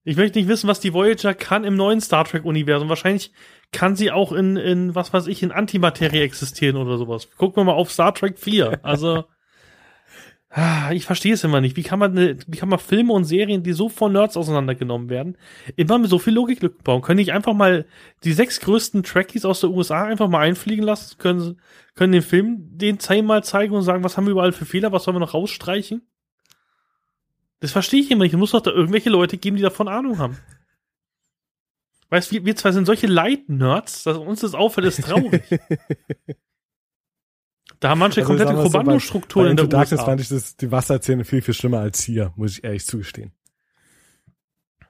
[0.03, 2.87] Ich möchte nicht wissen, was die Voyager kann im neuen Star Trek-Universum.
[2.87, 3.33] Wahrscheinlich
[3.73, 7.29] kann sie auch in, in, was weiß ich, in Antimaterie existieren oder sowas.
[7.35, 8.79] Gucken wir mal auf Star Trek 4.
[8.83, 9.25] Also,
[10.91, 11.77] ich verstehe es immer nicht.
[11.77, 15.37] Wie kann man, wie kann man Filme und Serien, die so von Nerds auseinandergenommen werden,
[15.75, 17.01] immer mit so viel Logiklücken bauen?
[17.03, 17.85] Können nicht einfach mal
[18.23, 21.17] die sechs größten Trekkies aus der USA einfach mal einfliegen lassen?
[21.19, 21.61] Können,
[21.93, 25.03] können den Film den zehnmal zeigen und sagen, was haben wir überall für Fehler, was
[25.03, 26.01] sollen wir noch rausstreichen?
[27.59, 28.33] Das verstehe ich immer nicht.
[28.33, 30.37] Es muss doch da irgendwelche Leute geben, die davon Ahnung haben.
[32.09, 35.43] Weißt wir, wir zwei sind solche Light-Nerds, dass uns das auffällt, ist traurig.
[37.79, 40.05] Da haben manche Also komplette so, Kommandostrukturen Bei in der Into Darkness USA.
[40.05, 43.31] fand ich das, die Wasserzähne viel, viel schlimmer als hier, muss ich ehrlich zugestehen.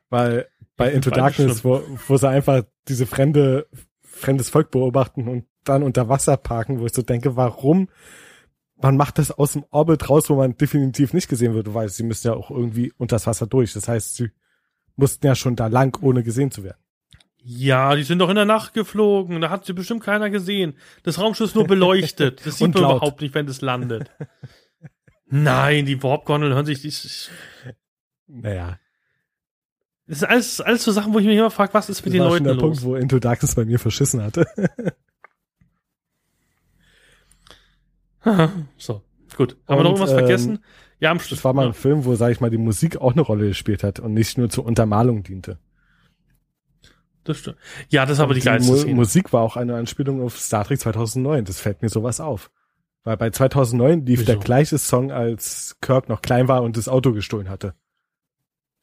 [0.09, 3.67] Weil bei Into Darkness, wo, wo sie einfach diese fremde,
[4.03, 7.89] fremdes Volk beobachten und dann unter Wasser parken, wo ich so denke, warum?
[8.79, 12.03] Man macht das aus dem Orbit raus, wo man definitiv nicht gesehen wird, weil sie
[12.03, 13.73] müssen ja auch irgendwie unter das Wasser durch.
[13.73, 14.29] Das heißt, sie
[14.95, 16.77] mussten ja schon da lang, ohne gesehen zu werden.
[17.49, 19.39] Ja, die sind doch in der Nacht geflogen.
[19.39, 20.75] Da hat sie bestimmt keiner gesehen.
[21.03, 22.41] Das Raumschiff ist nur beleuchtet.
[22.45, 22.97] Das sieht Und man laut.
[22.97, 24.11] überhaupt nicht, wenn es landet.
[25.27, 26.81] Nein, die Warp-Gondeln hören sich.
[26.81, 27.29] Das
[28.27, 28.77] Naja,
[30.07, 32.21] ist alles, alles so Sachen, wo ich mich immer frage, was ist mit das den
[32.23, 32.61] war schon Leuten der los?
[32.61, 34.45] Punkt, wo Into Darkness bei mir verschissen hatte.
[38.77, 39.01] so,
[39.37, 39.55] gut.
[39.67, 40.59] Haben wir noch Und, irgendwas ähm, vergessen?
[40.99, 41.39] Ja, am Schluss.
[41.39, 43.83] Das war mal ein Film, wo, sag ich mal, die Musik auch eine Rolle gespielt
[43.83, 45.59] hat und nicht nur zur Untermalung diente.
[47.28, 47.57] Das stimmt.
[47.89, 48.95] Ja, das ist aber die die geilste Mu.
[48.95, 51.43] Musik war auch eine Anspielung auf Star Trek 2009.
[51.43, 52.51] Das fällt mir sowas auf.
[53.03, 54.32] Weil bei 2009 lief Wieso?
[54.32, 57.73] der gleiche Song, als Kirk noch klein war und das Auto gestohlen hatte.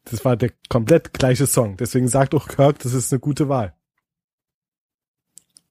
[0.05, 1.79] Das war der komplett gleiche Song.
[1.79, 3.75] Deswegen sagt auch Kirk, das ist eine gute Wahl.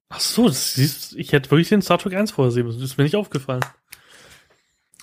[0.09, 2.79] Ach so, das siehst, ich hätte wirklich den Star Trek 1 vorher sehen müssen.
[2.81, 3.63] Das ist mir nicht aufgefallen.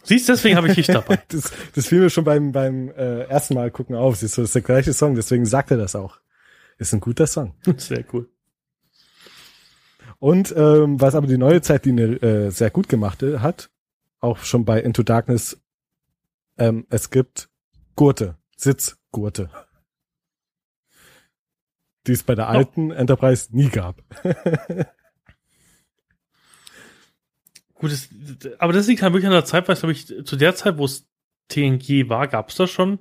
[0.02, 1.22] Siehst, deswegen habe ich dich dabei.
[1.28, 4.16] Das, das fiel mir schon beim, beim äh, ersten Mal gucken auf.
[4.16, 6.18] Siehst du, das ist der gleiche Song, deswegen sagt er das auch.
[6.80, 7.54] Ist ein guter Song.
[7.76, 8.30] Sehr cool.
[10.18, 13.70] Und ähm, was aber die neue Zeitlinie äh, sehr gut gemacht äh, hat,
[14.18, 15.62] auch schon bei Into Darkness,
[16.58, 17.50] ähm, es gibt
[17.96, 19.50] Gurte, Sitzgurte.
[22.06, 24.02] Die es bei der alten Enterprise nie gab.
[27.74, 28.08] Gut, das,
[28.58, 30.86] aber das liegt halt wirklich an der Zeit, weil glaube ich, zu der Zeit, wo
[30.86, 31.06] es
[31.48, 33.00] TNG war, gab es da schon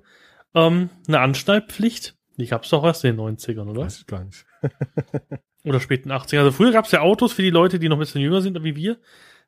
[0.53, 2.18] ähm, eine Anschnallpflicht.
[2.39, 3.81] Die gab es doch erst in den 90ern, oder?
[3.81, 4.45] Weiß ich gar nicht.
[5.65, 6.39] Oder späten 80ern.
[6.39, 8.63] Also früher gab es ja Autos für die Leute, die noch ein bisschen jünger sind
[8.63, 8.97] wie wir.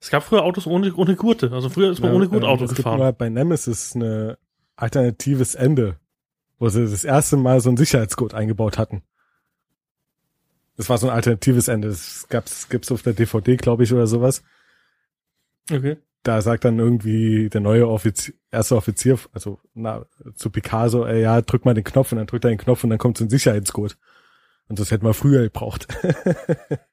[0.01, 1.51] Es gab früher Autos ohne, ohne Gurte.
[1.53, 2.99] Also früher ist man Ja, ohne Gurt ähm, Auto es gibt gefahren.
[2.99, 4.37] mal bei Nemesis eine
[4.75, 5.99] alternatives Ende,
[6.59, 9.03] wo sie das erste Mal so ein Sicherheitsgurt eingebaut hatten.
[10.75, 11.87] Das war so ein alternatives Ende.
[11.87, 14.43] Das gab's, gibt's auf der DVD, glaube ich, oder sowas.
[15.71, 15.97] Okay.
[16.23, 20.05] Da sagt dann irgendwie der neue Offizier, erste Offizier, also na,
[20.35, 22.89] zu Picasso, ey, ja, drück mal den Knopf und dann drückt er den Knopf und
[22.91, 23.97] dann kommt so ein Sicherheitscode.
[24.67, 25.87] Und das hätten wir früher gebraucht.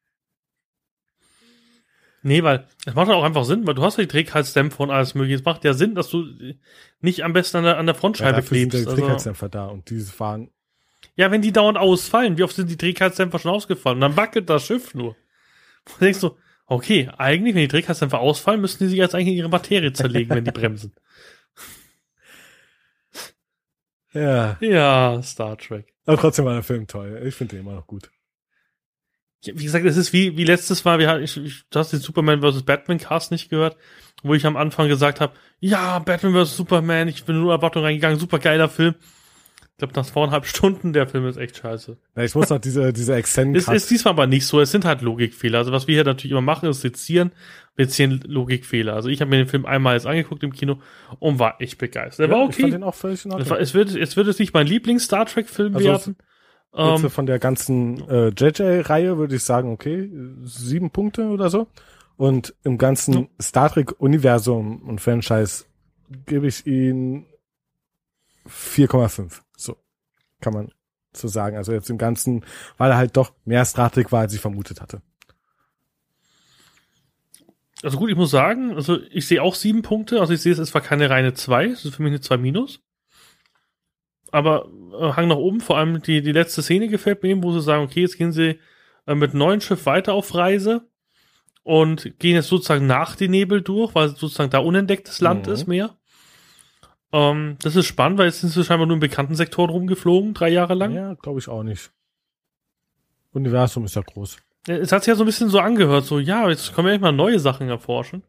[2.22, 5.14] Nee, weil es macht auch einfach Sinn, weil du hast ja die Trägheitsdämpfer und alles
[5.14, 5.36] mögliche.
[5.38, 6.26] Es macht ja Sinn, dass du
[7.00, 8.74] nicht am besten an der, an der Frontscheibe sind klebst.
[8.74, 10.50] die Also, Trägheitsdämpfer da und diese waren,
[11.14, 13.98] ja, wenn die dauernd ausfallen, wie oft sind die Trägheitsdämpfer schon ausgefallen?
[13.98, 15.16] Und dann wackelt das Schiff nur.
[15.86, 16.36] Du denkst so,
[16.68, 20.30] okay, eigentlich, wenn die Trägheitsdämpfer ausfallen, müssten die sich jetzt eigentlich in ihre Materie zerlegen,
[20.30, 20.94] wenn die bremsen.
[24.12, 25.92] ja, Ja, Star Trek.
[26.06, 27.22] aber trotzdem war der Film toll.
[27.26, 28.10] Ich finde den immer noch gut.
[29.44, 31.92] Ja, wie gesagt, es ist wie, wie letztes Mal, wir hatten, ich, ich, du hast
[31.92, 32.64] den Superman vs.
[32.64, 33.76] Batman Cast nicht gehört,
[34.22, 36.56] wo ich am Anfang gesagt habe, ja, Batman vs.
[36.56, 38.94] Superman, ich bin nur Erwartung reingegangen, super geiler Film.
[39.78, 41.96] Ich glaube, nach zweieinhalb Stunden, der Film ist echt scheiße.
[42.16, 44.84] Na, ich muss noch diese, diese Extended Es ist diesmal aber nicht so, es sind
[44.84, 45.58] halt Logikfehler.
[45.58, 47.30] Also was wir hier natürlich immer machen, ist sezieren,
[47.76, 48.94] wir ziehen Logikfehler.
[48.94, 50.80] Also ich habe mir den Film einmal jetzt angeguckt im Kino
[51.20, 52.28] und war echt begeistert.
[52.28, 52.70] Der war Ich fand okay.
[52.72, 53.50] den auch völlig in Es, Ordnung.
[53.50, 56.16] war, es, wird, es wird jetzt nicht mein Lieblings-Star Trek-Film Also werden.
[56.72, 60.10] Jetzt Ähm, von der ganzen äh, JJ-Reihe würde ich sagen, okay,
[60.42, 61.68] sieben Punkte oder so.
[62.16, 63.26] Und im ganzen Ja.
[63.40, 65.66] Star Trek-Universum und Franchise
[66.26, 67.26] gebe ich ihn
[68.48, 69.40] 4,5.
[70.40, 70.72] Kann man
[71.14, 71.56] so sagen.
[71.56, 72.44] Also jetzt im Ganzen,
[72.76, 75.02] weil er halt doch mehr Star Trek war, als ich vermutet hatte.
[77.82, 80.20] Also gut, ich muss sagen, also ich sehe auch sieben Punkte.
[80.20, 82.80] Also ich sehe es zwar keine reine zwei, es ist für mich eine zwei minus.
[84.32, 84.68] aber
[85.00, 87.84] äh, Hang nach oben, vor allem die, die letzte Szene gefällt mir, wo sie sagen,
[87.84, 88.58] okay, jetzt gehen sie
[89.06, 90.88] äh, mit neuen Schiff weiter auf Reise
[91.62, 95.52] und gehen jetzt sozusagen nach den Nebel durch, weil sozusagen da unentdecktes Land Mhm.
[95.52, 95.96] ist mehr.
[97.12, 100.50] Ähm, das ist spannend, weil jetzt sind sie scheinbar nur in bekannten Sektoren rumgeflogen, drei
[100.50, 100.92] Jahre lang.
[100.92, 101.90] Ja, glaube ich auch nicht.
[103.32, 104.36] Universum ist ja groß.
[104.66, 107.00] Es hat sich ja so ein bisschen so angehört, so, ja, jetzt können wir echt
[107.02, 108.22] mal neue Sachen erforschen.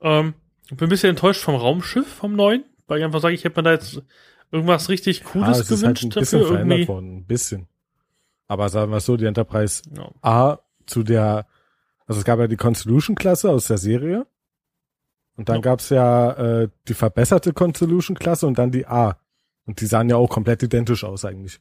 [0.00, 0.34] Ähm,
[0.70, 3.60] ich bin ein bisschen enttäuscht vom Raumschiff, vom neuen, weil ich einfach sage, ich hätte
[3.60, 4.02] mir da jetzt
[4.50, 6.54] irgendwas richtig Ja, Cooles es ist halt gewünscht ein bisschen dafür.
[6.54, 6.88] verändert Irgendwie.
[6.92, 7.16] worden.
[7.18, 7.68] Ein bisschen.
[8.48, 10.10] Aber sagen wir es so, die Enterprise Ja.
[10.22, 11.46] A zu der,
[12.06, 14.26] also es gab ja die Constellation-Klasse aus der Serie.
[15.36, 15.62] Und dann Ja.
[15.62, 19.18] gab's ja äh, die verbesserte Constellation-Klasse und dann die A.
[19.66, 21.60] Und die sahen ja auch komplett identisch aus eigentlich.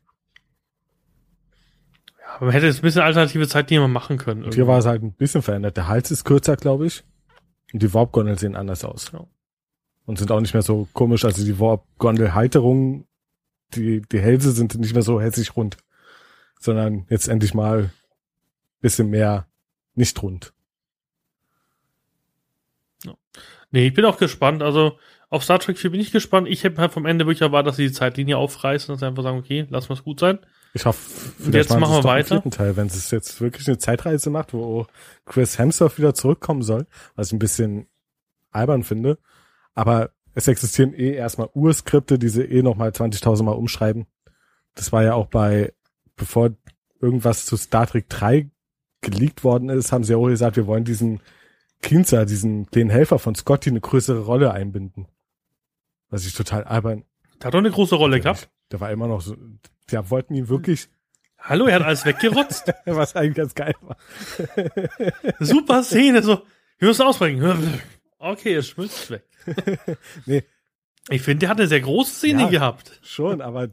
[2.35, 4.43] Aber man hätte jetzt ein bisschen alternative Zeitlinie mal machen können.
[4.43, 5.77] Und hier war es halt ein bisschen verändert.
[5.77, 7.03] Der Hals ist kürzer, glaube ich.
[7.73, 9.11] Und die Warp-Gondeln sehen anders aus.
[9.11, 9.25] Ja.
[10.05, 11.25] Und sind auch nicht mehr so komisch.
[11.25, 13.05] Also die Warp-Gondel-Halterungen,
[13.75, 15.77] die, die Hälse sind nicht mehr so hässlich rund.
[16.59, 17.91] Sondern jetzt endlich mal
[18.81, 19.47] bisschen mehr
[19.95, 20.53] nicht rund.
[23.73, 24.61] Nee, ich bin auch gespannt.
[24.61, 24.99] Also
[25.29, 26.47] auf Star Trek 4 bin ich gespannt.
[26.47, 29.07] Ich hätte halt vom Ende wirklich erwartet, dass sie die Zeitlinie aufreißen und dass sie
[29.07, 30.37] einfach sagen, okay, lass mal es gut sein.
[30.75, 30.99] Ich hoffe,
[31.37, 32.43] vielleicht jetzt machen wir weiter.
[32.51, 34.85] Teil, wenn es jetzt wirklich eine Zeitreise macht, wo
[35.25, 37.87] Chris Hemsworth wieder zurückkommen soll, was ich ein bisschen
[38.51, 39.17] albern finde.
[39.73, 44.05] Aber es existieren eh erstmal Urskripte, die sie eh nochmal 20.000 Mal umschreiben.
[44.75, 45.73] Das war ja auch bei,
[46.15, 46.51] bevor
[47.01, 48.51] irgendwas zu Star Trek 3
[49.01, 51.21] geleakt worden ist, haben sie auch gesagt, wir wollen diesen
[51.83, 55.07] Kinzer, diesen kleinen Helfer von Scotty eine größere Rolle einbinden.
[56.09, 57.03] Was ich total albern.
[57.39, 58.49] Der hat doch eine große Rolle gehabt.
[58.71, 59.35] Der war immer noch so,
[59.91, 60.87] ja, wollten ihn wirklich,
[61.37, 62.71] Hallo, er hat alles weggerotzt.
[62.85, 63.97] was eigentlich ganz geil war.
[65.39, 66.41] Super Szene, so,
[66.79, 67.81] wir müssen ausbrechen.
[68.17, 69.25] Okay, es schmilzt weg.
[70.25, 70.43] Nee.
[71.09, 72.49] Ich finde, der hat eine sehr große Szene Ja.
[72.49, 72.97] gehabt.
[73.03, 73.67] Schon, aber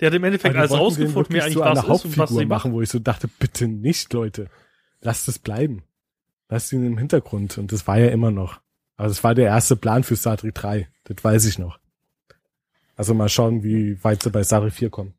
[0.00, 2.18] Der hat im Endeffekt alles den rausgefunden, wirklich eigentlich zu was einer ist und was
[2.30, 2.72] Hauptfigur sie machen.
[2.72, 4.50] wo ich so dachte, bitte nicht, Leute.
[5.00, 5.84] Lasst es bleiben.
[6.48, 7.58] Lasst ihn im Hintergrund.
[7.58, 8.60] Und das war ja immer noch.
[8.96, 10.88] Also es war der erste Plan für Star Trek 3.
[11.04, 11.78] Das weiß ich noch.
[12.96, 15.14] Also mal schauen, wie weit sie bei Star Trek 4 kommen.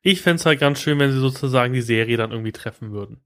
[0.00, 3.20] Ich fände halt ganz schön, wenn sie sozusagen die Serie dann irgendwie treffen würden.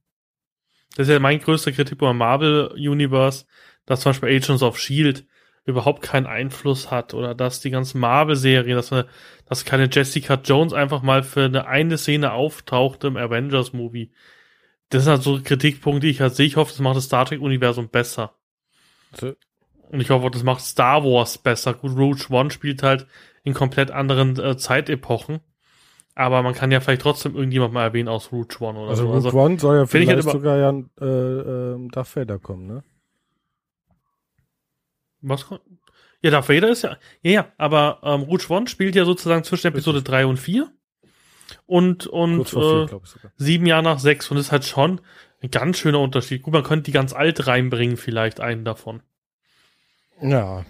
[0.97, 3.45] Das ist ja mein größter Kritik beim Marvel Universe,
[3.87, 5.27] dass zum Beispiel Agents of Shield
[5.65, 9.07] überhaupt keinen Einfluss hat oder dass die ganzen Marvel-Serien, dass, eine-
[9.47, 14.13] dass keine Jessica Jones einfach mal für eine eine Szene auftaucht im Avengers-Movie.
[14.91, 16.47] Das sind halt so Kritikpunkte, die ich halt sehe.
[16.47, 18.35] Ich hoffe, das macht das Star Trek-Universum besser.
[19.15, 19.35] So,
[19.91, 21.75] Und ich hoffe, das macht Star Wars besser.
[21.75, 23.07] Gut, Rogue One spielt halt
[23.43, 25.41] in komplett anderen äh, Zeitepochen.
[26.15, 29.13] Aber man kann ja vielleicht trotzdem irgendjemand mal erwähnen aus Rogue One oder also so.
[29.13, 30.71] Also, One soll ja halt vielleicht immer- sogar ja
[31.01, 31.05] äh,
[31.75, 32.83] ähm, Darth Vader kommen, ne?
[35.21, 35.63] was kommt?
[36.23, 39.67] Ja, Darth Vader ist ja, ja, ja, aber ähm, Rouge One spielt ja sozusagen zwischen
[39.69, 40.71] Episode 3 und 4
[41.67, 45.01] und, und vier, äh, sieben Jahre nach sechs und das ist halt schon
[45.43, 46.43] ein ganz schöner Unterschied.
[46.43, 49.03] Gut, man könnte die ganz alt reinbringen, vielleicht einen davon.
[50.21, 50.65] Ja, Im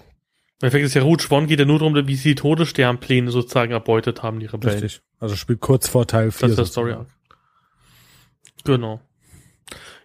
[0.60, 4.22] Endeffekt ist ja Rouge One geht ja nur darum, wie sie die Todessternpläne sozusagen erbeutet
[4.22, 4.82] haben, die Rebellen.
[4.82, 5.02] richtig.
[5.18, 6.40] Also spielt kurz vor Teil 4.
[6.40, 7.08] Das ist der Story Arc.
[8.64, 9.00] Genau.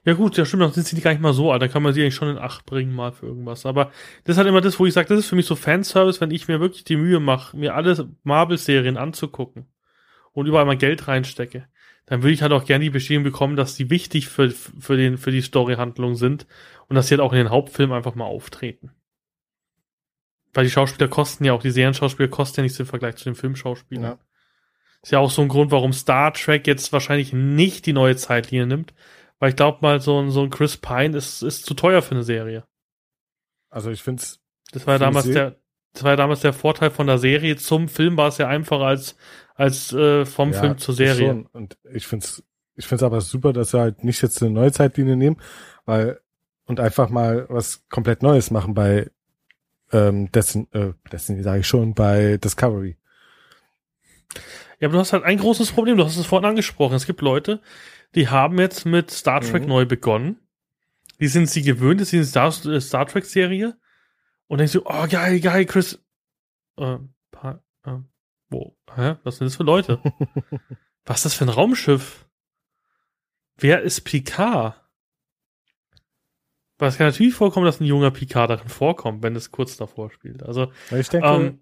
[0.03, 1.93] Ja gut, ja stimmt, dann sind sie gar nicht mal so alt, da kann man
[1.93, 3.67] sie eigentlich schon in Acht bringen mal für irgendwas.
[3.67, 3.91] Aber
[4.24, 6.32] das ist halt immer das, wo ich sage, das ist für mich so Fanservice, wenn
[6.32, 9.68] ich mir wirklich die Mühe mache, mir alle Marvel-Serien anzugucken
[10.34, 11.68] und überall mal Geld reinstecke,
[12.06, 15.18] dann würde ich halt auch gerne die Bestätigung bekommen, dass die wichtig für, für, den,
[15.18, 16.48] für die Storyhandlung sind
[16.88, 18.91] und dass sie halt auch in den Hauptfilmen einfach mal auftreten.
[20.53, 23.36] Weil die Schauspieler kosten ja auch, die Serienschauspieler kosten ja nichts im Vergleich zu den
[23.36, 24.03] Filmschauspielern.
[24.03, 24.20] Ja.
[25.02, 28.68] Ist ja auch so ein Grund, warum Star Trek jetzt wahrscheinlich nicht die neue Zeitlinie
[28.68, 28.94] nimmt.
[29.40, 32.12] Weil ich glaube mal, so ein, so ein Chris Pine ist, ist zu teuer für
[32.12, 32.64] eine Serie.
[33.70, 34.40] Also ich finde es
[34.72, 35.56] Das war ja damals der,
[35.94, 37.56] das war ja damals der Vorteil von der Serie.
[37.56, 39.16] Zum Film war es ja einfacher als,
[39.62, 41.28] als äh, vom Film zur Serie.
[41.28, 41.46] Schon.
[41.48, 42.44] Und ich find's,
[42.76, 45.38] ich find's aber super, dass sie halt nicht jetzt eine neue Zeitlinie nehmen,
[45.86, 46.20] weil
[46.66, 49.10] und einfach mal was komplett Neues machen bei
[49.92, 52.98] ähm, Destiny, äh, Destiny sage ich schon, bei Discovery.
[54.80, 55.98] Ja, aber du hast halt ein großes Problem.
[55.98, 56.96] Du hast es vorhin angesprochen.
[56.96, 57.62] Es gibt Leute,
[58.16, 59.70] die haben jetzt mit Star Trek Mhm.
[59.70, 60.40] neu begonnen.
[61.20, 63.78] Die sind sie gewöhnt, das ist eine Star, äh, Star Trek Serie.
[64.48, 66.00] Und denken so, oh geil, geil, Chris.
[66.78, 66.98] Äh,
[67.32, 67.62] pa,
[68.52, 68.76] wo?
[68.95, 69.15] Hä?
[69.23, 69.99] Was sind das für Leute?
[71.06, 72.28] Was ist das für ein Raumschiff?
[73.57, 74.76] Wer ist Picard?
[76.78, 80.11] Weil es kann natürlich vorkommen, dass ein junger Picard darin vorkommt, wenn es kurz davor
[80.11, 80.44] spielt.
[80.44, 80.72] Also
[81.11, 81.60] denke, ähm,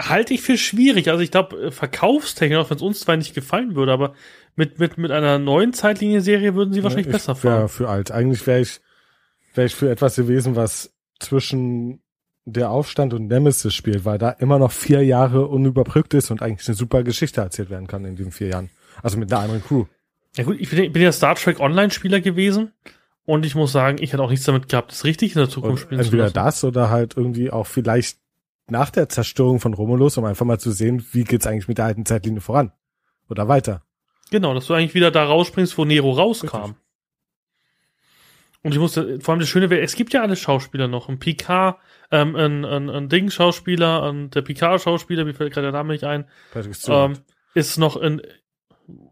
[0.00, 1.08] halte ich für schwierig.
[1.08, 4.14] Also ich glaube, verkaufstechnisch, auch wenn es uns zwar nicht gefallen würde, aber
[4.56, 7.68] mit, mit, mit einer neuen Zeitlinie-Serie würden sie wahrscheinlich ich besser fahren.
[7.68, 8.10] für alt.
[8.10, 8.80] Eigentlich wäre ich,
[9.54, 12.02] wäre ich für etwas gewesen, was zwischen
[12.52, 16.66] der Aufstand und Nemesis spielt, weil da immer noch vier Jahre unüberbrückt ist und eigentlich
[16.68, 18.70] eine super Geschichte erzählt werden kann in den vier Jahren.
[19.02, 19.84] Also mit einer anderen Crew.
[20.36, 22.72] Ja gut, ich bin, bin ja Star Trek Online-Spieler gewesen
[23.24, 25.84] und ich muss sagen, ich hätte auch nichts damit gehabt, das richtig in der Zukunft
[25.84, 28.18] Und spielen zu entweder das oder halt irgendwie auch vielleicht
[28.70, 31.86] nach der Zerstörung von Romulus, um einfach mal zu sehen, wie geht's eigentlich mit der
[31.86, 32.72] alten Zeitlinie voran.
[33.28, 33.82] Oder weiter.
[34.30, 36.56] Genau, dass du eigentlich wieder da rausspringst, wo Nero rauskam.
[36.56, 36.76] Richtig.
[38.62, 41.08] Und ich musste, vor allem das Schöne wäre, es gibt ja alle Schauspieler noch.
[41.08, 41.78] Ein Picard,
[42.10, 46.26] ähm, ein, ein, ein Ding-Schauspieler, ein, der Picard-Schauspieler, mir fällt gerade der Name nicht ein,
[46.52, 47.16] Patrick Stewart.
[47.16, 47.22] ähm,
[47.54, 48.20] ist noch in,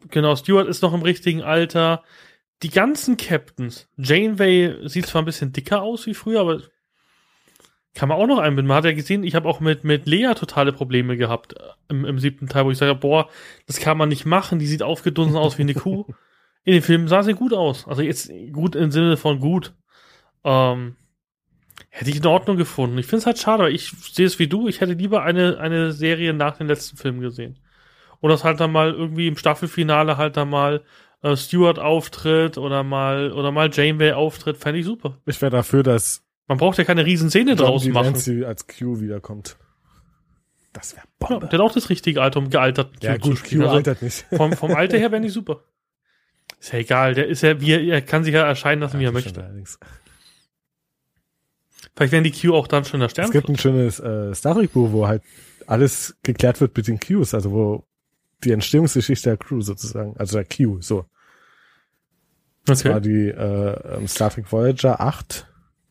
[0.09, 2.03] genau, Stewart ist noch im richtigen Alter.
[2.63, 6.63] Die ganzen Captains, Janeway sieht zwar ein bisschen dicker aus wie früher, aber
[7.95, 8.67] kann man auch noch einbinden.
[8.67, 12.05] Man hat ja gesehen, ich habe auch mit, mit Lea totale Probleme gehabt äh, im,
[12.05, 13.29] im siebten Teil, wo ich sage, boah,
[13.67, 16.05] das kann man nicht machen, die sieht aufgedunsen aus wie eine Kuh.
[16.67, 17.87] In den Filmen sah sie gut aus.
[17.89, 19.73] Also jetzt gut im Sinne von gut.
[20.45, 20.97] Ähm,
[21.91, 22.99] hätte ich in Ordnung gefunden.
[22.99, 24.67] Ich finde es halt schade, weil ich sehe es wie du.
[24.69, 27.59] Ich hätte lieber eine, eine Serie nach den letzten Filmen gesehen.
[28.21, 30.83] Und das halt dann mal irgendwie im Staffelfinale halt dann mal
[31.23, 35.19] äh, Stewart auftritt oder mal oder mal Janeway auftritt, fände ich super.
[35.25, 38.05] ich wäre dafür, dass Man braucht ja keine Riesenszene John draus machen.
[38.07, 39.57] Delancey als Q wiederkommt.
[40.73, 41.47] Das wäre Ja, Bombe.
[41.47, 43.61] der hat auch das richtige Alter, um gealtert Ja, zu gut, spielen.
[43.63, 44.27] Q Also altert nicht.
[44.35, 45.63] vom, vom Alter her wäre nicht super.
[46.59, 49.05] Ist ja egal, der ist ja, wie er, er kann sich ja erscheinen lassen, wie
[49.05, 49.43] er Ja, möchte.
[49.43, 49.79] allerdings.
[51.95, 53.31] Vielleicht werden die Q auch dann schon der Es Stern.
[53.31, 55.23] gibt ein schönes äh, Star Trek Buch, wo halt
[55.67, 57.87] alles geklärt wird mit den Qs, also wo
[58.45, 61.07] die Entstehungsgeschichte der Crew sozusagen, also der Q, so.
[62.67, 63.01] Das war Okay.
[63.09, 65.47] die äh, ähm, Star Trek Voyager 8,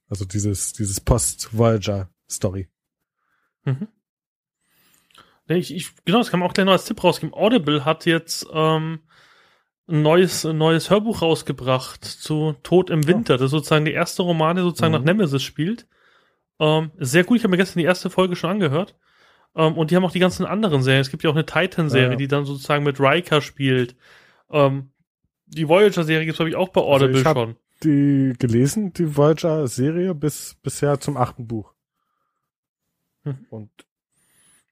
[0.09, 2.69] also dieses, dieses Post-Voyager-Story.
[3.63, 3.87] Mhm.
[5.47, 7.33] Ich, ich, genau, das kann man auch gleich noch als Tipp rausgeben.
[7.33, 8.99] Audible hat jetzt ähm,
[9.87, 13.33] ein neues, ein neues Hörbuch rausgebracht zu Tod im Winter.
[13.37, 14.99] Das ist sozusagen der erste Roman, der sozusagen Mhm.
[14.99, 15.87] nach Nemesis spielt.
[16.59, 18.95] Ähm, sehr gut, ich habe mir gestern die erste Folge schon angehört.
[19.55, 21.01] Ähm, und die haben auch die ganzen anderen Serien.
[21.01, 22.17] Es gibt ja auch eine Titan-Serie, Ja, ja.
[22.17, 23.95] die dann sozusagen mit Riker spielt.
[24.49, 24.89] Ähm,
[25.45, 27.55] die Voyager-Serie gibt es, glaube ich, auch bei Also Audible ich hab- schon.
[27.83, 31.73] Die gelesen, die Voyager-Serie bis bisher zum achten Buch.
[33.23, 33.45] Mhm.
[33.49, 33.69] Und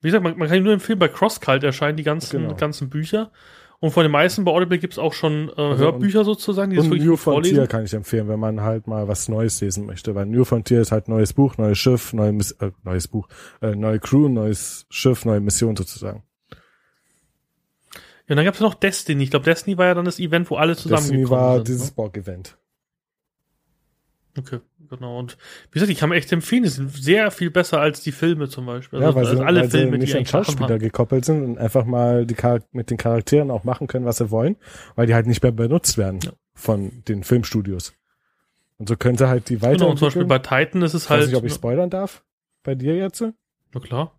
[0.01, 2.55] Wie gesagt, man, man kann ihn nur empfehlen, bei CrossCult erscheinen die ganzen, Genau.
[2.55, 3.31] ganzen Bücher.
[3.83, 6.77] Und von den meisten bei Audible gibt es auch schon äh, Also Hörbücher sozusagen, die
[6.77, 7.55] das Und wirklich New gut vorlesen.
[7.57, 10.79] Frontier kann ich empfehlen, wenn man halt mal was Neues lesen möchte, weil New Frontier
[10.79, 13.27] ist halt neues Buch, neues Schiff, neue Miss äh, neues Buch,
[13.61, 16.23] äh, neue Crew, neues Schiff, neue Mission sozusagen.
[16.53, 16.59] Ja,
[18.29, 19.25] und dann gab es noch Destiny.
[19.25, 21.67] Ich glaube, Destiny war ja dann das Event, wo alle Destiny zusammengekommen war sind.
[21.67, 21.93] dieses ne?
[21.97, 22.57] Borg-Event.
[24.37, 25.19] Okay, genau.
[25.19, 25.37] Und
[25.69, 28.49] wie gesagt, ich kann mir echt empfehlen, die sind sehr viel besser als die Filme
[28.49, 28.99] zum Beispiel.
[28.99, 30.25] ja, weil als sie, alle weil Filme, sie nicht die an.
[30.25, 34.17] Schauspieler gekoppelt sind und einfach mal die Char mit den Charakteren auch machen können, was
[34.17, 34.55] sie wollen,
[34.95, 36.31] weil die halt nicht mehr benutzt werden Ja.
[36.55, 37.93] von den Filmstudios.
[38.79, 41.09] Und so können sie halt die Genau, und zum Beispiel bei Titan ist es ich
[41.11, 41.21] halt.
[41.21, 42.23] weiß nicht, ob ich spoilern darf.
[42.63, 43.21] Bei dir jetzt?
[43.21, 44.17] na klar.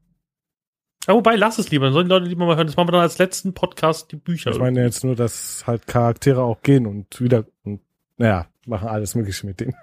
[1.09, 1.87] Ja, wobei, lass es lieber.
[1.87, 2.67] Dann sollen die Leute lieber mal hören.
[2.67, 4.53] Das machen wir dann als letzten Podcast die Bücher.
[4.53, 7.81] Ich meine jetzt nur, dass halt Charaktere auch gehen und wieder, und,
[8.17, 9.75] naja, machen alles Mögliche mit denen.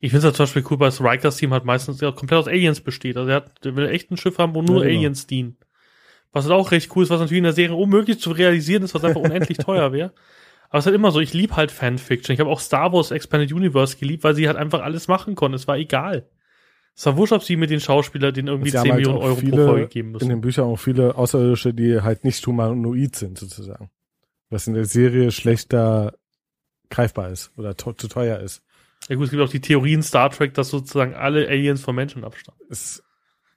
[0.00, 2.40] Ich finde es halt zum Beispiel cool, weil das Rikers Team halt meistens ja komplett
[2.40, 3.16] aus Aliens besteht.
[3.16, 4.98] Also er hat, der will echt ein Schiff haben, wo nur Ja, genau.
[4.98, 5.56] Aliens dienen.
[6.32, 8.94] Was halt auch recht cool ist, was natürlich in der Serie unmöglich zu realisieren ist,
[8.94, 10.12] was einfach unendlich teuer wäre.
[10.68, 12.34] Aber es ist halt immer so, ich lieb halt Fanfiction.
[12.34, 15.54] Ich habe auch Star Wars Expanded Universe geliebt, weil sie halt einfach alles machen konnten.
[15.54, 16.28] Es war egal.
[16.94, 19.22] Es war wurscht, ob sie mit den Schauspielern denen irgendwie Sie 10 haben halt Millionen
[19.22, 20.28] Euro pro Folge geben In müssen.
[20.28, 23.88] den Büchern auch viele Außerirdische, die halt nicht humanoid sind, sozusagen.
[24.50, 26.14] Was in der Serie schlechter
[26.90, 28.62] greifbar ist oder zu teuer ist.
[29.08, 31.94] Ja gut, es gibt auch die Theorie in Star Trek, dass sozusagen alle Aliens von
[31.94, 32.60] Menschen abstammen.
[32.70, 33.02] Es,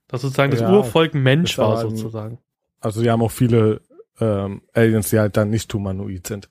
[0.07, 2.39] Dass sozusagen das Ja, Urvolk Mensch war, ein- sozusagen.
[2.79, 3.81] also die haben auch viele
[4.19, 6.49] ähm, Aliens, die halt dann nicht humanoid sind.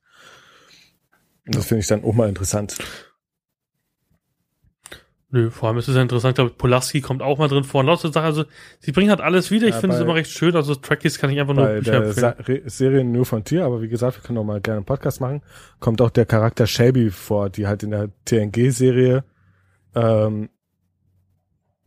[1.47, 2.79] Und das finde ich dann auch mal interessant.
[5.33, 7.81] Nö, vor allem ist es ja interessant, glaube ich, Polaski kommt auch mal drin vor.
[7.83, 8.45] Und lauter Sachen, also
[8.81, 9.69] sie bringen halt alles wieder.
[9.69, 10.57] Ich Ja, finde es immer recht schön.
[10.57, 12.63] Also Trekkies kann ich einfach nur Bei Bücher der Sa empfehlen.
[12.65, 15.43] Re Serie New Frontier, aber wie gesagt, wir können auch mal gerne einen Podcast machen,
[15.79, 19.23] kommt auch der Charakter Shelby vor, die halt in der TNG-Serie
[19.95, 20.49] ähm,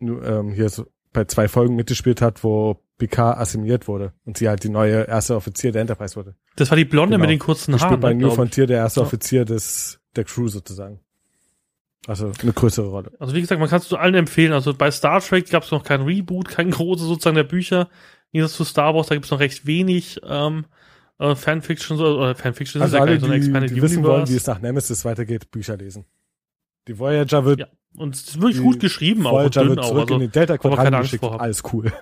[0.02, 4.64] ähm, hier so bei zwei Folgen mitgespielt hat, wo Picard assimiliert wurde und sie halt
[4.64, 6.36] die neue erste Offizier der Enterprise wurde.
[6.56, 7.22] Das war die Blonde Genau.
[7.24, 7.88] mit den kurzen Haaren.
[7.90, 8.32] spielt bei ne, New.
[8.32, 9.06] Frontier der erste Ja.
[9.06, 11.00] Offizier des der Crew sozusagen.
[12.08, 13.12] Also eine größere Rolle.
[13.20, 14.52] Also wie gesagt, man kann es zu allen empfehlen.
[14.54, 17.90] Also bei Star Trek gab es noch kein Reboot, kein großes sozusagen der Bücher.
[18.34, 20.66] Gesagt, zu Star Wars, da gibt es noch recht wenig ähm,
[21.20, 23.72] äh, Fanfiction so, oder Fanfiction Also ist ja gar alle, nicht so eine die, Expanded
[23.76, 24.38] die wissen wollen, wie Universe.
[24.38, 26.06] es nach Nemesis weitergeht, Bücher lesen.
[26.88, 29.70] Die Voyager wird Ja, Und es ist wirklich Die gut geschrieben, auch und Voyager dünn
[29.70, 29.88] wird auch.
[29.90, 31.24] zurück Also, in den Delta Quadranten geschickt.
[31.24, 31.94] Alles cool.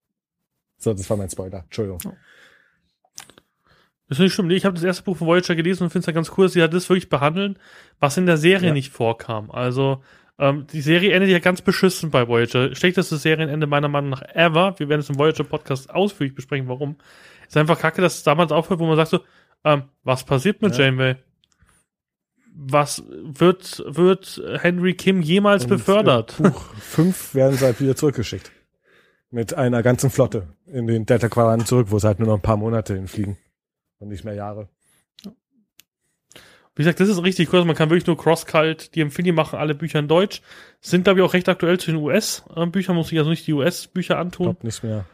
[0.78, 1.60] so, das war mein Spoiler.
[1.64, 2.00] Entschuldigung.
[4.10, 4.48] Das ist nicht schlimm.
[4.48, 6.44] Nee, ich habe das erste Buch von Voyager gelesen und finde es ja ganz cool,
[6.44, 7.58] dass sie halt das wirklich behandeln,
[8.00, 8.74] was in der Serie Ja.
[8.74, 9.50] nicht vorkam.
[9.50, 10.02] Also
[10.42, 12.74] Ähm, die Serie endet ja ganz beschissen bei Voyager.
[12.74, 14.74] Schlechteste Serienende meiner Meinung nach ever.
[14.78, 16.96] Wir werden es im Voyager-Podcast ausführlich besprechen, warum.
[17.46, 19.20] Ist einfach kacke, dass es damals aufhört, wo man sagt so,
[19.64, 20.86] ähm, was passiert mit Ja.
[20.86, 21.16] Janeway?
[22.54, 26.34] Was wird, wird Henry Kim jemals Und befördert?
[26.38, 28.50] in Buch 5 werden sie halt wieder zurückgeschickt.
[29.30, 32.40] Mit einer ganzen Flotte in den Delta Quadranten zurück, wo sie halt nur noch ein
[32.42, 33.36] paar Monate hinfliegen.
[34.00, 34.68] Und nicht mehr Jahre.
[36.74, 37.58] Wie gesagt, das ist richtig cool.
[37.58, 40.40] Also Man kann wirklich nur Cross-Cult, die Empfehlung machen alle Bücher in Deutsch.
[40.80, 42.96] Sind, glaube ich, auch recht aktuell zu den US-Büchern.
[42.96, 44.46] Muss ich also nicht die US-Bücher Ich antun.
[44.46, 45.04] glaube nicht mehr.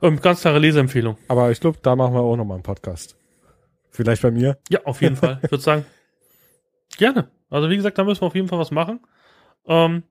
[0.00, 1.16] Ähm, ganz klare Leseempfehlung.
[1.28, 3.16] Aber ich glaube, da machen wir auch nochmal einen Podcast.
[3.90, 4.58] Vielleicht bei mir.
[4.70, 5.40] Ja, auf jeden Fall.
[5.42, 5.84] Ich würde sagen,
[6.96, 7.28] gerne.
[7.50, 9.00] Also wie gesagt, da müssen wir auf jeden Fall was machen.
[9.66, 10.04] Ähm,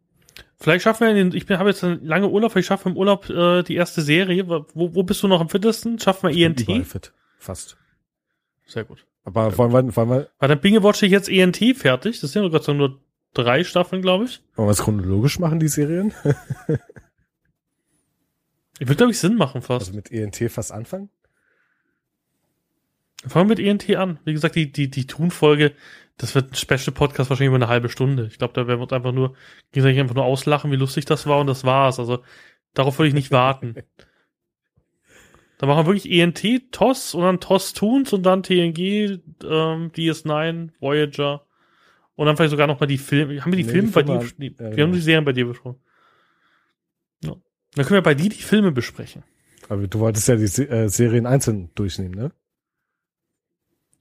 [0.60, 2.98] vielleicht schaffen wir, in den, ich habe jetzt einen lange Urlaub, vielleicht schaffen wir im
[2.98, 4.48] Urlaub äh, die erste Serie.
[4.48, 6.00] Wo, wo bist du noch am fittesten?
[6.00, 6.62] Schaffen wir ENT?
[6.62, 7.14] Überall fit.
[7.40, 7.78] Fast.
[8.72, 9.06] Sehr gut.
[9.26, 12.22] Aber wollen wir, wollen wir, Weil dann Binge Watch ich jetzt ENT fertig.
[12.22, 13.00] Das sind Dank nur
[13.34, 14.42] drei Staffeln, glaube ich.
[14.56, 16.14] wollen wir es chronologisch machen, die Serien?
[18.80, 19.90] Ich würde, glaube ich, Sinn machen fast.
[19.90, 21.12] Also mit ENT fast anfangen?
[23.28, 24.18] Fangen wir mit ENT an.
[24.26, 25.74] Wie gesagt, die, die, die Tun-Folge,
[26.18, 28.26] das wird ein Special-Podcast wahrscheinlich über eine halbe Stunde.
[28.26, 29.36] Ich glaube, da werden wir uns einfach nur,
[29.72, 32.00] gegenseitig einfach nur auslachen, wie lustig das war und das war's.
[32.00, 32.24] Also,
[32.74, 33.76] darauf würde ich nicht warten.
[35.62, 40.70] Da machen wir wirklich ENT, TOS und dann TOS Toons und dann TNG, ähm, DS9,
[40.80, 41.46] Voyager
[42.16, 43.40] und dann vielleicht sogar noch mal die Filme.
[43.40, 44.28] Haben wir die Nee, Filme die bei dir?
[44.40, 44.94] Nee, ja, wir haben genau.
[44.94, 45.80] die Serien bei dir besprochen.
[47.24, 47.36] Ja.
[47.76, 49.22] Dann können wir bei dir die Filme besprechen.
[49.70, 52.32] Aber du wolltest ja die äh, Serien einzeln durchnehmen, ne?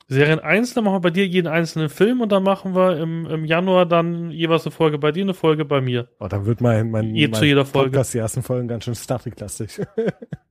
[0.08, 3.26] Serien einzeln, dann machen wir bei dir jeden einzelnen Film und dann machen wir im,
[3.26, 6.08] im Januar dann jeweils eine Folge bei dir, eine Folge bei mir.
[6.20, 7.90] Oh, dann wird mein, mein, Je mein zu jeder Folge.
[7.90, 9.78] Podcast, die ersten Folgen ganz schön Star Trek-lastig.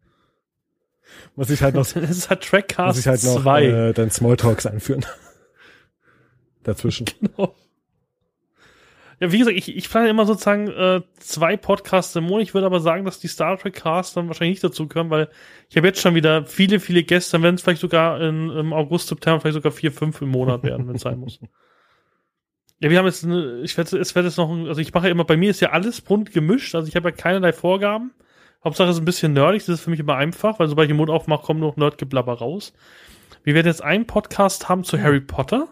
[1.36, 3.65] muss ich halt noch, Das ist halt muss Trackcast ich halt noch 2.
[3.65, 5.06] äh, dann Smalltalks einführen.
[6.64, 7.06] Dazwischen.
[9.19, 12.44] Ja, wie gesagt, ich, ich plane immer sozusagen äh, zwei Podcasts im Monat.
[12.44, 15.27] Ich würde aber sagen, dass die Star Trek Casts dann wahrscheinlich nicht dazu gehören, weil
[15.69, 17.34] ich habe jetzt schon wieder viele, viele Gäste.
[17.34, 20.64] Dann werden es vielleicht sogar in, im August, September vielleicht sogar vier, fünf im Monat
[20.64, 21.40] werden, wenn es sein muss.
[22.80, 25.11] Ja, wir haben jetzt, eine, ich werde, es wird jetzt noch, also ich mache ja
[25.11, 28.11] immer, bei mir ist ja alles bunt gemischt, also ich habe ja keinerlei Vorgaben.
[28.64, 30.91] Hauptsache es ist ein bisschen nerdig, das ist für mich immer einfach, weil sobald ich
[30.91, 32.73] den Mund aufmache, kommt noch Nerdgeblabber raus.
[33.44, 35.69] Wir werden jetzt einen Podcast haben zu Harry Potter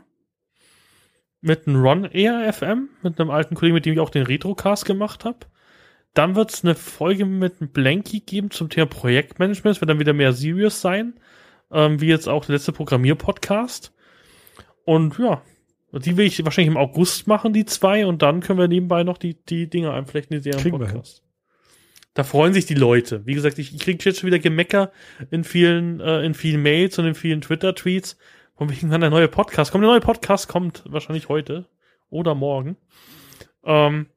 [1.41, 5.25] mit einem Ron ERFM, mit einem alten Kollegen, mit dem ich auch den Retrocast gemacht
[5.25, 5.39] habe.
[6.13, 9.75] Dann wird es eine Folge mit einem Blanky geben zum Thema Projektmanagement.
[9.75, 11.19] Es wird dann wieder mehr serious sein,
[11.71, 13.93] ähm, wie jetzt auch der letzte Programmier-Podcast.
[14.85, 15.41] Und ja,
[15.91, 19.17] die will ich wahrscheinlich im August machen, die zwei, und dann können wir nebenbei noch
[19.17, 21.26] die, die Dinge einflechten, die Serien Kriegen wir Podcast.
[22.17, 23.27] Da freuen sich die Leute.
[23.27, 24.91] Wie gesagt, ich, ich kriege jetzt schon wieder Gemecker
[25.29, 28.17] in vielen, äh, in vielen Mails und in vielen Twitter-Tweets.
[28.55, 29.83] Von wegen, wann der neue Podcast kommt.
[29.83, 31.67] Der neue Podcast kommt wahrscheinlich heute
[32.09, 32.75] oder morgen.
[33.63, 34.07] Ähm,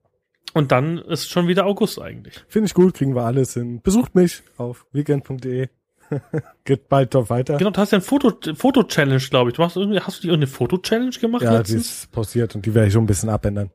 [0.54, 2.42] und dann ist schon wieder August eigentlich.
[2.48, 3.82] Finde ich gut, kriegen wir alles hin.
[3.82, 5.68] Besucht mich auf weekend.de.
[6.64, 7.58] Geht bald doch weiter.
[7.58, 9.56] Genau, du hast ja ein Foto, Foto-Challenge, glaube ich.
[9.56, 12.04] Du hast, irgendwie, hast du die irgendeine Foto-Challenge gemacht Ja, die letztens?
[12.04, 13.70] ist pausiert und die werde ich schon ein bisschen abändern.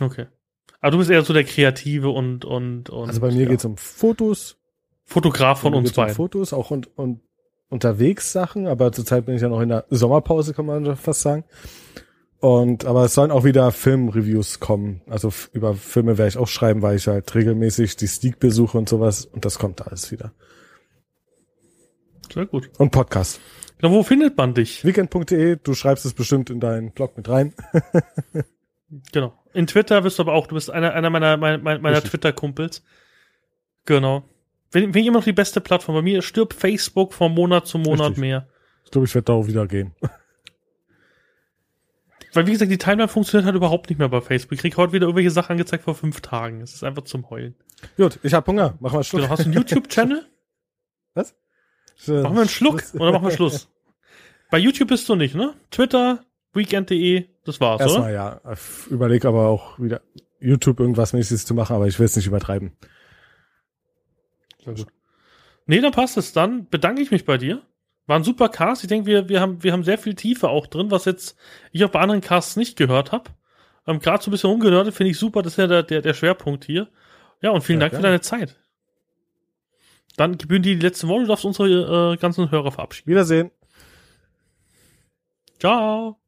[0.00, 0.26] Okay.
[0.80, 3.64] Aber du bist eher so der Kreative und, und, und Also bei mir ja, geht's
[3.64, 4.56] um Fotos.
[5.04, 6.16] Fotograf von uns geht's um beiden.
[6.16, 7.20] Fotos, auch und, und
[7.68, 11.44] unterwegs Sachen, aber zurzeit bin ich ja noch in der Sommerpause, kann man fast sagen.
[12.40, 15.02] Und aber es sollen auch wieder Filmreviews kommen.
[15.08, 18.88] Also über Filme werde ich auch schreiben, weil ich halt regelmäßig die Sneak besuche und
[18.88, 20.32] sowas und das kommt alles wieder.
[22.32, 22.70] Sehr gut.
[22.78, 23.40] Und Podcast.
[23.78, 24.84] Genau, wo findet man dich?
[24.84, 27.54] Weekend.de, du schreibst es bestimmt in deinen Blog mit rein.
[29.12, 29.37] Genau.
[29.58, 32.00] In Twitter bist du aber auch, du bist einer, einer meiner, meiner, meiner.
[32.00, 32.84] Twitter-Kumpels.
[33.86, 34.22] Genau.
[34.70, 35.96] Wenn, wenn immer noch die beste Plattform.
[35.96, 38.18] Bei mir stirbt Facebook von Monat zu Monat Richtig.
[38.18, 38.46] mehr.
[38.84, 39.96] Ich glaube, ich werde da auch wieder gehen.
[42.34, 44.52] Weil, wie gesagt, die Timeline funktioniert halt überhaupt nicht mehr bei Facebook.
[44.52, 46.60] Ich krieg heute wieder irgendwelche Sachen angezeigt vor fünf Tagen.
[46.60, 47.56] Es ist einfach zum Heulen.
[47.96, 48.76] Gut, ich hab Hunger.
[48.78, 49.22] Machen wir Schluck.
[49.22, 49.32] Genau.
[49.32, 50.24] Hast du einen YouTube-Channel?
[51.14, 51.34] Was?
[52.06, 53.68] Machen wir einen Schluck oder machen wir Schluss?
[54.52, 55.54] Bei YouTube bist du nicht, ne?
[55.72, 56.24] Twitter,
[56.58, 58.12] weekend.de, das war's, Erstmal oder?
[58.12, 58.40] ja.
[58.90, 60.02] Überleg aber auch wieder
[60.40, 62.72] YouTube irgendwas mäßiges zu machen, aber ich will es nicht übertreiben.
[64.64, 64.86] Sehr gut.
[65.66, 66.32] Nee, dann passt es.
[66.32, 67.62] Dann bedanke ich mich bei dir.
[68.06, 68.82] War ein super Cast.
[68.84, 71.36] Ich denke, wir, wir, haben, wir haben sehr viel Tiefe auch drin, was jetzt
[71.72, 73.30] ich auch bei anderen Casts nicht gehört habe.
[73.86, 75.42] Ähm, Gerade so ein bisschen rumgenördet, finde ich super.
[75.42, 76.88] Das ist ja der, der, der Schwerpunkt hier.
[77.42, 78.18] Ja, und vielen Ja, Dank für gerne.
[78.18, 78.56] deine Zeit.
[80.16, 81.24] Dann gebühren dir die letzten Worte.
[81.24, 83.10] Du darfst unsere äh, ganzen Hörer verabschieden.
[83.10, 83.50] Wiedersehen.
[85.60, 86.18] Ciao.